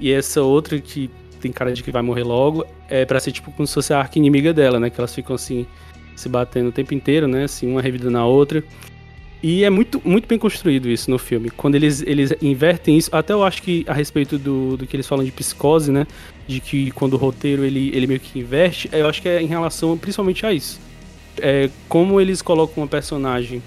e 0.00 0.10
essa 0.10 0.42
outra 0.42 0.78
que 0.80 1.10
tem 1.44 1.52
cara 1.52 1.72
de 1.72 1.82
que 1.82 1.90
vai 1.90 2.02
morrer 2.02 2.22
logo, 2.22 2.66
é 2.88 3.04
para 3.04 3.20
ser 3.20 3.30
tipo 3.30 3.52
como 3.52 3.66
se 3.66 3.74
fosse 3.74 3.92
a 3.92 3.98
arca 3.98 4.18
inimiga 4.18 4.52
dela, 4.52 4.80
né, 4.80 4.88
que 4.88 4.98
elas 4.98 5.14
ficam 5.14 5.36
assim 5.36 5.66
se 6.16 6.28
batendo 6.28 6.68
o 6.68 6.72
tempo 6.72 6.94
inteiro, 6.94 7.28
né, 7.28 7.44
assim, 7.44 7.70
uma 7.70 7.82
revida 7.82 8.10
na 8.10 8.24
outra. 8.24 8.64
E 9.42 9.62
é 9.62 9.68
muito, 9.68 10.00
muito 10.02 10.26
bem 10.26 10.38
construído 10.38 10.88
isso 10.88 11.10
no 11.10 11.18
filme. 11.18 11.50
Quando 11.50 11.74
eles, 11.74 12.00
eles 12.00 12.32
invertem 12.40 12.96
isso, 12.96 13.10
até 13.12 13.34
eu 13.34 13.44
acho 13.44 13.62
que 13.62 13.84
a 13.86 13.92
respeito 13.92 14.38
do, 14.38 14.74
do 14.78 14.86
que 14.86 14.96
eles 14.96 15.06
falam 15.06 15.22
de 15.22 15.30
psicose, 15.30 15.92
né? 15.92 16.06
De 16.48 16.60
que 16.60 16.90
quando 16.92 17.12
o 17.12 17.16
roteiro 17.18 17.62
ele, 17.62 17.90
ele 17.94 18.06
meio 18.06 18.20
que 18.20 18.38
inverte, 18.38 18.88
eu 18.90 19.06
acho 19.06 19.20
que 19.20 19.28
é 19.28 19.42
em 19.42 19.46
relação 19.46 19.98
principalmente 19.98 20.46
a 20.46 20.52
isso. 20.52 20.80
É, 21.36 21.68
como 21.90 22.18
eles 22.18 22.40
colocam 22.40 22.82
uma 22.82 22.88
personagem 22.88 23.62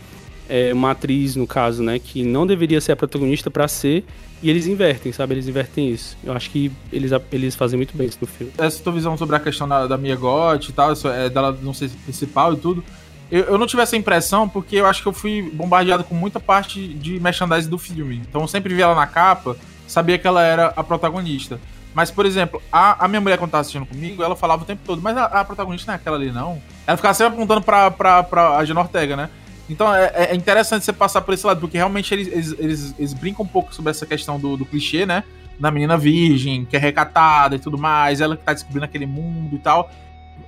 é, 0.49 0.73
uma 0.73 0.91
atriz, 0.91 1.36
no 1.36 1.47
caso, 1.47 1.83
né, 1.83 1.99
que 1.99 2.23
não 2.23 2.45
deveria 2.45 2.79
ser 2.81 2.91
a 2.93 2.95
protagonista 2.95 3.49
para 3.49 3.67
ser, 3.67 4.05
e 4.41 4.49
eles 4.49 4.67
invertem, 4.67 5.12
sabe? 5.12 5.33
Eles 5.33 5.47
invertem 5.47 5.89
isso. 5.89 6.15
Eu 6.23 6.33
acho 6.33 6.49
que 6.51 6.71
eles, 6.91 7.12
eles 7.31 7.55
fazem 7.55 7.77
muito 7.77 7.97
bem 7.97 8.07
isso 8.07 8.19
no 8.21 8.27
filme. 8.27 8.53
Essa 8.57 8.83
tua 8.83 8.93
visão 8.93 9.17
sobre 9.17 9.36
a 9.36 9.39
questão 9.39 9.67
da, 9.67 9.88
da 9.88 9.97
Mia 9.97 10.15
Goth 10.15 10.69
e 10.69 10.73
tal, 10.73 10.93
é, 11.05 11.29
dela 11.29 11.57
não 11.62 11.73
ser 11.73 11.89
principal 12.05 12.53
e 12.53 12.57
tudo, 12.57 12.83
eu, 13.31 13.43
eu, 13.43 13.57
não 13.57 13.67
tive 13.67 13.81
essa 13.81 13.97
impressão 13.97 14.47
porque 14.47 14.77
eu 14.77 14.86
acho 14.86 15.01
que 15.01 15.07
eu 15.07 15.13
fui 15.13 15.41
bombardeado 15.53 16.03
com 16.03 16.15
muita 16.15 16.39
parte 16.39 16.88
de 16.88 17.19
merchandising 17.19 17.69
do 17.69 17.77
filme. 17.77 18.21
Então 18.27 18.41
eu 18.41 18.47
sempre 18.47 18.73
vi 18.73 18.81
ela 18.81 18.95
na 18.95 19.05
capa, 19.05 19.57
sabia 19.88 20.17
que 20.17 20.27
ela 20.27 20.41
era 20.41 20.67
a 20.75 20.83
protagonista. 20.83 21.60
Mas, 21.93 22.12
por 22.12 22.25
exemplo, 22.25 22.62
a, 22.71 23.05
a 23.05 23.07
minha 23.07 23.19
mulher, 23.19 23.38
quando 23.38 23.51
tava 23.51 23.62
assistindo 23.62 23.86
comigo, 23.86 24.21
ela 24.21 24.36
falava 24.36 24.62
o 24.62 24.65
tempo 24.65 24.81
todo, 24.86 25.01
mas 25.01 25.17
a, 25.17 25.25
a 25.25 25.43
protagonista 25.43 25.91
não 25.91 25.93
é 25.93 25.97
aquela 25.97 26.15
ali, 26.15 26.31
não. 26.31 26.62
Ela 26.86 26.95
ficava 26.95 27.13
sempre 27.13 27.33
apontando 27.33 27.62
pra, 27.62 27.89
pra, 27.89 28.23
pra 28.23 28.57
a 28.57 28.63
Gina 28.63 28.79
Ortega, 28.79 29.15
né? 29.15 29.29
Então 29.69 29.93
é, 29.93 30.12
é, 30.32 30.36
interessante 30.36 30.86
você 30.86 30.93
passar 30.93 31.21
por 31.21 31.34
esse 31.34 31.45
lado, 31.45 31.60
porque 31.60 31.77
realmente 31.77 32.13
eles, 32.13 32.27
eles, 32.27 32.56
eles, 32.58 32.95
eles 32.97 33.13
brincam 33.13 33.45
um 33.45 33.47
pouco 33.47 33.73
sobre 33.73 33.91
essa 33.91 34.06
questão 34.06 34.39
do, 34.39 34.56
do, 34.56 34.65
clichê, 34.65 35.06
né? 35.06 35.23
Da 35.60 35.69
menina 35.71 35.97
virgem, 35.97 36.65
que 36.65 36.75
é 36.75 36.80
recatada 36.80 37.56
e 37.56 37.60
tudo 37.60 37.77
mais, 37.77 38.21
ela 38.21 38.38
que 38.38 38.43
tá 38.43 38.53
descobrindo 38.53 38.86
aquele 38.86 39.06
mundo 39.06 39.56
e 39.56 39.60
tal. 39.60 39.91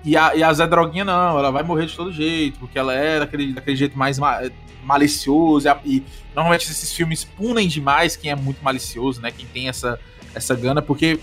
E 0.05 0.15
a, 0.15 0.35
e 0.35 0.43
a 0.43 0.53
Zé 0.53 0.65
Droguinha 0.65 1.03
não, 1.03 1.37
ela 1.37 1.51
vai 1.51 1.63
morrer 1.63 1.85
de 1.85 1.95
todo 1.95 2.11
jeito, 2.11 2.59
porque 2.59 2.79
ela 2.79 2.93
é 2.93 3.19
daquele, 3.19 3.53
daquele 3.53 3.75
jeito 3.75 3.97
mais 3.97 4.17
ma 4.17 4.41
malicioso. 4.83 5.67
E, 5.83 5.97
e, 5.97 6.03
normalmente 6.33 6.71
esses 6.71 6.93
filmes 6.93 7.23
punem 7.23 7.67
demais 7.67 8.15
quem 8.15 8.31
é 8.31 8.35
muito 8.35 8.63
malicioso, 8.63 9.21
né? 9.21 9.31
Quem 9.31 9.45
tem 9.45 9.67
essa, 9.67 9.99
essa 10.33 10.55
gana, 10.55 10.81
porque 10.81 11.19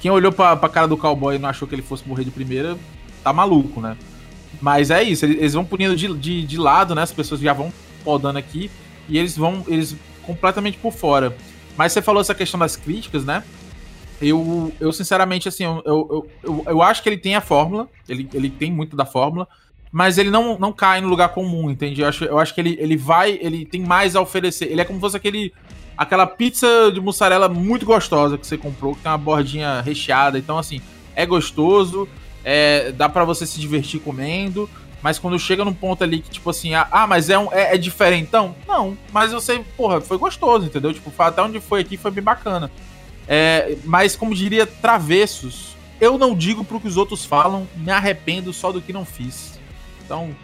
quem 0.00 0.10
olhou 0.10 0.32
pra, 0.32 0.56
pra 0.56 0.68
cara 0.68 0.88
do 0.88 0.96
cowboy 0.96 1.36
e 1.36 1.38
não 1.38 1.48
achou 1.48 1.68
que 1.68 1.74
ele 1.74 1.82
fosse 1.82 2.06
morrer 2.08 2.24
de 2.24 2.30
primeira, 2.30 2.76
tá 3.22 3.32
maluco, 3.32 3.80
né? 3.80 3.96
Mas 4.60 4.90
é 4.90 5.02
isso, 5.02 5.24
eles 5.24 5.54
vão 5.54 5.64
punindo 5.64 5.96
de, 5.96 6.12
de, 6.16 6.42
de 6.44 6.56
lado, 6.58 6.94
né? 6.94 7.02
As 7.02 7.12
pessoas 7.12 7.40
já 7.40 7.52
vão 7.52 7.72
podando 8.02 8.38
aqui 8.38 8.70
e 9.08 9.18
eles 9.18 9.36
vão 9.36 9.64
eles 9.66 9.96
completamente 10.22 10.78
por 10.78 10.92
fora. 10.92 11.36
Mas 11.76 11.92
você 11.92 12.00
falou 12.00 12.20
essa 12.20 12.34
questão 12.34 12.58
das 12.58 12.76
críticas, 12.76 13.24
né? 13.24 13.42
Eu, 14.20 14.72
eu 14.80 14.92
sinceramente, 14.92 15.48
assim, 15.48 15.64
eu, 15.64 15.82
eu, 15.84 16.30
eu, 16.42 16.64
eu, 16.66 16.82
acho 16.82 17.02
que 17.02 17.08
ele 17.08 17.18
tem 17.18 17.34
a 17.34 17.40
fórmula, 17.40 17.88
ele, 18.08 18.28
ele 18.32 18.48
tem 18.48 18.70
muito 18.70 18.96
da 18.96 19.04
fórmula, 19.04 19.46
mas 19.90 20.18
ele 20.18 20.30
não, 20.30 20.58
não 20.58 20.72
cai 20.72 21.00
no 21.00 21.08
lugar 21.08 21.30
comum, 21.30 21.70
entende? 21.70 22.00
Eu 22.00 22.08
acho, 22.08 22.24
eu 22.24 22.38
acho 22.38 22.54
que 22.54 22.60
ele, 22.60 22.76
ele 22.80 22.96
vai, 22.96 23.38
ele 23.40 23.66
tem 23.66 23.80
mais 23.80 24.16
a 24.16 24.20
oferecer. 24.20 24.70
Ele 24.70 24.80
é 24.80 24.84
como 24.84 24.98
se 24.98 25.00
fosse 25.00 25.16
aquele, 25.16 25.52
aquela 25.96 26.26
pizza 26.26 26.90
de 26.92 27.00
mussarela 27.00 27.48
muito 27.48 27.84
gostosa 27.84 28.38
que 28.38 28.46
você 28.46 28.56
comprou, 28.56 28.94
que 28.94 29.02
tem 29.02 29.10
uma 29.10 29.18
bordinha 29.18 29.80
recheada. 29.80 30.38
Então, 30.38 30.58
assim, 30.58 30.80
é 31.14 31.26
gostoso, 31.26 32.08
é, 32.44 32.92
dá 32.92 33.08
para 33.08 33.24
você 33.24 33.46
se 33.46 33.58
divertir 33.58 34.00
comendo, 34.00 34.68
mas 35.02 35.18
quando 35.18 35.38
chega 35.38 35.64
num 35.64 35.74
ponto 35.74 36.04
ali 36.04 36.20
que, 36.20 36.30
tipo 36.30 36.50
assim, 36.50 36.74
ah, 36.74 37.06
mas 37.08 37.30
é, 37.30 37.38
um, 37.38 37.52
é, 37.52 37.74
é 37.74 37.78
diferentão? 37.78 38.54
Não, 38.66 38.96
mas 39.12 39.32
você, 39.32 39.62
porra, 39.76 40.00
foi 40.00 40.18
gostoso, 40.18 40.66
entendeu? 40.66 40.92
Tipo, 40.92 41.12
até 41.22 41.42
onde 41.42 41.60
foi 41.60 41.80
aqui 41.80 41.96
foi 41.96 42.10
bem 42.10 42.24
bacana. 42.24 42.70
É, 43.26 43.76
mas, 43.84 44.16
como 44.16 44.34
diria 44.34 44.66
Travessos, 44.66 45.76
eu 46.00 46.18
não 46.18 46.34
digo 46.34 46.64
pro 46.64 46.80
que 46.80 46.88
os 46.88 46.96
outros 46.96 47.24
falam, 47.24 47.66
me 47.76 47.90
arrependo 47.90 48.52
só 48.52 48.70
do 48.70 48.80
que 48.80 48.92
não 48.92 49.04
fiz. 49.04 49.58
Então, 50.04 50.34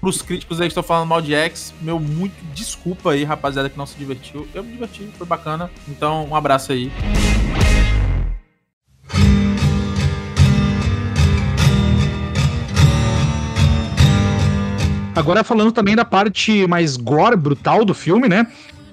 Pros 0.00 0.22
críticos 0.22 0.60
aí 0.60 0.68
que 0.68 0.70
estão 0.70 0.82
falando 0.82 1.08
mal 1.08 1.20
de 1.20 1.34
X, 1.34 1.74
meu 1.80 1.98
muito 1.98 2.34
desculpa 2.54 3.10
aí, 3.10 3.24
rapaziada, 3.24 3.68
que 3.68 3.76
não 3.76 3.86
se 3.86 3.98
divertiu. 3.98 4.46
Eu 4.54 4.62
me 4.62 4.70
diverti, 4.70 5.08
foi 5.18 5.26
bacana. 5.26 5.70
Então, 5.88 6.26
um 6.26 6.36
abraço 6.36 6.70
aí. 6.70 6.90
Agora 15.18 15.42
falando 15.42 15.72
também 15.72 15.96
da 15.96 16.04
parte 16.04 16.66
mais 16.66 16.96
gore, 16.96 17.36
brutal 17.36 17.84
do 17.84 17.92
filme, 17.92 18.28
né? 18.28 18.46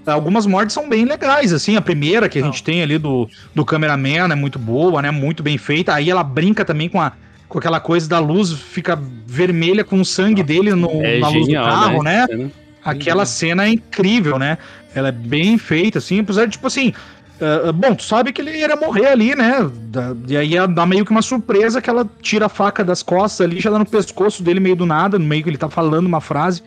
Algumas 0.05 0.45
mortes 0.45 0.73
são 0.73 0.87
bem 0.89 1.05
legais, 1.05 1.53
assim. 1.53 1.75
A 1.75 1.81
primeira 1.81 2.27
que 2.29 2.39
a 2.39 2.41
Não. 2.41 2.51
gente 2.51 2.63
tem 2.63 2.81
ali 2.81 2.97
do, 2.97 3.29
do 3.53 3.63
cameraman 3.65 4.31
é 4.31 4.35
muito 4.35 4.57
boa, 4.59 5.01
né? 5.01 5.11
Muito 5.11 5.41
bem 5.41 5.57
feita. 5.57 5.93
Aí 5.93 6.09
ela 6.09 6.23
brinca 6.23 6.63
também 6.65 6.89
com, 6.89 7.01
a, 7.01 7.11
com 7.47 7.57
aquela 7.57 7.79
coisa 7.79 8.07
da 8.07 8.19
luz 8.19 8.51
fica 8.51 8.99
vermelha 9.25 9.83
com 9.83 9.99
o 9.99 10.05
sangue 10.05 10.43
dele 10.43 10.73
no, 10.73 10.89
É 11.03 11.19
na 11.19 11.27
luz 11.27 11.41
do 11.41 11.45
genial, 11.45 11.65
carro, 11.65 12.03
né? 12.03 12.25
né? 12.29 12.51
Aquela 12.83 13.25
cena 13.25 13.65
é 13.65 13.69
incrível, 13.69 14.37
né? 14.37 14.59
Ela 14.93 15.09
é 15.09 15.11
bem 15.11 15.57
feita, 15.57 15.97
assim, 15.97 16.19
apesar 16.19 16.45
de, 16.45 16.51
tipo 16.51 16.67
assim. 16.67 16.93
Ah, 17.41 17.71
bom, 17.71 17.93
tu 17.95 18.03
sabe 18.03 18.31
que 18.31 18.41
ele 18.41 18.57
ia 18.57 18.75
morrer 18.75 19.07
ali, 19.07 19.35
né? 19.35 19.69
Da- 19.87 20.15
e 20.27 20.37
aí 20.37 20.51
dar 20.67 20.85
meio 20.85 21.03
que 21.05 21.11
uma 21.11 21.21
surpresa 21.21 21.81
que 21.81 21.89
ela 21.89 22.07
tira 22.21 22.45
a 22.45 22.49
faca 22.49 22.83
das 22.83 23.03
costas 23.03 23.45
ali, 23.45 23.59
já 23.59 23.69
dá 23.69 23.79
no 23.79 23.85
pescoço 23.85 24.41
dele 24.43 24.59
meio 24.59 24.75
do 24.75 24.85
nada, 24.85 25.19
no 25.19 25.25
meio 25.25 25.43
que 25.43 25.49
ele 25.49 25.57
tá 25.57 25.69
falando 25.69 26.05
uma 26.05 26.21
frase. 26.21 26.63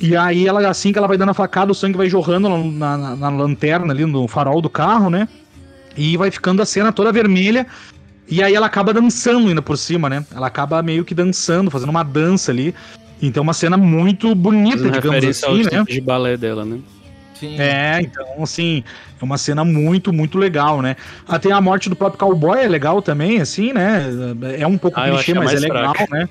E 0.00 0.16
aí 0.16 0.48
ela, 0.48 0.66
assim 0.68 0.92
que 0.92 0.98
ela 0.98 1.06
vai 1.06 1.16
dando 1.16 1.30
a 1.30 1.34
facada, 1.34 1.70
o 1.70 1.74
sangue 1.74 1.96
vai 1.96 2.08
jorrando 2.08 2.48
na, 2.48 2.96
na- 2.96 3.16
na 3.16 3.28
lanterna 3.30 3.92
ali, 3.92 4.04
no 4.04 4.26
farol 4.26 4.60
do 4.60 4.68
carro, 4.68 5.08
né? 5.08 5.28
E 5.96 6.16
vai 6.16 6.30
ficando 6.30 6.60
a 6.62 6.66
cena 6.66 6.92
toda 6.92 7.12
vermelha. 7.12 7.66
E 8.28 8.42
aí 8.42 8.54
ela 8.54 8.66
acaba 8.66 8.92
dançando 8.94 9.48
ainda 9.48 9.60
por 9.62 9.76
cima, 9.76 10.08
né? 10.08 10.24
Ela 10.34 10.46
acaba 10.46 10.82
meio 10.82 11.04
que 11.04 11.14
dançando, 11.14 11.70
fazendo 11.70 11.90
uma 11.90 12.02
dança 12.02 12.50
ali. 12.50 12.74
Então 13.20 13.42
uma 13.42 13.52
cena 13.52 13.76
muito 13.76 14.34
bonita, 14.34 14.78
Fazendo 14.78 14.92
digamos 14.94 15.14
referência 15.16 15.48
assim, 15.48 15.76
né? 15.76 15.84
de 15.88 16.00
balé 16.00 16.36
dela, 16.36 16.64
né? 16.64 16.78
Sim. 17.42 17.60
É, 17.60 17.98
então, 18.00 18.24
assim, 18.42 18.84
é 19.20 19.24
uma 19.24 19.36
cena 19.36 19.64
muito, 19.64 20.12
muito 20.12 20.38
legal, 20.38 20.80
né? 20.80 20.94
Até 21.26 21.50
a 21.50 21.60
morte 21.60 21.88
do 21.88 21.96
próprio 21.96 22.20
cowboy 22.20 22.58
é 22.60 22.68
legal 22.68 23.02
também, 23.02 23.40
assim, 23.40 23.72
né? 23.72 24.04
É 24.58 24.66
um 24.66 24.78
pouco 24.78 24.98
Ah, 25.00 25.08
eu 25.08 25.14
clichê, 25.16 25.34
mas 25.34 25.52
é 25.52 25.58
legal, 25.58 25.92
fraca. 25.94 26.14
né? 26.14 26.28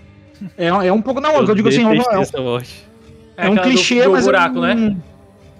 É, 0.57 0.67
é 0.67 0.93
um 0.93 1.01
pouco. 1.01 1.19
Não, 1.19 1.35
eu, 1.35 1.53
digo 1.53 1.67
assim, 1.67 1.85
é, 1.85 1.89
detestei 1.97 2.39
um- 2.39 2.55
é 2.55 2.59
um 2.59 2.61
aquela 3.35 3.55
do- 3.55 3.61
clichê, 3.61 4.03
do 4.03 4.11
mas 4.11 4.23
buraco, 4.25 4.57
é 4.65 4.73
um, 4.73 4.89
né? 4.89 4.97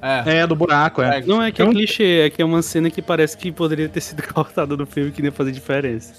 É. 0.01 0.37
É, 0.39 0.47
do 0.47 0.55
buraco, 0.55 1.01
é. 1.01 1.19
É. 1.19 1.21
Não 1.21 1.43
é 1.43 1.51
que 1.51 1.61
é 1.61 1.65
Então- 1.65 1.75
clichê, 1.75 2.21
é 2.25 2.29
que 2.29 2.41
é 2.41 2.45
uma 2.45 2.61
cena 2.61 2.89
que 2.89 3.01
parece 3.01 3.37
que 3.37 3.51
poderia 3.51 3.89
ter 3.89 3.99
sido 4.01 4.23
cortada 4.33 4.75
do 4.77 4.85
filme 4.85 5.11
que 5.11 5.21
nem 5.21 5.31
fazer 5.31 5.51
diferença. 5.51 6.13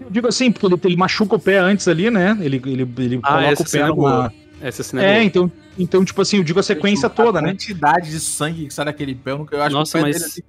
Eu 0.00 0.10
digo 0.10 0.28
assim, 0.28 0.52
porque 0.52 0.66
ele, 0.66 0.76
ele 0.84 0.96
machuca 0.96 1.36
o 1.36 1.38
pé 1.38 1.58
antes 1.58 1.88
ali, 1.88 2.10
né? 2.10 2.36
Ele, 2.40 2.60
ele, 2.66 2.88
ele 2.98 3.20
Ah, 3.22 3.42
coloca 3.42 3.62
o 3.62 3.70
pé 3.70 3.78
é 3.78 3.82
numa. 3.86 3.94
boa. 3.94 4.32
Essa 4.60 4.82
cena 4.82 5.04
é, 5.04 5.18
É, 5.18 5.22
então, 5.22 5.50
então, 5.78 6.04
tipo 6.04 6.20
assim, 6.20 6.38
eu 6.38 6.44
digo 6.44 6.58
a 6.58 6.62
sequência 6.62 7.08
toda, 7.08 7.38
a 7.38 7.42
né? 7.42 7.50
quantidade 7.50 8.10
de 8.10 8.18
sangue 8.20 8.66
que 8.66 8.74
sai 8.74 8.84
daquele 8.86 9.14
pé, 9.14 9.30
eu, 9.32 9.38
nunca, 9.38 9.54
eu 9.56 9.62
acho 9.62 9.74
Nossa, 9.74 9.98
que 9.98 10.02
mas- 10.04 10.16
dele, 10.16 10.24
assim, 10.26 10.40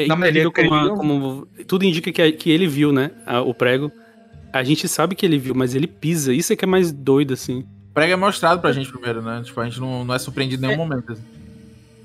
É 0.00 0.06
Não, 0.06 0.16
mas 0.16 0.28
ele 0.28 0.44
incrível 0.46 0.52
como, 0.70 0.74
a- 0.74 0.82
queria- 0.82 0.96
como 0.96 1.48
tudo 1.66 1.84
indica 1.84 2.12
que, 2.12 2.32
que 2.32 2.50
ele 2.50 2.68
viu, 2.68 2.92
né? 2.92 3.10
a- 3.26 3.40
o 3.42 3.52
prego. 3.52 3.90
A 4.52 4.62
gente 4.62 4.86
sabe 4.86 5.16
que 5.16 5.26
ele 5.26 5.38
viu, 5.38 5.56
mas 5.56 5.74
ele 5.74 5.88
pisa. 5.88 6.32
Isso 6.32 6.52
é 6.52 6.56
que 6.56 6.64
é 6.64 6.68
mais 6.68 6.92
doido, 6.92 7.34
assim. 7.34 7.64
o 7.90 7.94
prego 7.94 8.12
é 8.12 8.16
mostrado 8.16 8.60
pra 8.60 8.70
gente 8.70 8.88
primeiro, 8.92 9.20
né? 9.20 9.42
Tipo, 9.44 9.60
a 9.60 9.64
gente 9.64 9.80
não, 9.80 10.04
não 10.04 10.14
é 10.14 10.18
surpreendido 10.20 10.64
em 10.64 10.68
nenhum 10.68 10.78
momento. 10.78 11.12
assim. 11.12 11.22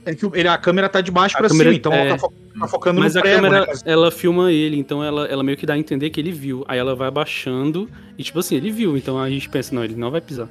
É 0.06 0.16
que 0.16 0.26
ele, 0.34 0.48
a 0.48 0.58
câmera 0.58 0.90
tá 0.90 1.02
de 1.02 1.12
baixo 1.12 1.36
A 1.36 1.40
pra 1.40 1.48
câmera- 1.50 1.70
cima, 1.70 1.78
então 1.78 1.94
é. 1.94 2.00
ela 2.08 2.10
tá, 2.10 2.18
fo- 2.18 2.34
tá 2.60 2.68
focando 2.68 3.00
Mas 3.00 3.14
no 3.14 3.20
a 3.20 3.22
prego, 3.22 3.42
câmera, 3.44 3.66
né? 3.68 3.74
ela 3.86 4.10
filma 4.12 4.52
ele, 4.52 4.76
então 4.78 5.04
ela, 5.04 5.26
ela 5.28 5.44
meio 5.44 5.56
que 5.56 5.66
dá 5.68 5.76
a 5.76 5.78
entender 5.78 6.10
que 6.10 6.20
ele 6.20 6.32
viu. 6.32 6.66
Aí 6.68 6.80
ela 6.80 6.96
vai 6.96 7.08
abaixando 7.08 7.88
e, 8.18 8.24
tipo 8.24 8.40
assim, 8.40 8.56
ele 8.56 8.72
viu. 8.72 8.98
Então 8.98 9.20
a 9.20 9.30
gente 9.30 9.48
pensa, 9.48 9.74
não, 9.76 9.84
ele 9.84 9.96
não 9.96 10.10
vai 10.10 10.20
pisar. 10.20 10.50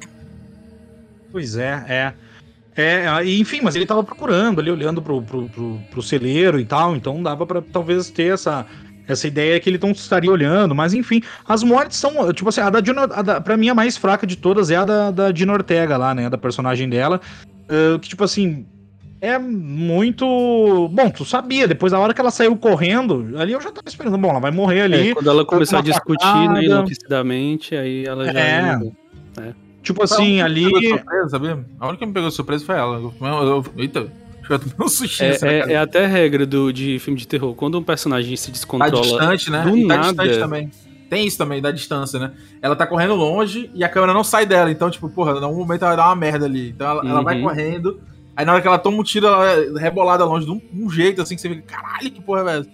Pois 1.32 1.56
é, 1.56 1.84
é. 1.88 2.12
É, 2.74 3.06
aí, 3.08 3.38
enfim, 3.38 3.60
mas 3.62 3.74
ele 3.76 3.84
tava 3.84 4.02
procurando 4.02 4.60
ali, 4.60 4.70
olhando 4.70 5.02
pro, 5.02 5.20
pro, 5.20 5.48
pro, 5.48 5.80
pro 5.90 6.02
celeiro 6.02 6.58
e 6.58 6.64
tal, 6.64 6.96
então 6.96 7.22
dava 7.22 7.44
pra 7.44 7.60
talvez 7.60 8.08
ter 8.08 8.32
essa, 8.32 8.64
essa 9.06 9.26
ideia 9.26 9.60
que 9.60 9.68
ele 9.68 9.78
não 9.78 9.90
estaria 9.90 10.30
olhando, 10.30 10.74
mas 10.74 10.94
enfim, 10.94 11.22
as 11.46 11.62
mortes 11.62 11.98
são, 11.98 12.32
tipo 12.32 12.48
assim, 12.48 12.62
a 12.62 12.70
da, 12.70 12.80
Dina, 12.80 13.02
a 13.02 13.20
da 13.20 13.40
pra 13.42 13.58
mim 13.58 13.68
a 13.68 13.74
mais 13.74 13.98
fraca 13.98 14.26
de 14.26 14.36
todas 14.36 14.70
é 14.70 14.76
a 14.76 14.86
da, 14.86 15.10
da 15.10 15.30
Dina 15.30 15.52
Ortega 15.52 15.98
lá, 15.98 16.14
né, 16.14 16.30
da 16.30 16.38
personagem 16.38 16.88
dela, 16.88 17.20
eh, 17.68 17.98
que 18.00 18.08
tipo 18.08 18.24
assim, 18.24 18.66
é 19.20 19.38
muito... 19.38 20.88
Bom, 20.92 21.10
tu 21.10 21.26
sabia, 21.26 21.68
depois 21.68 21.92
da 21.92 21.98
hora 21.98 22.14
que 22.14 22.20
ela 22.22 22.30
saiu 22.30 22.56
correndo, 22.56 23.34
ali 23.36 23.52
eu 23.52 23.60
já 23.60 23.70
tava 23.70 23.86
esperando, 23.86 24.16
bom, 24.16 24.30
ela 24.30 24.40
vai 24.40 24.50
morrer 24.50 24.80
ali, 24.80 25.10
É, 25.10 25.14
quando 25.14 25.28
ela 25.28 25.44
começou 25.44 25.78
a 25.78 25.82
discutir, 25.82 26.24
facada. 26.24 26.54
né, 26.54 26.64
enlouquecidamente, 26.64 27.76
aí 27.76 28.06
ela 28.06 28.24
já. 28.32 28.40
É. 28.40 28.80
tipo 29.82 30.02
assim, 30.02 30.40
a 30.40 30.44
ali... 30.44 30.64
surpresa, 30.88 31.28
sabia? 31.28 31.64
A 31.80 31.88
única 31.88 31.98
que 32.00 32.06
me 32.06 32.12
pegou 32.12 32.28
de 32.28 32.34
surpresa 32.34 32.64
foi 32.64 32.76
ela. 32.76 32.96
Eu, 32.96 33.12
eu, 33.20 33.64
eita, 33.76 34.00
eu 34.48 34.58
tomei 34.58 34.74
um 34.80 34.88
sushi 34.88 35.24
É, 35.24 35.38
é, 35.42 35.72
é 35.72 35.76
até 35.76 36.06
regra 36.06 36.46
do, 36.46 36.72
de 36.72 36.98
filme 36.98 37.18
de 37.18 37.26
terror. 37.26 37.54
Quando 37.54 37.78
um 37.78 37.82
personagem 37.82 38.36
se 38.36 38.46
Tá 38.46 38.52
descontrola 38.52 39.02
distante, 39.02 39.50
né? 39.50 39.62
do 39.62 39.76
e 39.76 39.86
tá 39.86 39.96
nada, 39.96 40.08
distante 40.22 40.38
também. 40.38 40.70
Tem 41.10 41.26
isso 41.26 41.36
também, 41.36 41.60
da 41.60 41.70
distância, 41.70 42.18
né? 42.18 42.32
Ela 42.62 42.74
tá 42.74 42.86
correndo 42.86 43.14
longe 43.14 43.70
e 43.74 43.84
a 43.84 43.88
câmera 43.88 44.14
não 44.14 44.24
sai 44.24 44.46
dela. 44.46 44.70
Então, 44.70 44.90
tipo, 44.90 45.10
porra, 45.10 45.32
em 45.32 45.44
algum 45.44 45.58
momento 45.58 45.82
ela 45.82 45.90
vai 45.90 45.96
dar 45.98 46.06
uma 46.08 46.16
merda 46.16 46.46
ali. 46.46 46.70
Então 46.70 46.88
ela, 46.88 47.06
ela 47.06 47.22
vai 47.22 47.36
Uhum. 47.36 47.42
correndo. 47.42 48.00
Aí 48.34 48.46
na 48.46 48.52
hora 48.54 48.62
que 48.62 48.66
ela 48.66 48.78
toma 48.78 48.96
um 48.96 49.02
tiro, 49.02 49.26
ela 49.26 49.46
é 49.50 49.78
rebolada 49.78 50.24
longe 50.24 50.46
de 50.46 50.52
um, 50.52 50.60
um 50.72 50.88
jeito 50.88 51.20
assim 51.20 51.34
que 51.34 51.42
você 51.42 51.50
fica, 51.50 51.62
caralho, 51.62 52.10
que 52.10 52.22
porra 52.22 52.50
é 52.50 52.58
essa? 52.60 52.68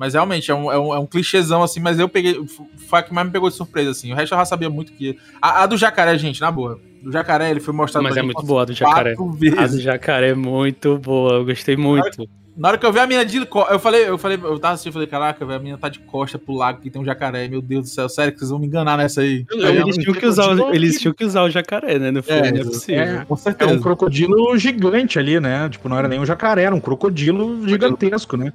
Mas 0.00 0.14
realmente 0.14 0.50
é 0.50 0.54
um, 0.54 0.72
é, 0.72 0.78
um, 0.78 0.94
é 0.94 0.98
um 0.98 1.04
clichêzão 1.04 1.62
assim, 1.62 1.78
mas 1.78 1.98
eu 1.98 2.08
peguei. 2.08 2.40
Foi 2.88 3.00
a 3.00 3.02
que 3.02 3.12
mais 3.12 3.26
me 3.26 3.32
pegou 3.34 3.50
de 3.50 3.54
surpresa, 3.54 3.90
assim. 3.90 4.10
O 4.10 4.16
resto 4.16 4.32
eu 4.34 4.38
já 4.38 4.46
sabia 4.46 4.70
muito 4.70 4.92
que. 4.94 5.18
A, 5.42 5.64
a 5.64 5.66
do 5.66 5.76
jacaré, 5.76 6.16
gente, 6.16 6.40
na 6.40 6.50
boa. 6.50 6.80
Do 7.02 7.12
jacaré, 7.12 7.50
ele 7.50 7.60
foi 7.60 7.74
mostrado 7.74 8.04
Mas 8.04 8.14
pra 8.14 8.22
é 8.22 8.24
gente 8.24 8.34
muito 8.34 8.46
boa 8.46 8.62
a 8.62 8.64
do 8.64 8.72
jacaré. 8.72 9.14
quatro 9.14 9.24
A 9.24 9.34
do 9.34 9.38
vezes. 9.60 9.82
jacaré 9.82 10.30
é 10.30 10.34
muito 10.34 10.96
boa, 10.96 11.34
eu 11.34 11.44
gostei 11.44 11.76
muito. 11.76 12.26
Na 12.56 12.68
hora 12.68 12.78
que 12.78 12.84
eu 12.86 12.92
vi 12.92 12.98
a 12.98 13.06
mina 13.06 13.24
de 13.26 13.36
eu 13.70 13.78
falei, 13.78 14.08
eu 14.08 14.16
falei, 14.16 14.38
eu 14.42 14.58
tava 14.58 14.72
assistindo, 14.74 14.90
eu 14.90 14.92
falei, 14.94 15.06
caraca, 15.06 15.44
a 15.54 15.58
mina 15.58 15.76
tá 15.76 15.88
de 15.90 15.98
costa 16.00 16.38
pro 16.38 16.54
lago 16.54 16.80
que 16.80 16.88
tem 16.90 17.00
um 17.00 17.04
jacaré, 17.04 17.46
meu 17.48 17.60
Deus 17.60 17.84
do 17.84 17.88
céu, 17.90 18.08
sério 18.08 18.32
que 18.32 18.38
vocês 18.38 18.50
vão 18.50 18.58
me 18.58 18.66
enganar 18.66 18.96
nessa 18.96 19.20
aí. 19.20 19.44
Aí 19.52 19.76
Eles 19.76 19.96
tinham, 19.98 20.14
que 20.14 20.26
usar, 20.26 20.48
o- 20.58 20.74
eles 20.74 20.98
tinham 20.98 21.14
que 21.14 21.24
usar 21.24 21.42
o 21.42 21.50
jacaré, 21.50 21.98
né? 21.98 22.10
No 22.10 22.22
filme, 22.22 22.48
É, 22.48 22.52
não 22.52 22.60
é 22.60 22.64
possível. 22.64 23.02
é. 23.02 23.24
Com 23.26 23.34
É 23.34 23.36
certeza. 23.36 23.72
um 23.72 23.80
crocodilo 23.80 24.56
gigante 24.58 25.18
ali, 25.18 25.38
né? 25.38 25.68
Tipo, 25.68 25.88
não 25.90 25.98
era 25.98 26.08
nem 26.08 26.18
um 26.20 26.24
jacaré, 26.26 26.62
era 26.64 26.74
um 26.74 26.80
crocodilo 26.80 27.66
gigantesco, 27.68 28.36
né? 28.38 28.52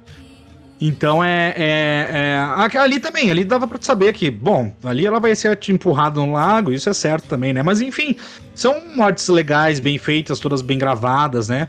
Então 0.80 1.24
é, 1.24 1.54
é, 1.56 2.08
é- 2.12 2.78
Ali 2.78 3.00
também, 3.00 3.30
ali 3.30 3.44
dava 3.44 3.66
pra 3.66 3.78
saber 3.80 4.12
que, 4.12 4.30
bom, 4.30 4.72
ali 4.84 5.06
ela 5.06 5.18
vai 5.18 5.34
ser 5.34 5.58
empurrada 5.68 6.20
no 6.20 6.32
lago, 6.32 6.72
isso 6.72 6.88
é 6.88 6.92
certo 6.92 7.26
também, 7.26 7.52
né? 7.52 7.62
Mas 7.62 7.80
enfim, 7.80 8.16
são 8.54 8.82
mortes 8.94 9.26
legais, 9.28 9.80
bem 9.80 9.98
feitas, 9.98 10.38
todas 10.38 10.60
bem 10.60 10.78
gravadas, 10.78 11.48
né? 11.48 11.68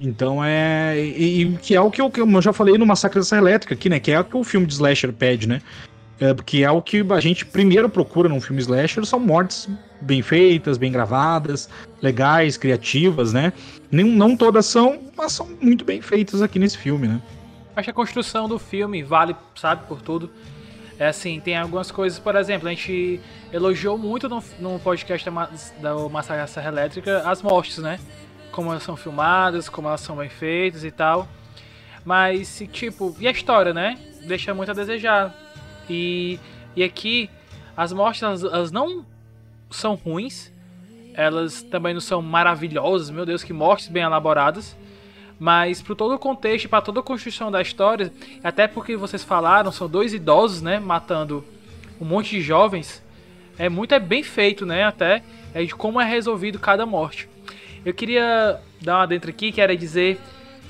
Então 0.00 0.44
é. 0.44 0.98
E, 0.98 1.42
e 1.42 1.56
que 1.56 1.74
é 1.74 1.80
o 1.80 1.90
que 1.90 2.00
eu, 2.00 2.10
que 2.10 2.20
eu 2.20 2.42
já 2.42 2.52
falei 2.52 2.78
no 2.78 2.86
Massacre 2.86 3.18
da 3.18 3.24
Serra 3.24 3.42
Elétrica 3.42 3.74
aqui, 3.74 3.88
né? 3.88 3.98
Que 3.98 4.12
é 4.12 4.20
o 4.20 4.24
que 4.24 4.36
o 4.36 4.44
filme 4.44 4.66
de 4.66 4.74
slasher 4.74 5.12
pede, 5.12 5.48
né? 5.48 5.60
É, 6.20 6.32
que 6.32 6.62
é 6.62 6.70
o 6.70 6.80
que 6.80 7.04
a 7.10 7.20
gente 7.20 7.44
primeiro 7.44 7.88
procura 7.88 8.28
num 8.28 8.40
filme 8.40 8.62
slasher, 8.62 9.04
são 9.04 9.18
mortes 9.18 9.68
bem 10.00 10.22
feitas, 10.22 10.78
bem 10.78 10.92
gravadas, 10.92 11.68
legais, 12.00 12.56
criativas, 12.56 13.32
né? 13.32 13.52
Nem, 13.90 14.04
não 14.04 14.36
todas 14.36 14.66
são, 14.66 15.00
mas 15.16 15.32
são 15.32 15.48
muito 15.60 15.84
bem 15.84 16.00
feitas 16.00 16.40
aqui 16.40 16.58
nesse 16.58 16.78
filme, 16.78 17.08
né? 17.08 17.20
Acho 17.76 17.86
que 17.86 17.90
a 17.90 17.94
construção 17.94 18.48
do 18.48 18.58
filme 18.58 19.02
vale, 19.02 19.34
sabe, 19.56 19.86
por 19.86 20.00
tudo. 20.00 20.30
É 20.96 21.08
assim, 21.08 21.40
tem 21.40 21.56
algumas 21.56 21.90
coisas, 21.90 22.20
por 22.20 22.36
exemplo, 22.36 22.68
a 22.68 22.70
gente 22.70 23.20
elogiou 23.52 23.98
muito 23.98 24.28
no, 24.28 24.42
no 24.60 24.78
podcast 24.78 25.28
da, 25.28 25.50
da 25.80 26.08
Massacre 26.08 26.42
da 26.42 26.46
Serra 26.46 26.68
Elétrica 26.68 27.28
as 27.28 27.42
mortes, 27.42 27.78
né? 27.78 27.98
Como 28.52 28.70
elas 28.70 28.84
são 28.84 28.96
filmadas, 28.96 29.68
como 29.68 29.88
elas 29.88 30.00
são 30.02 30.16
bem 30.16 30.28
feitas 30.28 30.84
e 30.84 30.92
tal. 30.92 31.26
Mas, 32.04 32.46
se, 32.46 32.68
tipo, 32.68 33.16
e 33.18 33.26
a 33.26 33.32
história, 33.32 33.74
né? 33.74 33.98
Deixa 34.24 34.54
muito 34.54 34.70
a 34.70 34.74
desejar. 34.74 35.34
E, 35.90 36.38
e 36.76 36.84
aqui, 36.84 37.28
as 37.76 37.92
mortes, 37.92 38.22
elas, 38.22 38.44
elas 38.44 38.70
não 38.70 39.04
são 39.68 39.96
ruins. 39.96 40.52
Elas 41.14 41.62
também 41.62 41.92
não 41.92 42.00
são 42.00 42.22
maravilhosas. 42.22 43.10
Meu 43.10 43.26
Deus, 43.26 43.42
que 43.42 43.52
mortes 43.52 43.88
bem 43.88 44.04
elaboradas 44.04 44.76
mas 45.38 45.82
para 45.82 45.94
todo 45.94 46.14
o 46.14 46.18
contexto, 46.18 46.68
para 46.68 46.82
toda 46.82 47.00
a 47.00 47.02
construção 47.02 47.50
da 47.50 47.60
história, 47.60 48.12
até 48.42 48.66
porque 48.66 48.96
vocês 48.96 49.24
falaram, 49.24 49.72
são 49.72 49.88
dois 49.88 50.14
idosos, 50.14 50.62
né, 50.62 50.78
matando 50.78 51.44
um 52.00 52.04
monte 52.04 52.30
de 52.30 52.40
jovens, 52.40 53.02
é 53.58 53.68
muito 53.68 53.94
é 53.94 54.00
bem 54.00 54.22
feito, 54.22 54.64
né, 54.64 54.84
até 54.84 55.22
é 55.52 55.62
de 55.64 55.74
como 55.74 56.00
é 56.00 56.04
resolvido 56.04 56.58
cada 56.58 56.84
morte. 56.84 57.28
Eu 57.84 57.92
queria 57.92 58.60
dar 58.80 58.98
uma 58.98 59.06
dentro 59.06 59.30
aqui, 59.30 59.52
que 59.52 59.60
era 59.60 59.76
dizer 59.76 60.18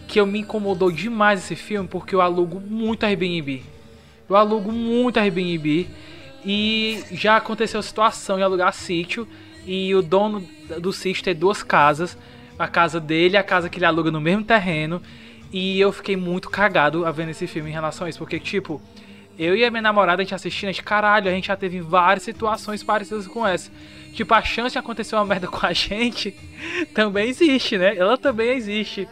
que 0.07 0.21
eu 0.21 0.27
me 0.27 0.41
incomodou 0.41 0.91
demais 0.91 1.41
esse 1.43 1.57
filme 1.57 1.89
porque 1.89 2.15
eu 2.15 2.21
alugo 2.21 2.61
muito 2.61 3.05
Airbnb. 3.05 3.63
Eu 4.29 4.37
alugo 4.37 4.73
muito 4.73 5.19
Airbnb 5.19 5.89
e 6.45 7.03
já 7.13 7.37
aconteceu 7.37 7.81
a 7.81 7.83
situação 7.83 8.37
de 8.37 8.43
alugar 8.43 8.73
sítio 8.73 9.27
e 9.67 9.95
o 9.95 10.03
dono 10.03 10.47
do 10.81 10.93
sítio 10.93 11.25
ter 11.25 11.35
duas 11.35 11.63
casas, 11.63 12.19
a 12.59 12.69
casa 12.69 13.01
dele 13.01 13.37
a 13.37 13.43
casa 13.43 13.69
que 13.69 13.79
ele 13.79 13.87
aluga 13.87 14.11
no 14.11 14.21
mesmo 14.21 14.45
terreno. 14.45 15.01
E 15.53 15.79
eu 15.79 15.93
fiquei 15.93 16.17
muito 16.17 16.51
cagado 16.51 17.07
a 17.07 17.11
vendo 17.11 17.31
esse 17.31 17.47
filme 17.47 17.71
em 17.71 17.73
relação 17.73 18.07
a 18.07 18.11
isso, 18.11 18.19
porque 18.19 18.41
tipo, 18.41 18.83
eu 19.39 19.57
e 19.57 19.65
a 19.65 19.71
minha 19.71 19.83
namorada, 19.83 20.23
a 20.23 20.25
gente 20.25 20.35
assistindo, 20.35 20.69
a 20.69 20.73
gente, 20.73 20.83
caralho, 20.83 21.29
a 21.29 21.33
gente 21.33 21.49
já 21.49 21.57
teve 21.57 21.81
várias 21.81 22.23
situações 22.23 22.83
parecidas 22.83 23.27
com 23.27 23.47
essa. 23.47 23.71
Tipo, 24.13 24.33
a 24.35 24.43
chance 24.43 24.73
de 24.73 24.79
acontecer 24.79 25.17
uma 25.17 25.25
merda 25.25 25.47
com 25.49 25.67
a 25.67 25.73
gente 25.73 26.33
também 26.95 27.29
existe, 27.29 27.77
né? 27.77 27.97
Ela 27.97 28.17
também 28.17 28.51
existe. 28.51 29.09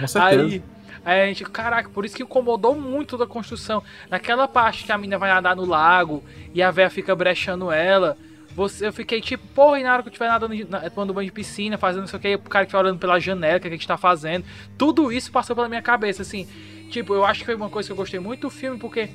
Com 0.00 0.06
certeza. 0.06 0.42
Aí, 0.42 0.62
aí 1.04 1.20
a 1.22 1.26
gente, 1.26 1.44
caraca, 1.44 1.90
por 1.90 2.04
isso 2.04 2.16
que 2.16 2.22
incomodou 2.22 2.74
muito 2.74 3.18
da 3.18 3.26
construção. 3.26 3.82
Naquela 4.10 4.48
parte 4.48 4.84
que 4.84 4.92
a 4.92 4.98
mina 4.98 5.18
vai 5.18 5.28
nadar 5.28 5.54
no 5.54 5.66
lago 5.66 6.24
e 6.54 6.62
a 6.62 6.70
véia 6.70 6.88
fica 6.88 7.14
brechando 7.14 7.70
ela. 7.70 8.16
Você, 8.56 8.86
eu 8.86 8.92
fiquei 8.92 9.20
tipo, 9.20 9.46
porra, 9.48 9.78
e 9.78 9.82
na 9.82 9.92
hora 9.92 10.02
que 10.02 10.08
eu 10.08 10.10
estiver 10.12 10.28
nadando, 10.28 10.54
na- 10.68 10.88
tomando 10.88 11.12
banho 11.12 11.26
de 11.26 11.32
piscina, 11.32 11.76
fazendo 11.76 12.00
não 12.00 12.06
sei 12.08 12.18
o 12.18 12.22
que, 12.22 12.34
o 12.36 12.38
cara 12.38 12.64
que 12.64 12.72
vai 12.72 12.80
olhando 12.82 12.98
pela 12.98 13.20
janela, 13.20 13.58
o 13.58 13.60
que 13.60 13.68
a 13.68 13.70
gente 13.70 13.86
tá 13.86 13.98
fazendo. 13.98 14.46
Tudo 14.78 15.12
isso 15.12 15.30
passou 15.30 15.54
pela 15.54 15.68
minha 15.68 15.82
cabeça, 15.82 16.22
assim. 16.22 16.48
Tipo, 16.90 17.12
eu 17.14 17.24
acho 17.24 17.40
que 17.40 17.46
foi 17.46 17.54
uma 17.54 17.68
coisa 17.68 17.86
que 17.86 17.92
eu 17.92 17.96
gostei 17.96 18.18
muito 18.18 18.40
do 18.42 18.50
filme, 18.50 18.78
porque 18.78 19.10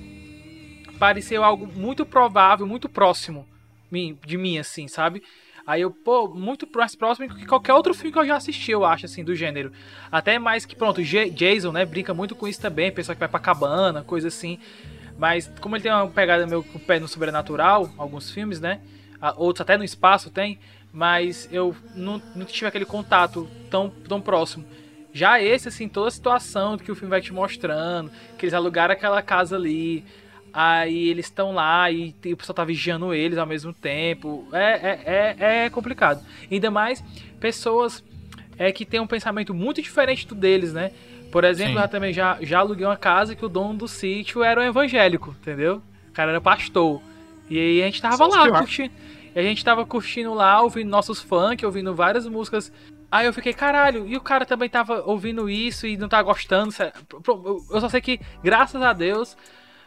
pareceu 1.00 1.44
algo 1.44 1.66
muito 1.66 2.06
provável, 2.06 2.68
muito 2.68 2.88
próximo 2.88 3.48
de 4.26 4.38
mim, 4.38 4.60
assim, 4.60 4.88
sabe? 4.88 5.24
Aí 5.66 5.82
eu, 5.82 5.92
pô, 5.92 6.28
muito 6.28 6.68
mais 6.76 6.96
próximo 6.96 7.34
que 7.36 7.46
qualquer 7.46 7.74
outro 7.74 7.94
filme 7.94 8.12
que 8.12 8.20
eu 8.20 8.26
já 8.26 8.36
assisti, 8.36 8.72
eu 8.72 8.86
acho, 8.86 9.06
assim, 9.06 9.24
do 9.24 9.36
gênero. 9.36 9.72
Até 10.12 10.38
mais 10.39 10.66
que, 10.66 10.76
pronto, 10.76 11.02
Jason, 11.04 11.72
né, 11.72 11.84
brinca 11.86 12.14
muito 12.14 12.36
com 12.36 12.48
isso 12.48 12.62
também, 12.62 12.92
pessoa 12.92 13.16
que 13.16 13.20
vai 13.20 13.28
pra 13.28 13.39
cabana, 13.39 14.04
coisa 14.04 14.28
assim. 14.28 14.60
Mas 15.18 15.52
como 15.60 15.76
ele 15.76 15.84
tem 15.84 15.92
uma 15.92 16.08
pegada 16.08 16.46
meio 16.48 16.64
com 16.64 16.78
o 16.78 16.82
pé 16.82 17.00
no 17.00 17.08
sobrenatural, 17.08 17.89
alguns 17.98 18.32
filmes, 18.32 18.60
né? 18.62 18.80
Outros 19.38 19.61
até 19.61 19.78
no 19.78 19.84
espaço 19.84 20.30
tem, 20.30 20.59
mas 20.91 21.47
eu 21.51 21.76
não, 21.95 22.22
não 22.36 22.45
tive 22.45 22.65
aquele 22.65 22.86
contato 22.86 23.49
tão, 23.69 23.89
tão 23.89 24.19
próximo. 24.19 24.65
Já 25.13 25.41
esse, 25.41 25.67
assim, 25.67 25.88
toda 25.88 26.07
a 26.07 26.11
situação 26.11 26.78
que 26.78 26.91
o 26.91 26.95
filme 26.95 27.09
vai 27.09 27.22
te 27.22 27.34
mostrando, 27.34 28.11
que 28.38 28.45
eles 28.45 28.53
alugaram 28.53 28.93
aquela 28.93 29.22
casa 29.22 29.55
ali, 29.55 30.05
aí 30.53 31.09
eles 31.09 31.26
estão 31.26 31.53
lá 31.53 31.91
e 31.91 32.15
o 32.26 32.38
pessoal 32.38 32.55
tá 32.55 32.63
vigiando 32.63 33.13
eles 33.13 33.38
ao 33.38 33.45
mesmo 33.45 33.74
tempo. 33.74 34.47
É, 34.53 34.72
é, 34.72 35.36
é, 35.39 35.65
é 35.65 35.69
complicado. 35.69 36.26
Ainda 36.49 36.72
mais 36.72 37.03
pessoas 37.39 38.03
é, 38.57 38.72
que 38.72 38.86
têm 38.86 38.99
um 38.99 39.07
pensamento 39.07 39.53
muito 39.53 39.82
diferente 39.82 40.28
do 40.28 40.36
deles, 40.36 40.74
né? 40.74 40.91
Por 41.32 41.43
exemplo, 41.43 41.76
Sim. 41.76 41.82
eu 41.82 41.88
também 41.88 42.13
já, 42.13 42.38
já 42.41 42.59
aluguei 42.59 42.86
uma 42.86 42.97
casa 42.97 43.36
que 43.36 43.45
o 43.45 43.49
dono 43.49 43.74
do 43.74 43.88
sítio 43.88 44.43
era 44.43 44.61
um 44.61 44.65
evangélico, 44.65 45.36
entendeu? 45.41 45.82
O 46.09 46.11
cara 46.11 46.32
era 46.32 46.41
pastor. 46.41 47.01
E 47.52 47.60
aí 47.60 47.82
a 47.84 47.86
gente 47.86 48.02
tava 48.02 48.16
Só 48.18 48.28
lá 48.28 48.49
curtindo. 48.60 48.91
E 49.36 49.39
a 49.39 49.43
gente 49.43 49.64
tava 49.64 49.86
curtindo 49.86 50.34
lá, 50.34 50.62
ouvindo 50.62 50.89
nossos 50.89 51.22
funk, 51.22 51.66
ouvindo 51.66 51.93
várias 51.93 52.26
músicas. 52.28 52.72
Aí 53.12 53.26
eu 53.26 53.34
fiquei, 53.34 53.54
caralho, 53.54 54.08
e 54.08 54.16
o 54.16 54.22
cara 54.22 54.45
também 54.45 54.70
tava 54.70 55.04
ouvindo 55.06 55.49
isso 55.49 55.86
e 55.86 55.97
não 55.97 56.08
tá 56.08 56.22
gostando. 56.24 56.72
sé- 56.72 56.93
Pro- 57.22 57.62
Eu 57.70 57.82
só 57.82 57.89
sei 57.89 57.99
que, 57.99 58.22
graças 58.41 58.82
a 58.82 58.93
Deus, 58.93 59.36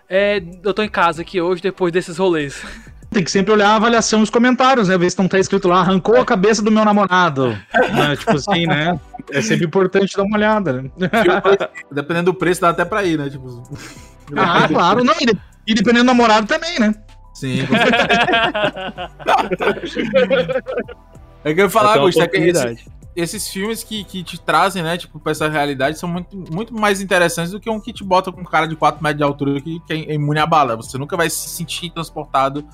é, 0.08 0.42
eu 0.62 0.74
tô 0.74 0.82
em 0.82 0.88
casa 0.90 1.22
aqui 1.22 1.40
hoje 1.40 1.62
depois 1.62 1.90
desses 1.90 2.18
rolês. 2.18 2.62
Tem 3.10 3.22
que 3.22 3.30
sempre 3.30 3.52
olhar 3.52 3.68
a 3.70 3.76
avaliação 3.76 4.18
nos 4.20 4.28
comentários, 4.28 4.88
né? 4.88 4.98
Ver 4.98 5.08
se 5.08 5.18
não 5.18 5.28
tá 5.28 5.38
escrito 5.38 5.68
lá, 5.68 5.78
arrancou 5.80 6.20
a 6.20 6.24
cabeça 6.24 6.60
do 6.60 6.70
meu 6.70 6.84
namorado. 6.84 7.56
Né? 7.94 8.16
Tipo 8.16 8.32
assim, 8.32 8.66
né? 8.66 8.98
É 9.30 9.40
sempre 9.40 9.64
importante 9.66 10.16
dar 10.16 10.24
uma 10.24 10.36
olhada. 10.36 10.82
né? 10.82 10.90
Dependendo 11.92 12.32
do 12.32 12.34
preço, 12.38 12.60
dá 12.60 12.70
até 12.70 12.84
pra 12.84 13.04
ir, 13.04 13.16
né? 13.18 13.30
Tipo. 13.30 13.62
Ah, 14.36 14.66
claro. 14.68 15.04
Não, 15.04 15.14
e, 15.20 15.26
e 15.66 15.74
dependendo 15.74 16.04
do 16.04 16.06
namorado 16.06 16.46
também, 16.46 16.78
né? 16.80 16.92
Sim. 17.34 17.58
É 21.44 21.52
que 21.52 21.60
eu 21.60 21.64
ia 21.64 21.70
falar, 21.70 21.98
Augusto, 21.98 22.22
é 22.22 22.26
que 22.26 22.36
esse- 22.38 22.48
oportunidade. 22.50 22.88
esses 23.14 23.48
filmes 23.50 23.84
que, 23.84 24.02
que 24.02 24.22
te 24.22 24.40
trazem, 24.40 24.82
né, 24.82 24.96
tipo, 24.96 25.20
pra 25.20 25.32
essa 25.32 25.46
realidade 25.46 25.98
são 25.98 26.08
muito, 26.08 26.34
muito 26.50 26.72
mais 26.72 27.02
interessantes 27.02 27.52
do 27.52 27.60
que 27.60 27.68
um 27.68 27.78
que 27.78 27.92
te 27.92 28.02
bota 28.02 28.32
com 28.32 28.40
um 28.40 28.44
cara 28.44 28.66
de 28.66 28.74
4 28.74 29.02
metros 29.02 29.18
de 29.18 29.24
altura 29.24 29.60
que, 29.60 29.78
que 29.80 29.92
é 29.92 30.14
imune 30.14 30.38
à 30.40 30.46
bala. 30.46 30.74
Você 30.76 30.96
nunca 30.96 31.18
vai 31.18 31.28
se 31.28 31.48
sentir 31.50 31.90
transportado 31.90 32.64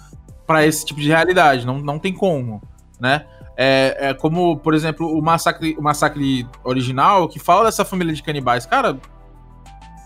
pra 0.47 0.65
esse 0.65 0.85
tipo 0.87 1.01
de 1.01 1.09
realidade. 1.09 1.67
Não, 1.67 1.81
não 1.81 1.99
tem 1.99 2.13
como, 2.15 2.63
né? 3.01 3.25
É, 3.57 3.97
é 4.11 4.15
como, 4.15 4.57
por 4.57 4.73
exemplo, 4.73 5.07
o 5.19 5.21
massacre, 5.21 5.75
o 5.77 5.83
massacre 5.83 6.47
original, 6.63 7.27
que 7.29 7.41
fala 7.41 7.65
dessa 7.65 7.85
família 7.85 8.15
de 8.15 8.23
canibais. 8.23 8.65
Cara, 8.67 8.97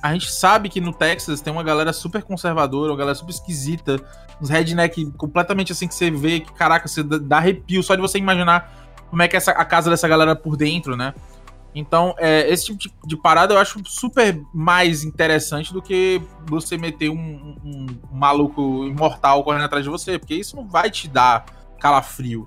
a 0.04 0.12
gente 0.12 0.30
sabe 0.30 0.68
que 0.68 0.80
no 0.82 0.92
Texas 0.92 1.40
tem 1.40 1.50
uma 1.50 1.62
galera 1.62 1.90
super 1.92 2.22
conservadora, 2.22 2.92
uma 2.92 2.98
galera 2.98 3.14
super 3.14 3.30
esquisita, 3.30 3.96
uns 4.40 4.50
redneck 4.50 5.10
completamente 5.12 5.72
assim 5.72 5.88
que 5.88 5.94
você 5.94 6.10
vê 6.10 6.40
que, 6.40 6.52
caraca, 6.52 6.86
você 6.86 7.02
dá- 7.02 7.38
arrepio 7.38 7.82
só 7.82 7.94
de 7.94 8.02
você 8.02 8.18
imaginar 8.18 8.70
como 9.08 9.22
é 9.22 9.28
que 9.28 9.34
é 9.34 9.38
essa, 9.38 9.52
a 9.52 9.64
casa 9.64 9.88
dessa 9.88 10.06
galera 10.06 10.36
por 10.36 10.56
dentro, 10.58 10.94
né? 10.94 11.14
Então, 11.74 12.14
é, 12.18 12.48
esse 12.52 12.66
tipo 12.66 12.78
de, 12.78 12.92
de 13.06 13.16
parada 13.16 13.54
eu 13.54 13.58
acho 13.58 13.80
super 13.86 14.38
mais 14.52 15.04
interessante 15.04 15.72
do 15.72 15.80
que 15.80 16.20
você 16.46 16.76
meter 16.76 17.08
um, 17.08 17.16
um- 17.64 17.86
um 18.12 18.16
maluco 18.16 18.84
imortal 18.84 19.42
correndo 19.42 19.64
atrás 19.64 19.82
de 19.84 19.90
você, 19.90 20.18
porque 20.18 20.34
isso 20.34 20.54
não 20.54 20.68
vai 20.68 20.90
te 20.90 21.08
dar 21.08 21.46
calafrio, 21.80 22.46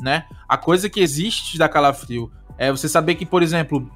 né? 0.00 0.26
A 0.46 0.58
coisa 0.58 0.88
que 0.90 1.00
existe 1.00 1.52
te 1.52 1.58
dá 1.58 1.66
calafrio 1.68 2.30
é 2.58 2.70
você 2.70 2.88
saber 2.90 3.14
que, 3.14 3.24
por 3.24 3.42
exemplo, 3.42 3.90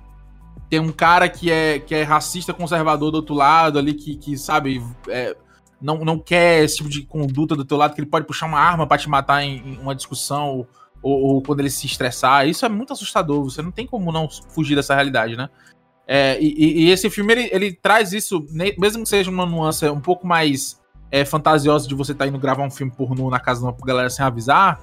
tem 0.69 0.81
um 0.81 0.93
cara 0.93 1.29
que 1.29 1.51
é, 1.51 1.79
que 1.79 1.95
é 1.95 2.03
racista 2.03 2.53
conservador 2.53 3.11
do 3.11 3.17
outro 3.17 3.35
lado 3.35 3.79
ali, 3.79 3.95
que, 3.95 4.17
que 4.17 4.37
sabe, 4.37 4.83
é, 5.09 5.37
não, 5.81 6.05
não 6.05 6.19
quer 6.19 6.65
esse 6.65 6.79
tipo 6.79 6.89
de 6.89 7.03
conduta 7.03 7.55
do 7.55 7.65
teu 7.65 7.77
lado, 7.77 7.95
que 7.95 8.01
ele 8.01 8.11
pode 8.11 8.27
puxar 8.27 8.47
uma 8.47 8.59
arma 8.59 8.87
pra 8.87 8.99
te 8.99 9.09
matar 9.09 9.43
em, 9.43 9.59
em 9.59 9.79
uma 9.79 9.95
discussão 9.95 10.67
ou, 11.03 11.21
ou 11.35 11.43
quando 11.43 11.61
ele 11.61 11.71
se 11.71 11.87
estressar. 11.87 12.49
Isso 12.49 12.65
é 12.65 12.69
muito 12.69 12.93
assustador. 12.93 13.45
Você 13.45 13.61
não 13.61 13.71
tem 13.71 13.87
como 13.87 14.11
não 14.11 14.29
fugir 14.49 14.75
dessa 14.75 14.95
realidade, 14.95 15.37
né? 15.37 15.49
É, 16.07 16.39
e, 16.41 16.87
e- 16.87 16.91
esse 16.91 17.09
filme 17.09 17.33
ele, 17.33 17.49
ele 17.53 17.73
traz 17.73 18.12
isso, 18.12 18.45
mesmo 18.79 19.03
que 19.03 19.09
seja 19.09 19.31
uma 19.31 19.47
nuance 19.47 19.89
um 19.89 20.01
pouco 20.01 20.27
mais 20.27 20.81
é, 21.11 21.25
fantasiosa 21.25 21.87
de 21.89 21.95
você 21.95 22.12
estar 22.12 22.27
indo 22.27 22.39
gravar 22.39 22.65
um 22.65 22.71
filme 22.71 22.93
pornô 22.93 23.31
na 23.31 23.41
casa 23.41 23.61
de 23.61 23.67
uma 23.67 23.77
galera 23.87 24.11
sem 24.11 24.25
avisar. 24.25 24.81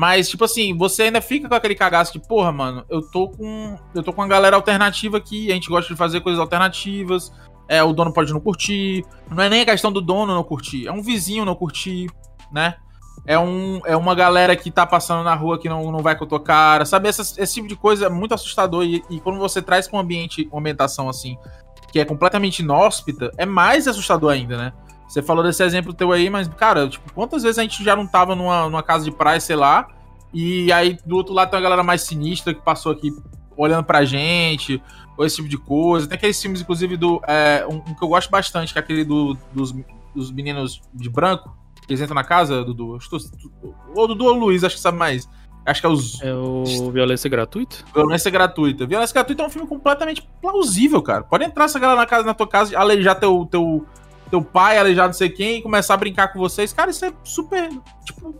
Mas, 0.00 0.28
tipo 0.28 0.44
assim, 0.44 0.76
você 0.78 1.02
ainda 1.02 1.20
fica 1.20 1.48
com 1.48 1.56
aquele 1.56 1.74
cagaço 1.74 2.12
de, 2.12 2.20
porra, 2.20 2.52
mano, 2.52 2.84
eu 2.88 3.02
tô 3.02 3.30
com. 3.30 3.76
Eu 3.92 4.00
tô 4.00 4.12
com 4.12 4.20
uma 4.20 4.28
galera 4.28 4.54
alternativa 4.54 5.16
aqui, 5.16 5.50
a 5.50 5.54
gente 5.54 5.68
gosta 5.68 5.92
de 5.92 5.98
fazer 5.98 6.20
coisas 6.20 6.38
alternativas. 6.40 7.32
É, 7.68 7.82
o 7.82 7.92
dono 7.92 8.12
pode 8.12 8.32
não 8.32 8.38
curtir. 8.38 9.04
Não 9.28 9.42
é 9.42 9.48
nem 9.48 9.62
a 9.62 9.64
questão 9.64 9.90
do 9.90 10.00
dono 10.00 10.32
não 10.32 10.44
curtir, 10.44 10.86
é 10.86 10.92
um 10.92 11.02
vizinho 11.02 11.44
não 11.44 11.56
curtir, 11.56 12.06
né? 12.52 12.76
É, 13.26 13.36
um, 13.36 13.80
é 13.84 13.96
uma 13.96 14.14
galera 14.14 14.54
que 14.54 14.70
tá 14.70 14.86
passando 14.86 15.24
na 15.24 15.34
rua 15.34 15.58
que 15.58 15.68
não, 15.68 15.90
não 15.90 15.98
vai 15.98 16.14
com 16.16 16.22
a 16.22 16.28
tua 16.28 16.40
cara, 16.40 16.84
sabe? 16.86 17.08
Essas- 17.08 17.36
esse 17.36 17.54
tipo 17.54 17.66
de 17.66 17.74
coisa 17.74 18.06
é 18.06 18.08
muito 18.08 18.32
assustador. 18.32 18.84
E, 18.84 19.02
e 19.10 19.18
quando 19.18 19.40
você 19.40 19.60
traz 19.60 19.88
pra 19.88 19.96
um 19.98 20.00
ambiente, 20.00 20.48
uma 20.52 20.60
ambientação 20.60 21.08
assim, 21.08 21.36
que 21.90 21.98
é 21.98 22.04
completamente 22.04 22.60
inóspita, 22.60 23.32
é 23.36 23.44
mais 23.44 23.88
assustador 23.88 24.30
ainda, 24.32 24.56
né? 24.56 24.72
Você 25.08 25.22
falou 25.22 25.42
desse 25.42 25.62
exemplo 25.64 25.92
teu 25.94 26.12
aí, 26.12 26.28
mas, 26.28 26.46
cara, 26.48 26.88
tipo, 26.88 27.12
quantas 27.14 27.42
vezes 27.42 27.58
a 27.58 27.62
gente 27.62 27.82
já 27.82 27.96
não 27.96 28.06
tava 28.06 28.36
numa, 28.36 28.64
numa 28.68 28.82
casa 28.82 29.04
de 29.04 29.10
praia, 29.10 29.40
sei 29.40 29.56
lá, 29.56 29.88
e 30.34 30.70
aí 30.70 30.98
do 31.06 31.16
outro 31.16 31.32
lado 31.32 31.50
tem 31.50 31.56
uma 31.58 31.62
galera 31.62 31.82
mais 31.82 32.02
sinistra 32.02 32.52
que 32.52 32.60
passou 32.60 32.92
aqui 32.92 33.10
olhando 33.56 33.84
pra 33.84 34.04
gente, 34.04 34.80
ou 35.16 35.24
esse 35.24 35.36
tipo 35.36 35.48
de 35.48 35.56
coisa. 35.56 36.06
Tem 36.06 36.16
aqueles 36.16 36.40
filmes, 36.40 36.60
inclusive, 36.60 36.96
do. 36.96 37.20
é, 37.26 37.66
um, 37.68 37.76
um 37.76 37.94
que 37.94 38.02
eu 38.04 38.08
gosto 38.08 38.30
bastante, 38.30 38.72
que 38.72 38.78
é 38.78 38.82
aquele 38.82 39.04
do, 39.04 39.36
dos, 39.52 39.74
dos 40.14 40.30
meninos 40.30 40.80
de 40.94 41.08
branco, 41.08 41.56
que 41.86 41.92
eles 41.92 42.00
entram 42.02 42.14
na 42.14 42.22
casa, 42.24 42.62
Dudu. 42.62 42.98
Tu- 42.98 43.74
Ou 43.96 44.06
Dudu 44.08 44.26
ou 44.26 44.34
Luiz, 44.34 44.62
acho 44.62 44.76
que 44.76 44.80
sabe 44.82 44.98
mais. 44.98 45.28
Acho 45.66 45.80
que 45.80 45.86
é 45.86 45.90
os 45.90 46.22
É 46.22 46.32
o 46.34 46.90
Violência 46.92 47.28
Gratuita? 47.28 47.76
Violência 47.94 48.30
Gratuita. 48.30 48.86
Violência 48.86 49.12
Gratuita 49.14 49.42
é 49.42 49.46
um 49.46 49.50
filme 49.50 49.66
completamente 49.66 50.26
plausível, 50.40 51.02
cara. 51.02 51.24
Pode 51.24 51.44
entrar 51.44 51.64
essa 51.64 51.78
galera 51.78 51.98
na 51.98 52.06
casa, 52.06 52.24
na 52.24 52.32
tua 52.34 52.46
casa, 52.46 52.78
aleijar 52.78 53.18
teu, 53.18 53.44
teu, 53.50 53.84
teu 54.28 54.42
pai, 54.42 54.78
aleijar 54.78 55.06
não 55.06 55.12
sei 55.12 55.28
quem, 55.28 55.58
e 55.58 55.62
começar 55.62 55.94
a 55.94 55.96
brincar 55.96 56.32
com 56.32 56.38
vocês. 56.38 56.72
Cara, 56.72 56.90
isso 56.90 57.04
é 57.04 57.12
super. 57.24 57.68
Tipo, 58.04 58.34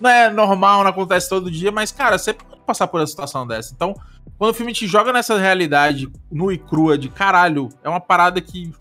não 0.00 0.10
é 0.10 0.30
normal, 0.30 0.82
não 0.82 0.90
acontece 0.90 1.28
todo 1.28 1.50
dia, 1.50 1.72
mas, 1.72 1.90
cara, 1.90 2.18
você 2.18 2.32
pode 2.34 2.60
passar 2.62 2.86
por 2.86 3.00
uma 3.00 3.06
situação 3.06 3.46
dessa. 3.46 3.72
Então, 3.74 3.94
quando 4.38 4.50
o 4.50 4.54
filme 4.54 4.72
te 4.72 4.86
joga 4.86 5.12
nessa 5.12 5.38
realidade 5.38 6.08
nua 6.30 6.52
e 6.54 6.58
crua 6.58 6.98
de 6.98 7.08
caralho, 7.08 7.68
é 7.82 7.88
uma 7.88 8.00
parada 8.00 8.40
que, 8.40 8.72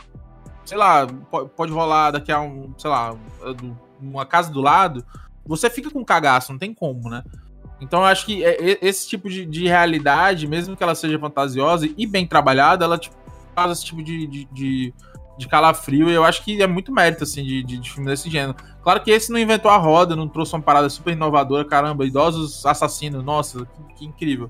sei 0.65 0.77
lá, 0.77 1.07
po- 1.31 1.47
pode 1.47 1.71
rolar 1.71 2.11
daqui 2.11 2.31
a 2.31 2.41
um, 2.41 2.73
sei 2.77 2.89
lá, 2.89 3.15
uma 4.01 4.25
casa 4.25 4.51
do 4.51 4.61
lado, 4.61 5.05
você 5.45 5.69
fica 5.69 5.89
com 5.89 6.03
cagaço, 6.03 6.51
não 6.51 6.59
tem 6.59 6.73
como, 6.73 7.09
né? 7.09 7.23
Então 7.79 7.99
eu 8.01 8.05
acho 8.05 8.25
que 8.25 8.43
é- 8.43 8.79
esse 8.81 9.07
tipo 9.07 9.29
de, 9.29 9.45
de 9.45 9.67
realidade, 9.67 10.47
mesmo 10.47 10.75
que 10.75 10.83
ela 10.83 10.95
seja 10.95 11.19
fantasiosa 11.19 11.87
e 11.97 12.05
bem 12.05 12.25
trabalhada, 12.27 12.83
ela 12.83 12.97
tipo, 12.97 13.15
faz 13.53 13.71
esse 13.71 13.85
tipo 13.85 14.03
de, 14.03 14.27
de, 14.27 14.45
de, 14.51 14.93
de 15.37 15.47
calafrio. 15.47 16.09
E 16.09 16.13
eu 16.13 16.23
acho 16.23 16.43
que 16.43 16.61
é 16.61 16.67
muito 16.67 16.91
mérito, 16.91 17.23
assim, 17.23 17.43
de, 17.43 17.63
de, 17.63 17.77
de 17.77 17.91
filme 17.91 18.09
desse 18.09 18.29
gênero. 18.29 18.55
Claro 18.83 19.01
que 19.01 19.11
esse 19.11 19.31
não 19.31 19.39
inventou 19.39 19.71
a 19.71 19.77
roda, 19.77 20.15
não 20.15 20.27
trouxe 20.27 20.53
uma 20.53 20.61
parada 20.61 20.89
super 20.89 21.11
inovadora, 21.11 21.65
caramba, 21.65 22.05
idosos 22.05 22.65
assassinos, 22.65 23.23
nossa, 23.23 23.65
que, 23.65 23.93
que 23.95 24.05
incrível. 24.05 24.49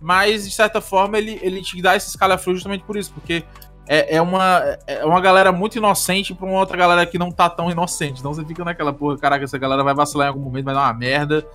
Mas, 0.00 0.44
de 0.44 0.50
certa 0.50 0.80
forma, 0.80 1.16
ele, 1.18 1.38
ele 1.42 1.62
te 1.62 1.80
dá 1.80 1.96
esse 1.96 2.16
calafrio 2.18 2.54
justamente 2.54 2.84
por 2.84 2.96
isso, 2.96 3.12
porque 3.12 3.44
é, 3.86 4.16
é, 4.16 4.22
uma, 4.22 4.60
é 4.86 5.04
uma 5.04 5.20
galera 5.20 5.52
muito 5.52 5.76
inocente 5.76 6.34
pra 6.34 6.46
uma 6.46 6.58
outra 6.58 6.76
galera 6.76 7.04
que 7.06 7.18
não 7.18 7.30
tá 7.30 7.48
tão 7.48 7.70
inocente. 7.70 8.20
Então 8.20 8.32
você 8.32 8.44
fica 8.44 8.64
naquela, 8.64 8.92
porra, 8.92 9.18
caraca, 9.18 9.44
essa 9.44 9.58
galera 9.58 9.82
vai 9.82 9.94
vacilar 9.94 10.26
em 10.26 10.30
algum 10.30 10.42
momento, 10.42 10.64
vai 10.64 10.74
dar 10.74 10.82
uma 10.82 10.94
merda. 10.94 11.46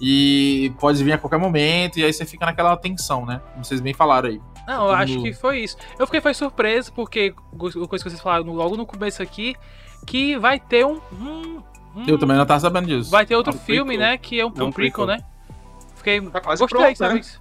E 0.00 0.72
pode 0.80 1.02
vir 1.04 1.12
a 1.12 1.18
qualquer 1.18 1.38
momento, 1.38 1.98
e 1.98 2.04
aí 2.04 2.12
você 2.12 2.24
fica 2.24 2.46
naquela 2.46 2.74
tensão, 2.76 3.26
né? 3.26 3.40
Como 3.52 3.64
vocês 3.64 3.80
bem 3.80 3.92
falaram 3.92 4.30
aí. 4.30 4.40
Não, 4.66 4.86
eu 4.86 4.92
acho 4.92 5.20
que 5.22 5.32
foi 5.32 5.60
isso. 5.60 5.76
Eu 5.98 6.06
fiquei 6.06 6.20
foi 6.20 6.34
surpreso, 6.34 6.92
porque 6.92 7.34
a 7.52 7.56
coisa 7.58 8.04
que 8.04 8.10
vocês 8.10 8.20
falaram 8.20 8.52
logo 8.52 8.76
no 8.76 8.86
começo 8.86 9.22
aqui, 9.22 9.54
que 10.06 10.36
vai 10.38 10.60
ter 10.60 10.84
um. 10.86 11.00
um, 11.20 11.62
um 11.96 12.04
Eu 12.06 12.18
também 12.18 12.36
não 12.36 12.46
tava 12.46 12.60
sabendo 12.60 12.86
disso. 12.86 13.10
Vai 13.10 13.26
ter 13.26 13.34
outro 13.36 13.52
É 13.52 13.56
um 13.56 13.58
filme, 13.58 13.96
prequel. 13.96 14.10
né? 14.12 14.18
Que 14.18 14.40
é 14.40 14.46
um, 14.46 14.52
É 14.56 14.62
um 14.62 14.66
um 14.66 14.72
prequel, 14.72 15.06
prequel. 15.06 15.06
né? 15.06 15.24
Fiquei. 15.96 16.20
Tá 16.22 16.40
quase 16.40 16.62
Gostei, 16.62 16.80
pronto, 16.80 16.96
sabe? 16.96 17.14
né? 17.14 17.20
isso? 17.20 17.40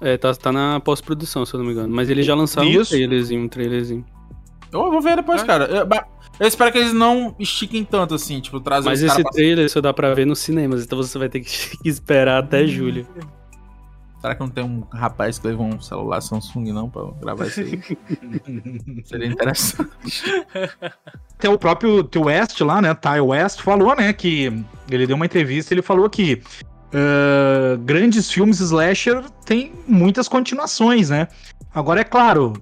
É, 0.00 0.16
tá, 0.16 0.32
tá 0.34 0.52
na 0.52 0.78
pós-produção, 0.80 1.44
se 1.44 1.52
eu 1.54 1.58
não 1.58 1.66
me 1.66 1.72
engano. 1.72 1.92
Mas 1.94 2.08
eles 2.08 2.24
já 2.24 2.34
lançaram 2.34 2.68
um 2.68 2.70
Isso. 2.70 2.90
trailerzinho, 2.90 3.42
um 3.42 3.48
trailerzinho. 3.48 4.04
Eu 4.72 4.90
vou 4.90 5.00
ver 5.00 5.16
depois, 5.16 5.42
É. 5.42 5.44
cara. 5.46 5.64
Eu, 5.64 5.88
eu 6.38 6.46
espero 6.46 6.70
que 6.70 6.78
eles 6.78 6.92
não 6.92 7.34
estiquem 7.38 7.84
tanto 7.84 8.14
assim, 8.14 8.38
tipo, 8.40 8.60
trazer 8.60 8.88
Mas 8.88 9.02
esse 9.02 9.22
pra- 9.22 9.32
trailer 9.32 9.68
só 9.68 9.80
dá 9.80 9.92
pra 9.92 10.14
ver 10.14 10.24
nos 10.24 10.38
cinemas, 10.38 10.84
então 10.84 10.96
você 10.98 11.18
vai 11.18 11.28
ter 11.28 11.40
que 11.40 11.50
esperar 11.84 12.44
até 12.44 12.64
julho. 12.66 13.06
Será 14.20 14.34
que 14.34 14.40
não 14.40 14.48
tem 14.48 14.64
um 14.64 14.80
rapaz 14.92 15.38
que 15.38 15.46
levou 15.46 15.66
um 15.66 15.80
celular 15.80 16.20
Samsung 16.20 16.72
não 16.72 16.90
pra 16.90 17.02
gravar 17.20 17.46
isso 17.46 17.60
aí? 17.60 17.80
Seria 19.04 19.28
interessante. 19.28 19.90
Até 21.34 21.48
o 21.48 21.56
próprio 21.56 22.02
T. 22.02 22.18
West 22.18 22.60
lá, 22.60 22.82
né? 22.82 22.92
Ty 22.94 23.20
West 23.20 23.60
falou, 23.60 23.94
né? 23.94 24.12
Que 24.12 24.46
ele 24.90 25.06
deu 25.06 25.14
uma 25.14 25.26
entrevista 25.26 25.72
e 25.72 25.74
ele 25.76 25.82
falou 25.82 26.10
que 26.10 26.42
ah, 26.92 27.76
grandes 27.80 28.30
filmes 28.30 28.60
slasher 28.60 29.22
tem 29.44 29.72
muitas 29.86 30.28
continuações, 30.28 31.10
né? 31.10 31.28
Agora 31.74 32.00
é 32.00 32.04
claro, 32.04 32.54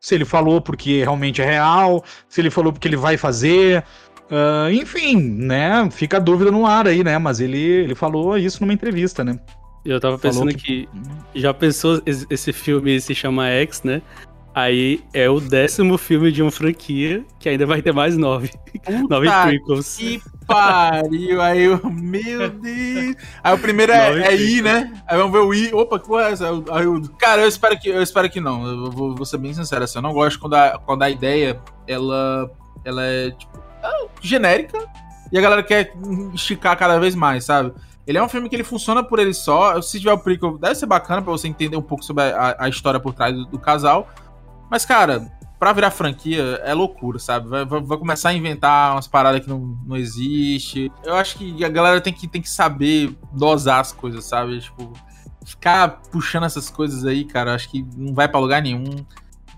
se 0.00 0.14
ele 0.14 0.24
falou 0.24 0.60
porque 0.60 1.00
realmente 1.00 1.42
é 1.42 1.44
real, 1.44 2.04
se 2.28 2.40
ele 2.40 2.50
falou 2.50 2.72
porque 2.72 2.86
ele 2.86 2.96
vai 2.96 3.16
fazer, 3.16 3.84
ah, 4.30 4.68
enfim, 4.72 5.16
né? 5.16 5.88
Fica 5.90 6.18
a 6.18 6.20
dúvida 6.20 6.50
no 6.50 6.64
ar 6.66 6.86
aí, 6.86 7.02
né? 7.02 7.18
Mas 7.18 7.40
ele, 7.40 7.58
ele 7.58 7.94
falou 7.94 8.38
isso 8.38 8.60
numa 8.60 8.72
entrevista, 8.72 9.24
né? 9.24 9.38
Eu 9.84 9.98
tava 10.00 10.18
pensando 10.18 10.48
que- 10.54 10.86
que... 11.32 11.40
Já 11.40 11.54
pensou, 11.54 12.00
esse 12.04 12.52
filme 12.52 13.00
se 13.00 13.14
chama 13.14 13.48
X, 13.48 13.82
né? 13.82 14.02
Aí 14.52 15.02
é 15.14 15.30
o 15.30 15.38
décimo 15.40 15.96
filme 15.96 16.32
de 16.32 16.42
uma 16.42 16.50
franquia, 16.50 17.24
que 17.38 17.48
ainda 17.48 17.64
vai 17.64 17.80
ter 17.80 17.92
mais 17.92 18.16
nove. 18.16 18.50
nove 19.08 19.26
Puta 19.26 19.46
prequels. 19.46 19.96
que 19.96 20.20
pariu. 20.44 21.40
Aí 21.40 21.62
eu, 21.62 21.80
meu 21.88 22.50
Deus. 22.50 23.14
Aí 23.44 23.54
o 23.54 23.58
primeiro 23.58 23.92
é, 23.92 24.08
Nove 24.08 24.22
é 24.22 24.36
I, 24.36 24.60
né? 24.60 24.92
Aí 25.06 25.16
vamos 25.16 25.32
ver 25.32 25.38
o 25.38 25.54
I. 25.54 25.72
Opa, 25.72 26.00
que 26.00 26.06
porra 26.08 26.24
é 26.24 26.32
essa? 26.32 26.48
Aí 26.72 26.84
eu- 26.84 27.00
cara, 27.16 27.42
eu 27.42 27.48
espero 27.48 27.78
que, 27.78 27.88
eu 27.90 28.02
espero 28.02 28.28
que 28.28 28.40
não. 28.40 28.66
Eu 28.66 28.90
vou, 28.90 29.14
vou 29.14 29.24
ser 29.24 29.38
bem 29.38 29.54
sincero. 29.54 29.84
Assim, 29.84 29.98
eu 29.98 30.02
não 30.02 30.12
gosto 30.12 30.40
quando 30.40 30.54
a, 30.54 30.78
quando 30.84 31.02
a 31.04 31.10
ideia 31.10 31.60
ela, 31.86 32.50
ela 32.84 33.04
é 33.04 33.30
tipo, 33.30 33.56
é 33.84 34.06
genérica 34.20 34.78
e 35.32 35.38
a 35.38 35.40
galera 35.40 35.62
quer 35.62 35.92
esticar 36.34 36.76
cada 36.76 36.98
vez 36.98 37.14
mais, 37.14 37.44
sabe? 37.44 37.72
Ele 38.06 38.18
é 38.18 38.22
um 38.22 38.28
filme 38.28 38.48
que 38.48 38.56
ele 38.56 38.64
funciona 38.64 39.02
por 39.04 39.18
ele 39.18 39.32
só. 39.34 39.80
Se 39.82 39.98
tiver 39.98 40.12
o 40.12 40.18
prequel, 40.18 40.58
deve 40.58 40.74
ser 40.74 40.86
bacana 40.86 41.22
pra 41.22 41.30
você 41.32 41.46
entender 41.48 41.76
um 41.76 41.82
pouco 41.82 42.04
sobre 42.04 42.24
a, 42.24 42.56
a 42.58 42.68
história 42.68 42.98
por 42.98 43.14
trás 43.14 43.34
do, 43.34 43.44
do 43.46 43.58
casal. 43.58 44.08
Mas, 44.70 44.84
cara, 44.84 45.30
pra 45.58 45.72
virar 45.72 45.90
franquia 45.90 46.42
é 46.64 46.72
loucura, 46.74 47.18
sabe? 47.18 47.48
Vai, 47.48 47.64
vai- 47.64 47.82
vai 47.82 47.98
começar 47.98 48.30
a 48.30 48.34
inventar 48.34 48.92
umas 48.92 49.06
paradas 49.06 49.42
que 49.42 49.48
não, 49.48 49.78
não 49.86 49.96
existe. 49.96 50.90
Eu 51.04 51.14
acho 51.14 51.36
que 51.38 51.64
a 51.64 51.68
galera 51.68 52.00
tem 52.00 52.12
que, 52.12 52.26
tem 52.26 52.40
que 52.42 52.50
saber 52.50 53.16
dosar 53.32 53.80
as 53.80 53.92
coisas, 53.92 54.24
sabe? 54.24 54.58
Tipo, 54.60 54.92
ficar 55.44 56.00
puxando 56.10 56.44
essas 56.44 56.70
coisas 56.70 57.04
aí, 57.04 57.24
cara, 57.24 57.54
acho 57.54 57.68
que 57.70 57.86
não 57.96 58.14
vai 58.14 58.26
pra 58.28 58.40
lugar 58.40 58.62
nenhum. 58.62 58.84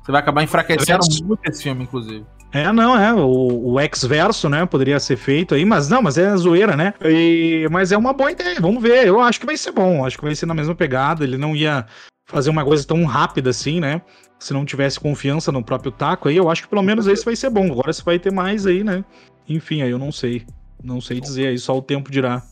Você 0.03 0.11
vai 0.11 0.21
acabar 0.21 0.43
enfraquecendo 0.43 0.99
muito 1.25 1.41
esse 1.49 1.63
filme, 1.63 1.85
inclusive. 1.85 2.27
É, 2.53 2.71
não, 2.71 2.99
é. 2.99 3.15
O, 3.15 3.73
o 3.73 3.81
X-Verso, 3.81 4.49
né? 4.49 4.67
Poderia 4.67 5.01
ser 5.01 5.17
feito 5.17 5.55
aí, 5.55 5.65
mas 5.65 5.89
não, 5.89 6.03
mas 6.03 6.19
é 6.19 6.37
zoeira, 6.37 6.77
né? 6.77 6.93
E- 7.03 7.67
mas 7.71 7.93
é 7.93 7.97
uma 7.97 8.13
boa 8.13 8.31
ideia, 8.31 8.61
vamos 8.61 8.83
ver. 8.83 9.07
Eu 9.07 9.21
acho 9.21 9.41
que 9.41 9.47
vai 9.47 9.57
ser 9.57 9.73
bom, 9.73 10.05
acho 10.05 10.19
que 10.19 10.25
vai 10.25 10.35
ser 10.35 10.45
na 10.47 10.55
mesma 10.55 10.75
pegada. 10.75 11.25
Ele 11.25 11.39
não 11.39 11.57
ia 11.57 11.87
fazer 12.27 12.51
uma 12.51 12.65
coisa 12.65 12.87
tão 12.87 13.05
rápida 13.05 13.51
assim, 13.51 13.81
né? 13.81 14.03
Se 14.39 14.53
não 14.53 14.65
tivesse 14.67 15.01
confiança 15.01 15.51
no 15.51 15.65
próprio 15.65 15.91
taco 15.91 16.29
aí, 16.29 16.37
eu 16.37 16.51
acho 16.51 16.63
que 16.63 16.69
pelo 16.69 16.83
menos 16.83 17.07
esse 17.07 17.25
vai 17.25 17.35
ser 17.37 17.49
bom. 17.49 17.71
Agora 17.73 17.93
se 17.93 18.05
vai 18.05 18.19
ter 18.19 18.33
mais 18.33 18.67
aí, 18.67 18.85
né? 18.85 19.03
Enfim, 19.49 19.81
aí 19.83 19.91
eu 19.91 19.99
não 19.99 20.13
sei. 20.13 20.45
Não 20.83 21.01
sei 21.01 21.21
dizer 21.21 21.47
aí, 21.49 21.59
só 21.59 21.77
o 21.79 21.83
tempo 21.83 22.11
dirá. 22.11 22.43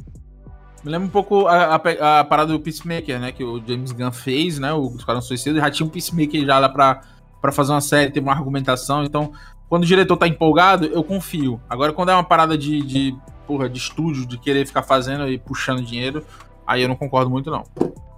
Me 0.82 0.90
lembra 0.90 1.08
um 1.08 1.10
pouco 1.10 1.46
a, 1.46 1.74
a- 1.76 2.20
a 2.20 2.24
parada 2.24 2.52
do 2.52 2.60
Peacemaker, 2.60 3.20
né? 3.20 3.32
Que 3.32 3.44
o 3.44 3.62
James 3.66 3.92
Gunn 3.92 4.12
fez, 4.12 4.58
né? 4.58 4.72
O 4.72 4.94
Esquadrão 4.96 5.20
Suicida 5.20 5.60
já 5.60 5.70
tinha 5.70 5.86
um 5.86 5.90
Peacemaker 5.90 6.42
já 6.46 6.58
lá 6.58 6.68
pra, 6.70 7.02
pra 7.42 7.52
fazer 7.52 7.72
uma 7.72 7.80
série, 7.82 8.10
ter 8.10 8.20
uma 8.20 8.32
argumentação. 8.32 9.04
Então, 9.04 9.32
quando 9.70 9.84
o 9.84 9.86
diretor 9.86 10.16
tá 10.16 10.26
empolgado, 10.26 10.86
eu 10.86 11.04
confio. 11.04 11.60
Agora, 11.70 11.92
quando 11.92 12.08
é 12.08 12.14
uma 12.14 12.24
parada 12.24 12.58
de, 12.58 12.82
de, 12.82 13.16
porra, 13.46 13.70
de 13.70 13.78
estúdio, 13.78 14.26
de 14.26 14.36
querer 14.36 14.66
ficar 14.66 14.82
fazendo 14.82 15.28
e 15.28 15.38
puxando 15.38 15.80
dinheiro, 15.80 16.26
aí 16.66 16.82
eu 16.82 16.88
não 16.88 16.96
concordo 16.96 17.30
muito, 17.30 17.52
não. 17.52 17.62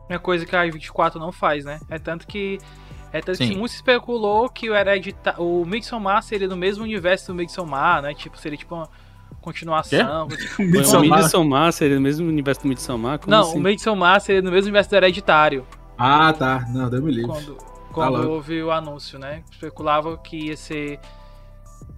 Uma 0.09 0.19
coisa 0.19 0.47
que 0.47 0.57
a 0.57 0.63
24 0.63 1.21
não 1.21 1.31
faz, 1.31 1.67
né? 1.67 1.79
É 1.91 1.99
tanto 1.99 2.27
que. 2.27 2.59
É 3.13 3.21
tanto 3.21 3.37
que 3.37 3.49
Sim. 3.49 3.57
muito 3.57 3.73
se 3.73 3.77
especulou 3.77 4.49
que 4.49 4.71
o 4.71 4.75
Heredita 4.75 5.35
o 5.39 5.67
Midsommar 5.67 6.23
seria 6.23 6.49
do 6.49 6.57
mesmo 6.57 6.85
universo 6.85 7.27
do 7.27 7.35
Midsommar, 7.35 8.01
né? 8.01 8.15
Tipo, 8.15 8.39
seria 8.39 8.57
tipo 8.57 8.75
uma 8.75 8.89
continuação. 9.43 10.29
O 10.59 10.63
Midsommar. 10.65 11.21
Midsommar 11.21 11.73
seria 11.75 11.97
no 11.97 12.03
mesmo 12.03 12.27
universo 12.27 12.63
do 12.63 12.69
Midsommar? 12.69 13.19
Como 13.19 13.31
Não, 13.31 13.43
assim? 13.43 13.59
o 13.59 13.61
Midsommar 13.61 14.23
seria 14.23 14.41
no 14.41 14.51
mesmo 14.51 14.69
universo 14.69 14.89
do 14.89 14.97
Hereditário. 14.97 15.67
Ah, 15.99 16.33
tá. 16.33 16.65
Não, 16.71 16.89
deu 16.89 17.03
me 17.03 17.13
livre. 17.13 17.29
Quando, 17.29 17.59
quando 17.93 18.13
louco. 18.13 18.29
houve 18.29 18.63
o 18.63 18.71
anúncio, 18.71 19.19
né? 19.19 19.43
Especulava 19.51 20.17
que 20.17 20.47
ia 20.47 20.57
ser 20.57 20.99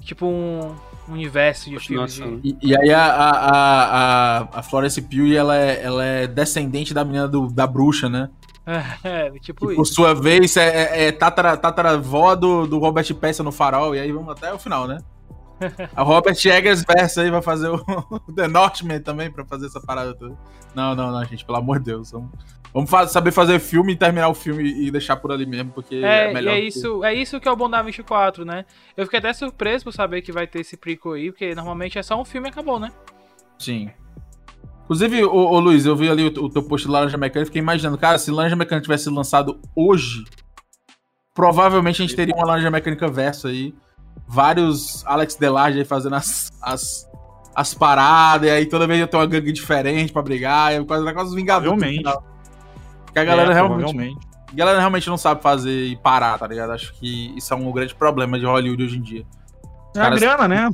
tipo 0.04 0.26
um 0.26 0.74
universo 1.08 1.68
de 1.70 1.78
filmes. 1.78 2.14
De... 2.14 2.40
E, 2.44 2.56
e 2.62 2.76
aí 2.76 2.92
a, 2.92 3.04
a, 3.04 3.30
a, 3.30 4.38
a, 4.38 4.48
a 4.58 4.62
Florence 4.62 5.00
Pugh, 5.02 5.34
ela 5.34 5.56
é, 5.56 5.82
ela 5.82 6.04
é 6.04 6.26
descendente 6.26 6.94
da 6.94 7.04
menina 7.04 7.26
do, 7.28 7.48
da 7.50 7.66
bruxa, 7.66 8.08
né? 8.08 8.28
É, 9.04 9.30
tipo 9.40 9.68
Que, 9.68 9.74
por 9.74 9.84
isso. 9.84 9.94
sua 9.94 10.14
vez, 10.14 10.56
é, 10.56 10.68
é, 10.68 11.04
é 11.06 11.12
tatara, 11.12 11.56
tataravó 11.56 12.34
do, 12.34 12.66
do 12.66 12.78
Robert 12.78 13.14
Pattinson 13.14 13.42
no 13.42 13.52
Farol, 13.52 13.94
e 13.94 14.00
aí 14.00 14.10
vamos 14.10 14.30
até 14.30 14.52
o 14.54 14.58
final, 14.58 14.88
né? 14.88 14.98
A 15.94 16.02
Robert 16.02 16.36
Eggers 16.44 16.82
verso 16.84 17.20
aí 17.20 17.30
vai 17.30 17.42
fazer 17.42 17.68
o 17.68 17.78
The 18.34 18.48
Northman 18.48 19.00
também 19.00 19.30
pra 19.30 19.44
fazer 19.44 19.66
essa 19.66 19.80
parada 19.80 20.14
toda. 20.14 20.36
Não, 20.74 20.94
não, 20.94 21.10
não, 21.12 21.24
gente, 21.24 21.44
pelo 21.44 21.58
amor 21.58 21.78
de 21.78 21.86
Deus. 21.86 22.10
Vamos, 22.10 22.30
vamos 22.72 22.90
fa- 22.90 23.06
saber 23.06 23.30
fazer 23.30 23.58
filme 23.60 23.92
e 23.92 23.96
terminar 23.96 24.28
o 24.28 24.34
filme 24.34 24.64
e 24.64 24.90
deixar 24.90 25.16
por 25.16 25.30
ali 25.32 25.46
mesmo, 25.46 25.70
porque 25.72 25.96
é, 25.96 26.30
É, 26.30 26.32
melhor. 26.34 26.52
é 26.52 26.56
do 26.56 26.62
que- 26.62 26.68
isso, 26.68 27.04
é 27.04 27.14
isso 27.14 27.40
que 27.40 27.48
é 27.48 27.50
o 27.52 27.56
bom 27.56 27.70
da 27.70 27.80
24, 27.82 28.44
né? 28.44 28.64
Eu 28.96 29.04
fiquei 29.04 29.18
até 29.20 29.32
surpreso 29.32 29.84
por 29.84 29.92
saber 29.92 30.22
que 30.22 30.32
vai 30.32 30.46
ter 30.46 30.60
esse 30.60 30.76
prequel 30.76 31.12
aí, 31.12 31.30
porque 31.30 31.54
normalmente 31.54 31.98
é 31.98 32.02
só 32.02 32.20
um 32.20 32.24
filme 32.24 32.48
e 32.48 32.50
acabou, 32.50 32.78
né? 32.80 32.90
Sim. 33.58 33.90
Inclusive, 34.84 35.24
ô, 35.24 35.30
ô, 35.34 35.58
Luiz, 35.60 35.86
eu 35.86 35.96
vi 35.96 36.10
ali 36.10 36.24
o, 36.24 36.44
o 36.44 36.50
teu 36.50 36.62
post 36.62 36.86
do 36.86 36.92
Laranja 36.92 37.16
Mecânica 37.16 37.42
e 37.42 37.46
fiquei 37.46 37.62
imaginando, 37.62 37.96
cara, 37.96 38.18
se 38.18 38.30
Laranja 38.30 38.54
Mecânica 38.56 38.82
tivesse 38.82 39.08
lançado 39.08 39.58
hoje, 39.74 40.24
provavelmente 41.34 42.02
a 42.02 42.06
gente 42.06 42.16
teria 42.16 42.34
uma 42.34 42.46
Laranja 42.46 42.70
Mecânica 42.70 43.08
verso 43.08 43.48
aí. 43.48 43.74
Vários 44.26 45.04
Alex 45.06 45.36
Delarge 45.36 45.78
aí 45.78 45.84
fazendo 45.84 46.14
as, 46.16 46.50
as, 46.60 47.08
as 47.54 47.74
paradas, 47.74 48.48
e 48.48 48.50
aí 48.50 48.66
toda 48.66 48.86
vez 48.86 49.00
eu 49.00 49.06
tenho 49.06 49.22
uma 49.22 49.28
gangue 49.28 49.52
diferente 49.52 50.12
pra 50.12 50.22
brigar, 50.22 50.74
e 50.74 50.84
quase, 50.84 51.12
quase 51.12 51.28
os 51.30 51.34
Vingadores. 51.34 51.82
final. 51.82 52.24
Porque 53.04 53.18
a 53.18 53.24
galera, 53.24 53.50
É, 53.52 53.54
realmente, 53.54 54.18
a 54.50 54.54
galera 54.56 54.78
realmente 54.78 55.08
não 55.08 55.16
sabe 55.16 55.40
fazer 55.42 55.84
e 55.86 55.96
parar, 55.96 56.38
tá 56.38 56.46
ligado? 56.46 56.72
Acho 56.72 56.92
que 56.94 57.32
isso 57.36 57.52
é 57.52 57.56
um 57.56 57.70
grande 57.70 57.94
problema 57.94 58.38
de 58.38 58.44
Hollywood 58.46 58.82
hoje 58.82 58.98
em 58.98 59.02
dia. 59.02 59.24
É 59.94 60.00
a 60.00 60.10
grana, 60.10 60.48
né? 60.48 60.70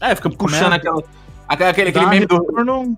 É, 0.00 0.14
fica 0.14 0.30
puxando 0.30 0.60
Começa- 0.70 0.74
aquela. 0.76 1.02
Aquele, 1.48 1.90
aquele, 1.90 2.06
meme 2.06 2.26
do, 2.26 2.38
retorno- 2.40 2.96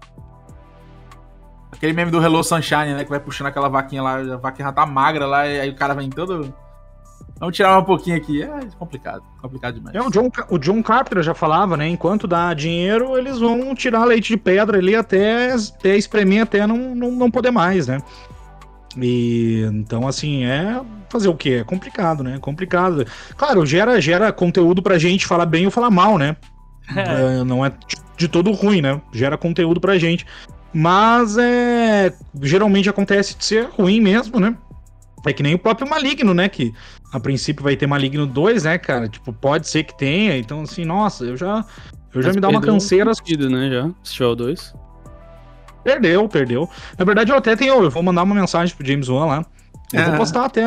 Aquele 1.70 1.92
meme 1.92 2.10
do 2.10 2.22
Hello 2.22 2.42
Sunshine, 2.42 2.94
né? 2.94 3.04
Que 3.04 3.10
vai 3.10 3.20
puxando 3.20 3.46
aquela 3.48 3.68
vaquinha 3.68 4.02
lá, 4.02 4.16
a 4.16 4.36
vaquinha 4.36 4.66
já 4.68 4.72
tá 4.72 4.84
magra 4.86 5.26
lá, 5.26 5.46
e 5.46 5.60
aí 5.60 5.70
o 5.70 5.76
cara 5.76 5.94
vem 5.94 6.10
todo. 6.10 6.52
Vamos 7.38 7.56
tirar 7.56 7.78
um 7.78 7.84
pouquinho 7.84 8.16
aqui. 8.16 8.42
É 8.42 8.60
complicado, 8.78 9.22
complicado 9.40 9.74
demais. 9.74 9.94
É, 9.94 10.00
o 10.00 10.10
John, 10.10 10.30
o 10.50 10.58
John 10.58 10.82
Carpenter 10.82 11.22
já 11.22 11.34
falava, 11.34 11.76
né? 11.76 11.88
Enquanto 11.88 12.26
dá 12.26 12.52
dinheiro, 12.54 13.16
eles 13.16 13.38
vão 13.38 13.74
tirar 13.74 14.04
leite 14.04 14.28
de 14.28 14.36
pedra 14.36 14.78
ali 14.78 14.96
até, 14.96 15.52
até 15.52 15.96
espremer, 15.96 16.42
até 16.42 16.66
não, 16.66 16.94
não, 16.94 17.10
não 17.12 17.30
poder 17.30 17.50
mais, 17.50 17.86
né? 17.86 17.98
E 18.96 19.62
então, 19.72 20.08
assim, 20.08 20.44
é 20.44 20.80
fazer 21.08 21.28
o 21.28 21.34
quê? 21.36 21.58
É 21.60 21.64
complicado, 21.64 22.24
né? 22.24 22.34
É 22.36 22.38
complicado. 22.38 23.06
Claro, 23.36 23.64
gera, 23.64 24.00
gera 24.00 24.32
conteúdo 24.32 24.82
pra 24.82 24.98
gente 24.98 25.26
falar 25.26 25.46
bem 25.46 25.64
ou 25.66 25.70
falar 25.70 25.90
mal, 25.90 26.18
né? 26.18 26.36
É, 26.96 27.44
não 27.44 27.64
é 27.64 27.70
de- 27.70 27.96
de 28.16 28.28
todo 28.28 28.50
ruim, 28.50 28.80
né? 28.80 29.00
Gera 29.12 29.36
conteúdo 29.38 29.80
pra 29.80 29.98
gente. 29.98 30.26
Mas 30.72 31.36
é. 31.38 32.12
Geralmente 32.42 32.88
acontece 32.90 33.36
de 33.36 33.44
ser 33.44 33.68
ruim 33.78 34.00
mesmo, 34.00 34.40
né? 34.40 34.56
É 35.26 35.32
que 35.32 35.42
nem 35.42 35.54
o 35.54 35.58
próprio 35.58 35.88
Maligno, 35.88 36.32
né? 36.32 36.48
Que 36.48 36.72
a 37.12 37.18
princípio 37.20 37.62
vai 37.64 37.76
ter 37.76 37.86
Maligno 37.86 38.26
2, 38.26 38.64
né, 38.64 38.78
cara? 38.78 39.08
Tipo, 39.08 39.32
pode 39.32 39.68
ser 39.68 39.84
que 39.84 39.96
tenha. 39.96 40.36
Então, 40.36 40.62
assim, 40.62 40.84
nossa, 40.84 41.24
eu 41.24 41.36
já. 41.36 41.64
Eu 42.14 42.22
já 42.22 42.28
Mas 42.28 42.36
me 42.36 42.40
dá 42.40 42.48
uma 42.48 42.60
perdeu 42.60 42.74
um 42.74 42.78
canseira. 42.78 43.14
sentido, 43.14 43.48
né, 43.50 43.70
já. 43.70 43.90
Assistiu 44.02 44.26
ao 44.28 44.36
2. 44.36 44.74
Perdeu, 45.84 46.28
perdeu. 46.28 46.68
Na 46.98 47.04
verdade, 47.04 47.30
eu 47.32 47.36
até 47.36 47.54
tenho. 47.56 47.82
Eu 47.82 47.90
vou 47.90 48.02
mandar 48.02 48.22
uma 48.22 48.34
mensagem 48.34 48.74
pro 48.76 48.86
James 48.86 49.08
Wan 49.08 49.24
lá. 49.26 49.46
Eu 49.92 50.04
vou 50.04 50.14
Ah. 50.14 50.16
postar 50.18 50.44
até. 50.44 50.64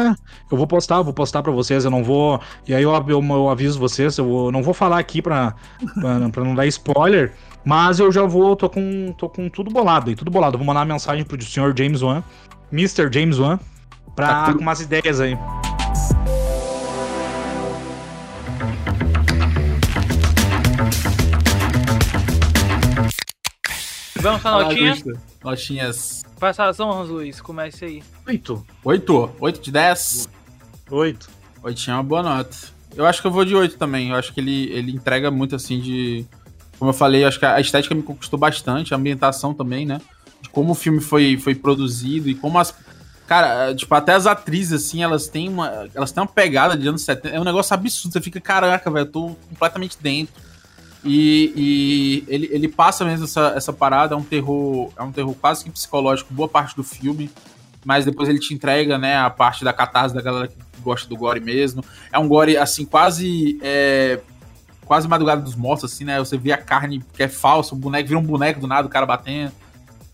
Eu 0.52 0.58
vou 0.58 0.66
postar, 0.66 1.02
vou 1.04 1.14
postar 1.14 1.44
pra 1.44 1.52
vocês. 1.52 1.86
Eu 1.86 1.92
não 1.92 2.04
vou. 2.04 2.40
E 2.68 2.74
aí 2.74 2.82
eu, 2.82 2.92
eu, 3.08 3.22
eu 3.24 3.50
aviso 3.50 3.78
vocês. 3.80 4.18
Eu 4.18 4.26
vou, 4.26 4.52
não 4.52 4.64
vou 4.64 4.74
falar 4.74 4.98
aqui 4.98 5.22
pra, 5.22 5.54
pra, 6.00 6.30
pra 6.30 6.44
não 6.44 6.56
dar 6.56 6.66
spoiler. 6.68 7.34
Mas 7.64 8.00
eu 8.00 8.12
já 8.12 8.24
vou. 8.24 8.56
Tô 8.56 8.68
com, 8.68 9.14
tô 9.16 9.30
com 9.30 9.48
tudo 9.48 9.70
bolado 9.70 10.10
aí, 10.10 10.16
tudo 10.16 10.32
bolado. 10.32 10.58
Vou 10.58 10.66
mandar 10.66 10.80
uma 10.80 10.94
mensagem 10.94 11.24
pro 11.24 11.40
senhor 11.44 11.76
James 11.78 12.02
Wan. 12.02 12.24
Mr. 12.72 13.12
James 13.14 13.38
Wan. 13.38 13.60
pra, 14.16 14.46
Tá 14.46 14.54
com 14.54 14.60
umas 14.62 14.82
ideias 14.82 15.20
aí. 15.20 15.38
Vamos 24.22 24.42
pra 24.42 24.52
Fala, 24.52 24.64
notinha? 24.66 24.90
Augusto. 24.92 25.20
Notinhas. 25.44 26.24
Passa 26.40 26.66
as 26.66 26.80
honras, 26.80 27.10
Luiz. 27.10 27.42
Comece 27.42 27.86
aí. 27.86 28.04
Oito. 28.28 28.66
8? 28.84 29.32
8 29.40 29.62
de 29.62 29.72
10? 29.72 30.30
Oito. 30.92 31.30
8 31.64 31.90
é 31.90 31.94
uma 31.94 32.04
boa 32.04 32.22
nota. 32.22 32.56
Eu 32.96 33.06
acho 33.06 33.20
que 33.22 33.28
eu 33.28 33.32
vou 33.32 33.44
de 33.44 33.56
8 33.56 33.78
também. 33.78 34.10
Eu 34.10 34.16
acho 34.16 34.32
que 34.34 34.40
ele, 34.40 34.72
ele 34.72 34.92
entrega 34.92 35.32
muito 35.32 35.56
assim 35.56 35.80
de. 35.80 36.26
Como 36.78 36.90
eu 36.90 36.94
falei, 36.94 37.24
eu 37.24 37.28
acho 37.28 37.40
que 37.40 37.46
a 37.46 37.60
estética 37.60 37.96
me 37.96 38.04
conquistou 38.04 38.40
bastante, 38.40 38.94
a 38.94 38.98
ambientação 38.98 39.54
também, 39.54 39.86
né? 39.86 40.02
De 40.42 40.50
como 40.50 40.72
o 40.72 40.76
filme 40.76 41.00
foi, 41.00 41.38
foi 41.38 41.56
produzido 41.56 42.30
e 42.30 42.36
como 42.36 42.60
as. 42.60 42.74
Cara, 43.28 43.74
tipo, 43.74 43.94
até 43.96 44.14
as 44.14 44.28
atrizes, 44.28 44.86
assim, 44.86 45.02
elas 45.02 45.28
têm 45.28 45.48
uma. 45.50 45.88
Elas 45.96 46.12
têm 46.12 46.22
uma 46.22 46.28
pegada 46.28 46.78
de 46.78 46.88
anos 46.88 47.02
70. 47.02 47.36
É 47.36 47.40
um 47.40 47.44
negócio 47.44 47.74
absurdo. 47.74 48.14
Você 48.14 48.22
fica, 48.22 48.40
caraca, 48.40 48.92
velho, 48.92 49.06
eu 49.06 49.12
tô 49.12 49.36
completamente 49.50 49.98
dentro. 50.00 50.34
E, 51.04 51.54
e 51.56 52.26
ele, 52.28 52.50
ele 52.52 52.68
passa 52.68 53.04
mesmo 53.04 53.26
essa, 53.26 53.54
essa 53.56 53.74
parada, 53.74 54.14
é 54.14 54.18
um 54.18 54.24
terror. 54.24 54.92
É 54.96 55.04
um 55.04 55.12
terror 55.12 55.34
quase 55.36 55.64
que 55.64 55.72
psicológico, 55.72 56.34
boa 56.34 56.48
parte 56.48 56.76
do 56.76 56.84
filme. 56.84 57.30
Mas 57.84 58.06
depois 58.06 58.30
ele 58.30 58.40
te 58.40 58.54
entrega, 58.54 58.98
né, 58.98 59.18
a 59.18 59.30
parte 59.30 59.64
da 59.64 59.74
catarse 59.74 60.14
da 60.14 60.22
galera 60.22 60.48
que 60.48 60.56
gosta 60.84 61.08
do 61.10 61.16
gore 61.16 61.40
mesmo. 61.40 61.84
É 62.12 62.20
um 62.20 62.28
gore, 62.28 62.58
assim, 62.58 62.86
quase. 62.86 63.60
É, 63.62 64.20
quase 64.86 65.08
madrugada 65.08 65.42
dos 65.42 65.56
mortos, 65.56 65.92
assim, 65.92 66.04
né? 66.04 66.20
Você 66.20 66.38
vê 66.38 66.52
a 66.52 66.58
carne 66.58 67.02
que 67.14 67.24
é 67.24 67.28
falsa, 67.28 67.74
o 67.74 67.78
boneco 67.78 68.10
vira 68.10 68.20
um 68.20 68.24
boneco 68.24 68.60
do 68.60 68.68
nada, 68.68 68.88
o 68.88 68.92
cara 68.92 69.06
batendo. 69.06 69.54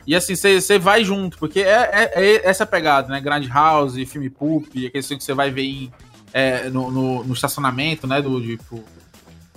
E 0.06 0.16
assim, 0.16 0.36
você 0.36 0.80
vai 0.80 1.04
junto, 1.04 1.38
porque 1.38 1.60
é, 1.60 1.90
é- 1.92 2.12
é 2.16 2.48
essa 2.48 2.66
pegada, 2.66 3.10
né? 3.10 3.20
Grand 3.20 3.46
House, 3.50 3.96
filme 4.08 4.30
Poop, 4.30 4.68
aquele 4.86 5.04
filme 5.04 5.18
que 5.18 5.24
você 5.24 5.34
vai 5.34 5.52
ver 5.52 5.64
em, 5.64 5.92
é, 6.32 6.70
no, 6.70 6.90
no, 6.90 7.24
no 7.26 7.34
estacionamento, 7.34 8.08
né? 8.08 8.22
Do, 8.22 8.40
tipo, 8.40 8.82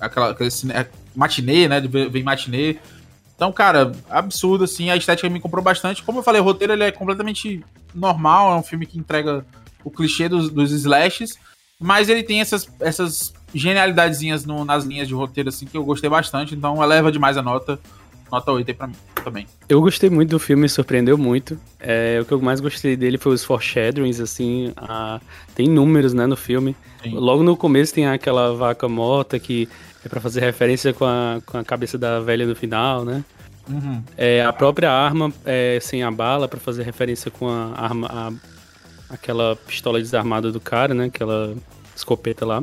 aquela, 0.01 0.31
aquele 0.31 0.51
matinê, 1.15 1.69
né? 1.69 1.81
De 1.81 1.89
ver 1.89 2.09
ver 2.11 2.21
em 2.21 2.25
matinê. 2.25 2.77
Então, 3.37 3.51
cara, 3.53 3.93
absurdo, 4.11 4.65
assim, 4.65 4.91
a 4.91 4.97
estética 4.97 5.29
me 5.31 5.41
comprou 5.41 5.63
bastante. 5.65 6.03
Como 6.03 6.19
eu 6.19 6.23
falei, 6.23 6.41
o 6.41 6.45
roteiro 6.45 6.73
ele 6.75 6.85
é 6.85 6.93
completamente 6.93 7.65
normal, 7.95 8.53
é 8.53 8.57
um 8.57 8.63
filme 8.63 8.85
que 8.87 8.99
entrega 8.99 9.45
o 9.83 9.91
clichê 9.91 10.29
dos, 10.29 10.51
dos 10.51 10.71
slashes, 10.73 11.39
mas 11.81 12.11
ele 12.11 12.23
tem 12.23 12.41
essas, 12.43 12.69
essas 12.81 13.33
genialidadezinhas 13.55 14.45
no- 14.45 14.65
nas 14.65 14.85
linhas 14.85 15.09
de 15.09 15.15
roteiro, 15.15 15.49
assim, 15.49 15.65
que 15.67 15.77
eu 15.77 15.83
gostei 15.85 16.11
bastante, 16.11 16.55
então 16.55 16.83
eleva 16.83 17.11
demais 17.11 17.37
a 17.39 17.43
nota. 17.43 17.79
Nota 18.31 18.53
8 18.53 18.69
aí 18.69 18.75
pra 18.75 18.87
mim 18.87 18.95
também. 19.25 19.45
Eu 19.69 19.81
gostei 19.81 20.09
muito 20.09 20.31
do 20.31 20.39
filme, 20.39 20.63
me 20.63 20.69
surpreendeu 20.69 21.19
muito. 21.19 21.59
É, 21.81 22.21
o 22.23 22.25
que 22.25 22.31
eu 22.31 22.41
mais 22.41 22.61
gostei 22.61 22.97
dele 22.97 23.19
foi 23.19 23.33
os 23.33 23.43
foreshadowings, 23.43 24.21
assim. 24.21 24.73
a- 24.77 25.19
Tem 25.53 25.67
números, 25.67 26.13
né, 26.15 26.27
no 26.27 26.37
filme. 26.37 26.77
Sim. 27.03 27.15
Logo 27.15 27.43
no 27.43 27.57
começo 27.57 27.93
tem 27.93 28.07
aquela 28.07 28.55
vaca 28.55 28.87
morta 28.89 29.37
que 29.41 29.69
é 30.05 30.09
pra 30.09 30.21
fazer 30.21 30.41
referência 30.41 30.93
com 30.93 31.05
a, 31.05 31.41
com 31.45 31.59
a 31.59 31.65
cabeça 31.65 31.97
da 31.99 32.21
velha 32.21 32.47
no 32.47 32.55
final, 32.55 33.05
né? 33.05 33.25
Uhum. 33.69 34.03
É, 34.17 34.43
a 34.45 34.53
própria 34.53 34.91
arma 34.91 35.33
é, 35.45 35.79
sem 35.81 36.03
a 36.03 36.11
bala 36.11 36.49
pra 36.49 36.59
fazer 36.59 36.83
referência 36.83 37.31
com 37.31 37.49
a 37.49 37.73
arma, 37.77 38.09
a- 38.11 38.33
aquela 39.15 39.55
pistola 39.57 39.99
desarmada 39.99 40.51
do 40.51 40.59
cara, 40.61 40.95
né? 40.95 41.05
Aquela 41.07 41.55
escopeta 41.95 42.45
lá. 42.47 42.63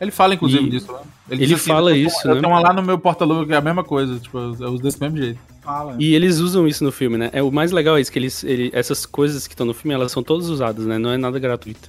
Ele 0.00 0.10
fala, 0.10 0.34
inclusive, 0.34 0.64
E- 0.66 0.70
disso. 0.70 0.92
né? 0.92 0.98
ele 1.30 1.46
diz 1.46 1.60
assim, 1.60 1.70
fala 1.70 1.96
isso, 1.96 2.26
Eu 2.26 2.34
né? 2.34 2.40
tenho 2.40 2.52
uma 2.52 2.60
lá 2.60 2.72
no 2.72 2.82
meu 2.82 2.98
porta-luva 2.98 3.46
que 3.46 3.52
é 3.52 3.56
a 3.56 3.60
mesma 3.60 3.84
coisa, 3.84 4.18
tipo, 4.18 4.36
eu 4.36 4.50
uso 4.72 4.82
desse 4.82 5.00
mesmo 5.00 5.16
jeito. 5.16 5.38
Fala. 5.62 5.94
E 5.98 6.12
eles 6.12 6.38
usam 6.40 6.66
isso 6.66 6.82
no 6.82 6.90
filme, 6.90 7.16
né? 7.16 7.30
É 7.32 7.40
o 7.40 7.52
mais 7.52 7.70
legal 7.70 7.96
é 7.96 8.00
isso 8.00 8.10
que 8.10 8.18
eles, 8.18 8.42
ele- 8.42 8.70
essas 8.74 9.06
coisas 9.06 9.46
que 9.46 9.54
estão 9.54 9.64
no 9.64 9.72
filme, 9.72 9.94
elas 9.94 10.10
são 10.10 10.20
todas 10.22 10.48
usadas, 10.48 10.84
né? 10.86 10.98
Não 10.98 11.10
é 11.12 11.16
nada 11.16 11.38
gratuito. 11.38 11.88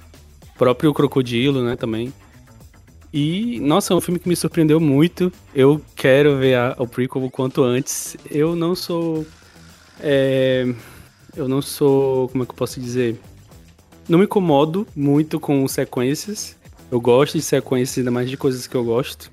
O 0.54 0.56
próprio 0.58 0.94
crocodilo, 0.94 1.60
né, 1.64 1.74
também. 1.74 2.12
E, 3.16 3.60
nossa, 3.60 3.94
é 3.94 3.96
um 3.96 4.00
filme 4.00 4.18
que 4.18 4.28
me 4.28 4.34
surpreendeu 4.34 4.80
muito. 4.80 5.32
Eu 5.54 5.80
quero 5.94 6.36
ver 6.36 6.56
a- 6.56 6.74
o 6.78 6.86
prequel 6.86 7.22
o 7.22 7.30
quanto 7.30 7.62
antes. 7.62 8.16
Eu 8.28 8.56
não 8.56 8.74
sou. 8.74 9.24
é, 10.00 10.66
eu 11.36 11.46
não 11.46 11.62
sou. 11.62 12.28
Como 12.30 12.42
é 12.42 12.46
que 12.46 12.50
eu 12.52 12.56
posso 12.56 12.80
dizer? 12.80 13.16
Não 14.08 14.18
me 14.18 14.24
incomodo 14.24 14.84
muito 14.96 15.38
com 15.38 15.66
sequências. 15.68 16.56
Eu 16.90 17.00
gosto 17.00 17.34
de 17.38 17.42
sequências, 17.42 17.98
ainda 17.98 18.10
mais 18.10 18.28
de 18.28 18.36
coisas 18.36 18.66
que 18.66 18.74
eu 18.74 18.82
gosto. 18.84 19.30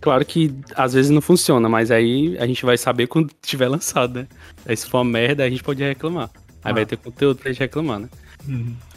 Claro 0.00 0.24
que 0.24 0.54
às 0.76 0.92
vezes 0.94 1.10
não 1.10 1.20
funciona, 1.20 1.68
mas 1.68 1.90
aí 1.90 2.36
a 2.38 2.46
gente 2.46 2.64
vai 2.64 2.78
saber 2.78 3.08
quando 3.08 3.30
tiver 3.42 3.66
lançado, 3.68 4.20
né? 4.20 4.26
Aí 4.64 4.76
se 4.76 4.86
for 4.86 4.98
uma 4.98 5.04
merda, 5.10 5.42
a 5.44 5.50
gente 5.50 5.62
pode 5.64 5.82
reclamar. 5.82 6.30
Aí 6.62 6.72
vai 6.72 6.86
ter 6.86 6.96
conteúdo 6.96 7.38
pra 7.40 7.50
gente 7.50 7.58
reclamar, 7.60 7.98
né? 7.98 8.08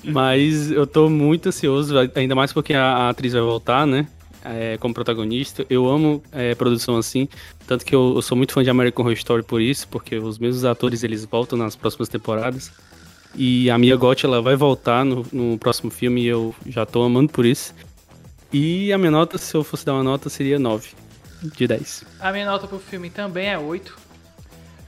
Mas 0.04 0.72
eu 0.72 0.86
tô 0.88 1.10
muito 1.10 1.50
ansioso, 1.50 1.94
ainda 2.16 2.36
mais 2.36 2.52
porque 2.54 2.74
a, 2.74 2.84
a 2.84 3.10
atriz 3.10 3.34
vai 3.34 3.42
voltar, 3.42 3.86
né? 3.86 4.08
É, 4.44 4.78
como 4.78 4.94
protagonista. 4.94 5.66
Eu 5.70 5.90
amo 5.90 6.22
é, 6.32 6.54
produção 6.54 6.98
assim. 6.98 7.28
Tanto 7.68 7.84
que 7.84 7.96
eu, 7.96 8.14
eu 8.16 8.22
sou 8.22 8.38
muito 8.38 8.54
fã 8.54 8.64
de 8.64 8.70
American 8.70 9.04
Horror 9.04 9.18
Story 9.18 9.44
por 9.44 9.62
isso, 9.62 9.88
porque 9.88 10.18
os 10.18 10.38
mesmos 10.38 10.64
atores 10.66 11.04
eles 11.04 11.26
voltam 11.26 11.58
nas 11.58 11.76
próximas 11.76 12.10
temporadas. 12.10 12.72
E 13.34 13.70
a 13.70 13.78
Mia 13.78 13.96
Gotti 13.96 14.26
ela 14.26 14.42
vai 14.42 14.56
voltar 14.56 15.04
no, 15.04 15.26
no 15.32 15.58
próximo 15.58 15.92
filme 15.92 16.22
e 16.22 16.28
eu 16.28 16.56
já 16.68 16.86
tô 16.86 17.04
amando 17.04 17.32
por 17.32 17.46
isso. 17.46 17.74
E 18.54 18.94
a 18.94 18.98
minha 18.98 19.12
nota, 19.12 19.38
se 19.38 19.54
eu 19.56 19.64
fosse 19.64 19.86
dar 19.86 19.94
uma 19.94 20.04
nota, 20.04 20.30
seria 20.30 20.58
9 20.58 20.90
de 21.42 21.68
10. 21.68 22.06
A 22.20 22.32
minha 22.32 22.46
nota 22.46 22.68
pro 22.68 22.80
filme 22.80 23.10
também 23.10 23.50
é 23.50 23.58
8. 23.58 23.98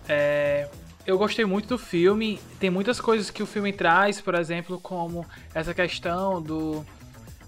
É, 0.07 0.67
eu 1.07 1.17
gostei 1.17 1.45
muito 1.45 1.69
do 1.69 1.77
filme. 1.77 2.37
Tem 2.59 2.69
muitas 2.69 2.99
coisas 2.99 3.31
que 3.31 3.41
o 3.41 3.45
filme 3.45 3.71
traz, 3.71 4.19
por 4.19 4.35
exemplo, 4.35 4.77
como 4.79 5.25
essa 5.55 5.73
questão 5.73 6.41
do 6.41 6.85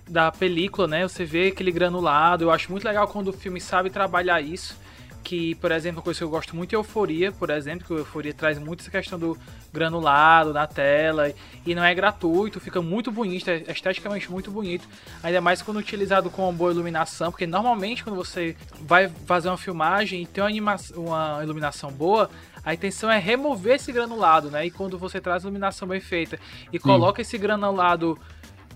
da 0.08 0.32
película, 0.32 0.88
né? 0.88 1.08
Você 1.08 1.24
vê 1.24 1.50
aquele 1.50 1.72
granulado. 1.72 2.46
Eu 2.46 2.52
acho 2.52 2.72
muito 2.72 2.86
legal 2.86 3.08
quando 3.08 3.28
o 3.28 3.34
filme 3.34 3.62
sabe 3.62 3.92
trabalhar 3.92 4.42
isso. 4.42 4.76
Que, 5.22 5.54
por 5.56 5.72
exemplo, 5.72 6.00
uma 6.00 6.04
coisa 6.04 6.18
que 6.18 6.24
eu 6.24 6.30
gosto 6.30 6.56
muito 6.56 6.74
é 6.74 6.78
Euforia, 6.78 7.32
por 7.32 7.50
exemplo, 7.52 7.86
que 7.86 7.94
Euforia 7.94 8.34
traz 8.34 8.58
muito 8.58 8.80
essa 8.80 8.90
questão 8.90 9.20
do 9.20 9.38
granulado 9.72 10.54
na 10.54 10.66
tela 10.66 11.32
e 11.66 11.76
não 11.76 11.84
é 11.84 11.94
gratuito, 11.94 12.60
fica 12.60 12.82
muito 12.82 13.12
bonito, 13.12 13.50
é 13.50 13.64
esteticamente 13.68 14.32
muito 14.32 14.50
bonito, 14.50 14.88
ainda 15.22 15.42
mais 15.42 15.62
quando 15.62 15.78
utilizado 15.78 16.30
com 16.32 16.44
uma 16.44 16.54
boa 16.54 16.72
iluminação, 16.72 17.30
porque 17.30 17.46
normalmente 17.46 18.04
quando 18.04 18.16
você 18.16 18.56
vai 18.82 19.10
fazer 19.28 19.50
uma 19.50 19.58
filmagem 19.58 20.24
e 20.24 20.26
tem 20.26 20.60
uma, 20.60 20.78
uma 20.96 21.44
iluminação 21.44 21.92
boa, 21.92 22.30
a 22.64 22.74
intenção 22.74 23.10
é 23.10 23.18
remover 23.18 23.76
esse 23.76 23.92
granulado, 23.92 24.52
né? 24.52 24.66
E 24.66 24.72
quando 24.72 24.98
você 24.98 25.20
traz 25.20 25.44
iluminação 25.44 25.88
bem 25.88 26.00
feita 26.00 26.40
e 26.72 26.80
coloca 26.80 27.22
esse 27.22 27.38
granulado 27.38 28.20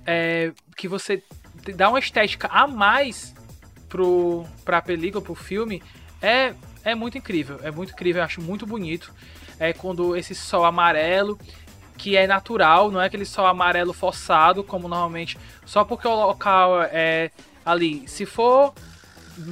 é, 0.06 0.52
que 0.76 0.88
você 0.88 1.24
dá 1.76 1.90
uma 1.90 2.00
estética 2.00 2.48
a 2.48 2.68
mais 2.68 3.34
pro, 3.90 4.46
pra 4.66 4.82
película, 4.82 5.24
pro 5.24 5.36
filme, 5.36 5.84
é, 6.22 6.54
é 6.84 6.96
muito 6.96 7.18
incrível. 7.18 7.60
É 7.62 7.72
muito 7.72 7.92
incrível, 7.92 8.22
eu 8.22 8.26
acho 8.26 8.42
muito 8.42 8.66
bonito. 8.66 9.14
É 9.60 9.72
quando 9.72 10.16
esse 10.16 10.34
sol 10.34 10.66
amarelo, 10.66 11.38
que 11.98 12.18
é 12.18 12.26
natural, 12.26 12.90
não 12.90 13.02
é 13.02 13.06
aquele 13.06 13.26
sol 13.26 13.46
amarelo 13.46 13.94
forçado, 13.94 14.64
como 14.64 14.88
normalmente, 14.88 15.38
só 15.66 15.84
porque 15.84 16.08
o 16.08 16.16
local 16.16 16.82
é 16.84 17.32
ali. 17.66 18.08
Se 18.08 18.26
for 18.26 18.74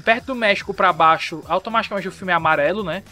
perto 0.04 0.28
do 0.28 0.36
México 0.36 0.74
pra 0.74 0.92
baixo, 0.92 1.44
automaticamente 1.48 2.08
o 2.08 2.12
filme 2.12 2.32
é 2.32 2.36
amarelo, 2.36 2.84
né? 2.84 3.04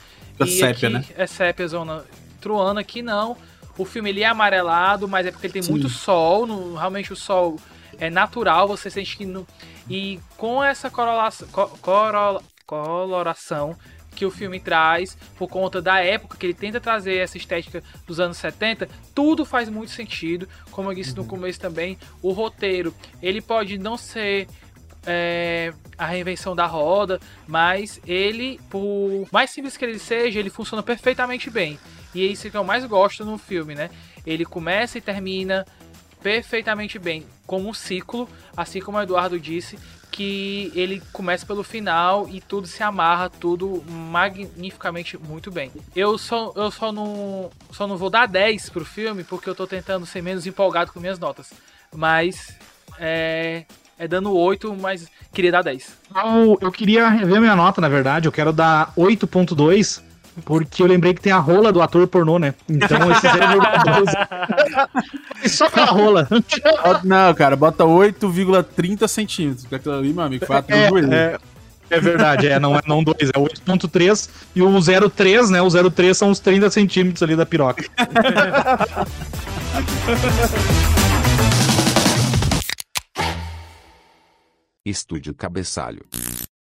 Fica 0.45 0.67
sépia, 0.67 0.89
aqui 0.89 0.97
né? 0.97 1.05
É 1.17 1.27
sépia, 1.27 1.67
zona 1.67 2.05
truana, 2.41 2.81
aqui 2.81 3.01
não. 3.01 3.35
O 3.77 3.85
filme 3.85 4.09
ele 4.09 4.21
é 4.23 4.25
amarelado, 4.25 5.07
mas 5.07 5.25
é 5.25 5.31
porque 5.31 5.47
ele 5.47 5.53
tem 5.53 5.61
Sim. 5.61 5.71
muito 5.71 5.87
sol. 5.89 6.45
No, 6.45 6.75
realmente 6.75 7.13
o 7.13 7.15
sol 7.15 7.57
é 7.97 8.09
natural, 8.09 8.67
você 8.67 8.89
sente 8.89 9.15
que. 9.17 9.25
No, 9.25 9.47
e 9.89 10.19
com 10.37 10.63
essa 10.63 10.89
corolação, 10.89 11.47
co- 11.49 11.67
corola- 11.81 12.41
coloração 12.65 13.75
que 14.15 14.25
o 14.25 14.31
filme 14.31 14.59
traz, 14.59 15.17
por 15.37 15.47
conta 15.47 15.81
da 15.81 15.99
época 16.01 16.35
que 16.37 16.45
ele 16.45 16.53
tenta 16.53 16.79
trazer 16.81 17.17
essa 17.17 17.37
estética 17.37 17.81
dos 18.05 18.19
anos 18.19 18.35
70, 18.37 18.89
tudo 19.15 19.45
faz 19.45 19.69
muito 19.69 19.91
sentido. 19.91 20.47
Como 20.71 20.91
eu 20.91 20.95
disse 20.95 21.15
no 21.15 21.23
começo 21.23 21.59
também, 21.59 21.97
o 22.21 22.31
roteiro 22.31 22.93
ele 23.21 23.39
pode 23.39 23.77
não 23.77 23.95
ser 23.97 24.47
é, 25.05 25.73
a 25.97 26.05
reinvenção 26.05 26.55
da 26.55 26.65
roda, 26.65 27.19
mas 27.47 27.99
ele, 28.05 28.59
por 28.69 29.27
mais 29.31 29.49
simples 29.49 29.77
que 29.77 29.85
ele 29.85 29.99
seja, 29.99 30.39
ele 30.39 30.49
funciona 30.49 30.83
perfeitamente 30.83 31.49
bem. 31.49 31.79
E 32.13 32.23
é 32.23 32.27
isso 32.27 32.49
que 32.49 32.57
eu 32.57 32.63
mais 32.63 32.85
gosto 32.85 33.23
no 33.23 33.37
filme, 33.37 33.75
né? 33.75 33.89
Ele 34.25 34.45
começa 34.45 34.97
e 34.97 35.01
termina 35.01 35.65
perfeitamente 36.21 36.99
bem, 36.99 37.25
como 37.45 37.69
um 37.69 37.73
ciclo, 37.73 38.27
assim 38.55 38.81
como 38.81 38.97
o 38.97 39.01
Eduardo 39.01 39.39
disse, 39.39 39.77
que 40.11 40.71
ele 40.75 41.01
começa 41.13 41.45
pelo 41.45 41.63
final 41.63 42.27
e 42.29 42.41
tudo 42.41 42.67
se 42.67 42.83
amarra, 42.83 43.29
tudo 43.29 43.83
magnificamente 43.87 45.17
muito 45.17 45.49
bem. 45.49 45.71
Eu 45.95 46.17
só, 46.17 46.51
eu 46.55 46.69
só 46.71 46.91
não, 46.91 47.49
só 47.71 47.87
não 47.87 47.95
vou 47.95 48.09
dar 48.09 48.27
10 48.27 48.69
pro 48.69 48.83
filme 48.83 49.23
porque 49.23 49.49
eu 49.49 49.55
tô 49.55 49.65
tentando 49.65 50.05
ser 50.05 50.21
menos 50.21 50.45
empolgado 50.45 50.91
com 50.91 50.99
minhas 50.99 51.19
notas. 51.19 51.53
Mas 51.95 52.57
é, 52.99 53.65
é 53.99 54.07
dando 54.07 54.33
8, 54.33 54.75
mas 54.79 55.07
queria 55.33 55.51
dar 55.51 55.61
10. 55.61 55.97
Eu, 56.15 56.57
eu 56.61 56.71
queria 56.71 57.09
rever 57.09 57.41
minha 57.41 57.55
nota, 57.55 57.81
na 57.81 57.89
verdade. 57.89 58.27
Eu 58.27 58.31
quero 58.31 58.53
dar 58.53 58.93
8.2, 58.97 60.01
Porque 60.45 60.81
eu 60.81 60.87
lembrei 60.87 61.13
que 61.13 61.19
tem 61.19 61.33
a 61.33 61.37
rola 61.37 61.73
do 61.73 61.81
ator 61.81 62.07
pornô, 62.07 62.39
né? 62.39 62.53
Então 62.69 63.11
esse 63.11 63.27
0,12. 63.27 64.87
E 65.43 65.49
só 65.51 65.69
pela 65.69 65.87
rola. 65.87 66.29
Não, 67.03 67.33
cara, 67.33 67.57
bota 67.57 67.83
8,30 67.83 69.05
centímetros. 69.09 69.63
Porque 69.63 69.75
aquilo 69.75 69.95
ali, 69.95 70.13
meu 70.13 70.23
amigo, 70.23 70.45
foi 70.45 70.63
joelho. 70.87 71.13
É, 71.13 71.37
é 71.89 71.99
verdade, 71.99 72.47
é, 72.47 72.57
não 72.57 72.77
é 72.77 72.81
não 72.87 73.03
2, 73.03 73.17
é 73.19 73.37
8.3 73.37 74.29
e 74.55 74.61
o 74.61 74.69
0,3, 74.69 75.49
né? 75.49 75.61
O 75.61 75.67
0,3 75.67 76.13
são 76.13 76.29
os 76.29 76.39
30 76.39 76.69
centímetros 76.69 77.21
ali 77.21 77.35
da 77.35 77.45
piroca. 77.45 77.83
Estúdio 84.89 85.33
Cabeçalho. 85.33 86.05